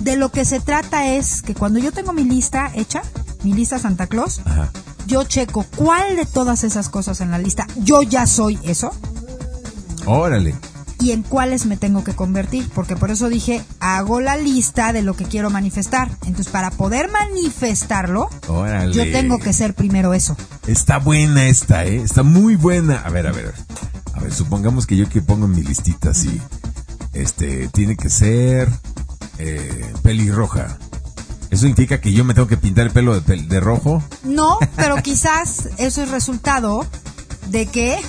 [0.00, 3.02] De lo que se trata es que cuando yo tengo mi lista hecha,
[3.44, 4.70] mi lista Santa Claus, Ajá.
[5.06, 8.90] yo checo cuál de todas esas cosas en la lista yo ya soy eso
[10.06, 10.54] Órale.
[11.00, 15.02] y en cuáles me tengo que convertir, porque por eso dije, hago la lista de
[15.02, 16.10] lo que quiero manifestar.
[16.26, 18.92] Entonces, para poder manifestarlo, Órale.
[18.92, 20.36] yo tengo que ser primero eso.
[20.66, 21.96] Está buena esta, ¿eh?
[22.02, 22.96] Está muy buena.
[23.04, 23.54] A ver, a ver.
[24.14, 26.40] A ver, supongamos que yo que pongo en mi listita así.
[27.14, 28.68] Este, tiene que ser
[29.38, 30.78] eh, pelirroja.
[31.50, 34.02] ¿Eso implica que yo me tengo que pintar el pelo de, de rojo?
[34.24, 36.86] No, pero quizás eso es resultado
[37.48, 38.00] de que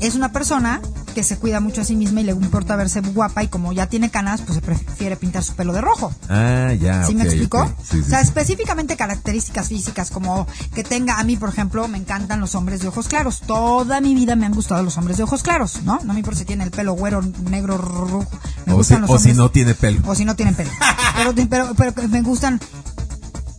[0.00, 0.80] es una persona
[1.12, 3.86] que se cuida mucho a sí misma y le importa verse guapa y como ya
[3.88, 6.12] tiene canas, pues se prefiere pintar su pelo de rojo.
[6.28, 7.04] Ah, ya.
[7.06, 7.62] ¿Sí me ok, explico?
[7.62, 7.70] ok.
[7.82, 8.24] Sí, sí, o sea, sí.
[8.26, 12.88] específicamente características físicas como que tenga, a mí por ejemplo, me encantan los hombres de
[12.88, 13.40] ojos claros.
[13.46, 16.00] Toda mi vida me han gustado los hombres de ojos claros, ¿no?
[16.04, 18.26] No me importa si tiene el pelo güero, negro, rojo.
[18.66, 20.00] Me O, gustan si, los o si no tiene pelo.
[20.06, 20.70] o si no tienen pelo.
[21.16, 22.58] Pero, pero, pero me gustan,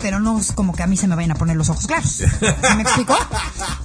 [0.03, 2.09] pero no es como que a mí se me vayan a poner los ojos claros.
[2.11, 2.25] ¿Sí
[2.75, 3.15] me explico?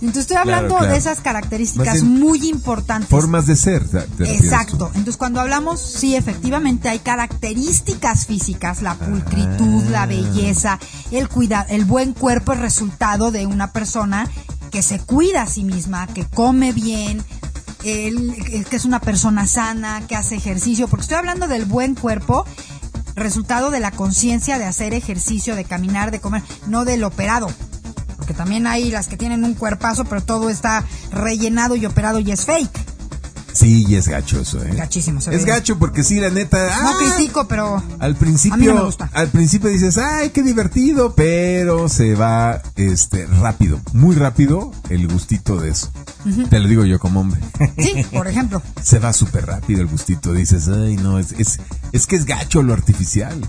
[0.01, 0.93] Entonces estoy hablando claro.
[0.93, 3.09] de esas características muy importantes.
[3.09, 3.85] Formas de ser.
[4.19, 4.89] Exacto.
[4.95, 9.91] Entonces, cuando hablamos, sí, efectivamente hay características físicas, la pulcritud, Ah.
[9.91, 10.81] la belleza,
[11.13, 14.29] el cuidado, el buen cuerpo es resultado de una persona
[14.73, 17.23] que se cuida a sí misma, que come bien,
[17.85, 22.45] el que es una persona sana, que hace ejercicio, porque estoy hablando del buen cuerpo
[23.21, 27.49] resultado de la conciencia de hacer ejercicio, de caminar, de comer, no del operado.
[28.17, 32.31] Porque también hay las que tienen un cuerpazo, pero todo está rellenado y operado y
[32.31, 32.98] es fake.
[33.59, 34.71] Sí, y es gacho eso, ¿eh?
[34.75, 35.51] Gachísimo, se Es ve.
[35.51, 36.59] gacho porque sí, la neta.
[36.83, 39.11] No ah, critico, pero Al principio, A mí no me gusta.
[39.13, 45.61] al principio dices, ay, qué divertido, pero se va, este, rápido, muy rápido el gustito
[45.61, 45.91] de eso.
[46.51, 47.41] Te lo digo yo como hombre.
[47.79, 48.63] sí, por ejemplo.
[48.83, 50.33] se va súper rápido el gustito.
[50.33, 51.59] Dices, ay, no, es, es,
[51.93, 53.41] es que es gacho lo artificial.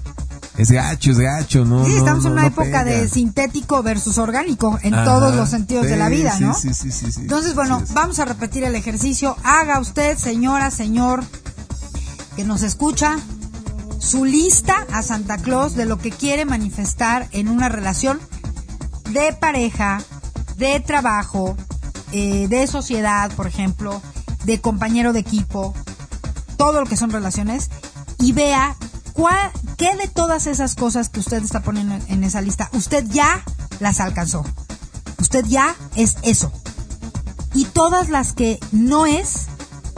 [0.57, 1.85] Es gacho, es gacho, ¿no?
[1.85, 5.85] Sí, no, estamos en una época de sintético versus orgánico en Ajá, todos los sentidos
[5.87, 6.53] de la vida, ¿no?
[6.53, 7.21] Sí, sí, sí, sí.
[7.21, 9.37] Entonces, bueno, vamos a repetir el ejercicio.
[9.43, 11.23] Haga usted, señora, señor,
[12.35, 13.17] que nos escucha,
[13.99, 18.19] su lista a Santa Claus de lo que quiere manifestar en una relación
[19.11, 20.01] de pareja,
[20.57, 21.55] de trabajo,
[22.11, 24.01] eh, de sociedad, por ejemplo,
[24.45, 25.73] de compañero de equipo,
[26.57, 27.69] todo lo que son relaciones,
[28.17, 28.75] y vea
[29.77, 33.43] qué de todas esas cosas que usted está poniendo en- en esa lista, usted ya
[33.79, 34.45] las alcanzó.
[35.19, 36.51] Usted ya es eso.
[37.53, 39.47] Y todas las que no es,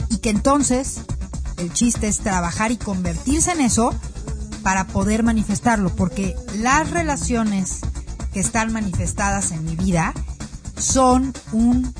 [0.09, 1.01] y que entonces
[1.57, 3.93] el chiste es trabajar y convertirse en eso
[4.63, 7.79] para poder manifestarlo, porque las relaciones
[8.33, 10.13] que están manifestadas en mi vida
[10.77, 11.93] son un,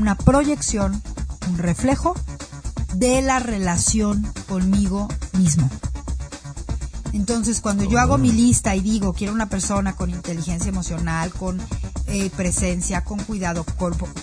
[0.00, 1.02] una proyección,
[1.48, 2.14] un reflejo
[2.94, 5.68] de la relación conmigo mismo.
[7.14, 11.62] Entonces, cuando yo hago mi lista y digo, quiero una persona con inteligencia emocional, con
[12.08, 13.64] eh, presencia, con cuidado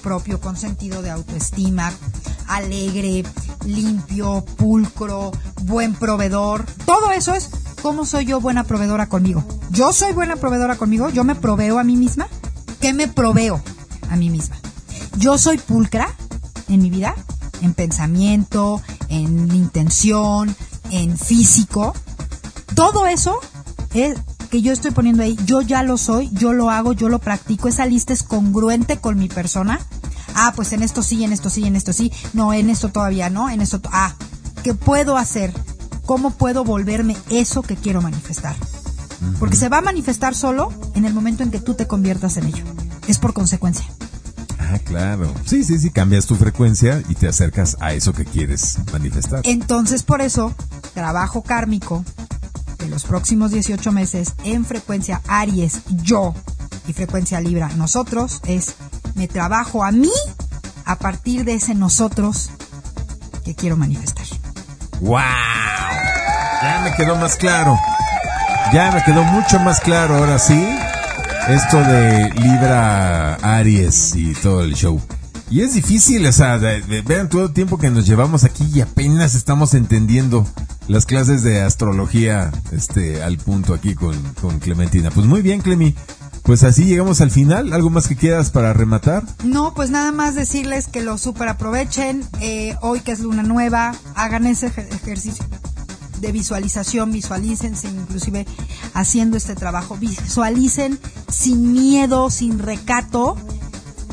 [0.01, 1.93] propio, con sentido de autoestima,
[2.47, 3.23] alegre,
[3.65, 5.31] limpio, pulcro,
[5.63, 7.49] buen proveedor, todo eso es
[7.81, 9.41] cómo soy yo buena proveedora conmigo.
[9.69, 12.27] Yo soy buena proveedora conmigo, yo me proveo a mí misma.
[12.81, 13.63] ¿Qué me proveo
[14.09, 14.57] a mí misma?
[15.17, 16.13] Yo soy pulcra
[16.67, 17.15] en mi vida,
[17.61, 20.53] en pensamiento, en intención,
[20.89, 21.93] en físico.
[22.75, 23.39] Todo eso
[23.93, 24.17] es
[24.49, 27.67] que yo estoy poniendo ahí, yo ya lo soy, yo lo hago, yo lo practico.
[27.67, 29.79] Esa lista es congruente con mi persona.
[30.35, 32.11] Ah, pues en esto sí, en esto sí, en esto sí.
[32.33, 33.79] No, en esto todavía no, en esto.
[33.81, 34.15] to- Ah,
[34.63, 35.53] ¿qué puedo hacer?
[36.05, 38.55] ¿Cómo puedo volverme eso que quiero manifestar?
[39.39, 42.47] Porque se va a manifestar solo en el momento en que tú te conviertas en
[42.47, 42.63] ello.
[43.07, 43.85] Es por consecuencia.
[44.57, 45.31] Ah, claro.
[45.45, 49.41] Sí, sí, sí, cambias tu frecuencia y te acercas a eso que quieres manifestar.
[49.43, 50.55] Entonces, por eso,
[50.95, 52.03] trabajo kármico
[52.91, 56.35] los próximos 18 meses en frecuencia Aries, yo,
[56.87, 58.75] y frecuencia Libra, nosotros, es
[59.15, 60.11] me trabajo a mí
[60.83, 62.49] a partir de ese nosotros
[63.45, 64.25] que quiero manifestar.
[64.99, 65.21] ¡Wow!
[66.61, 67.79] Ya me quedó más claro.
[68.73, 70.61] Ya me quedó mucho más claro ahora sí.
[71.47, 75.01] Esto de Libra, Aries y todo el show.
[75.49, 79.33] Y es difícil, o sea, vean todo el tiempo que nos llevamos aquí y apenas
[79.33, 80.45] estamos entendiendo
[80.87, 85.09] las clases de astrología este, al punto aquí con, con Clementina.
[85.11, 85.95] Pues muy bien, Clemi.
[86.43, 87.71] Pues así llegamos al final.
[87.71, 89.23] ¿Algo más que quieras para rematar?
[89.43, 92.23] No, pues nada más decirles que lo super aprovechen.
[92.41, 95.45] eh, hoy que es luna nueva, hagan ese ejer- ejercicio
[96.19, 98.45] de visualización, visualícense inclusive
[98.93, 100.99] haciendo este trabajo, visualicen
[101.31, 103.35] sin miedo, sin recato,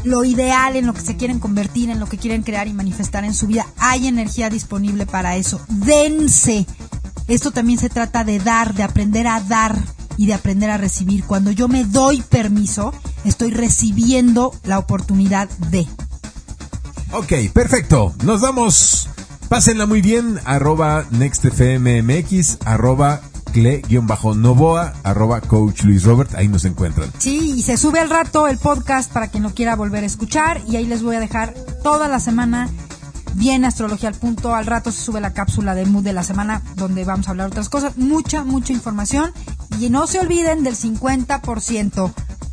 [0.05, 3.25] lo ideal en lo que se quieren convertir, en lo que quieren crear y manifestar
[3.25, 3.67] en su vida.
[3.79, 5.61] Hay energía disponible para eso.
[5.69, 6.67] Dense.
[7.27, 9.77] Esto también se trata de dar, de aprender a dar
[10.17, 11.25] y de aprender a recibir.
[11.25, 12.93] Cuando yo me doy permiso,
[13.25, 15.87] estoy recibiendo la oportunidad de.
[17.13, 18.15] Ok, perfecto.
[18.25, 19.09] Nos vamos.
[19.49, 20.39] Pásenla muy bien.
[20.45, 23.23] Arroba NextFMMX, arroba
[23.53, 26.35] cle-novoa, arroba Coach Luis Robert.
[26.35, 27.11] Ahí nos encuentran.
[27.19, 30.61] Sí, y se sube al rato el podcast para quien lo quiera volver a escuchar.
[30.69, 32.69] Y ahí les voy a dejar toda la semana
[33.35, 34.55] bien astrología al punto.
[34.55, 37.49] Al rato se sube la cápsula de mood de la semana donde vamos a hablar
[37.49, 37.97] otras cosas.
[37.97, 39.33] Mucha, mucha información.
[39.81, 42.13] Y no se olviden del 50%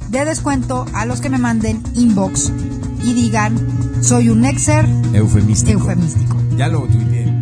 [0.10, 2.52] de descuento a los que me manden inbox
[3.04, 3.56] y digan,
[4.02, 5.80] soy un exer Eufemístico.
[5.80, 6.38] eufemístico.
[6.58, 7.35] Ya lo tuiteé.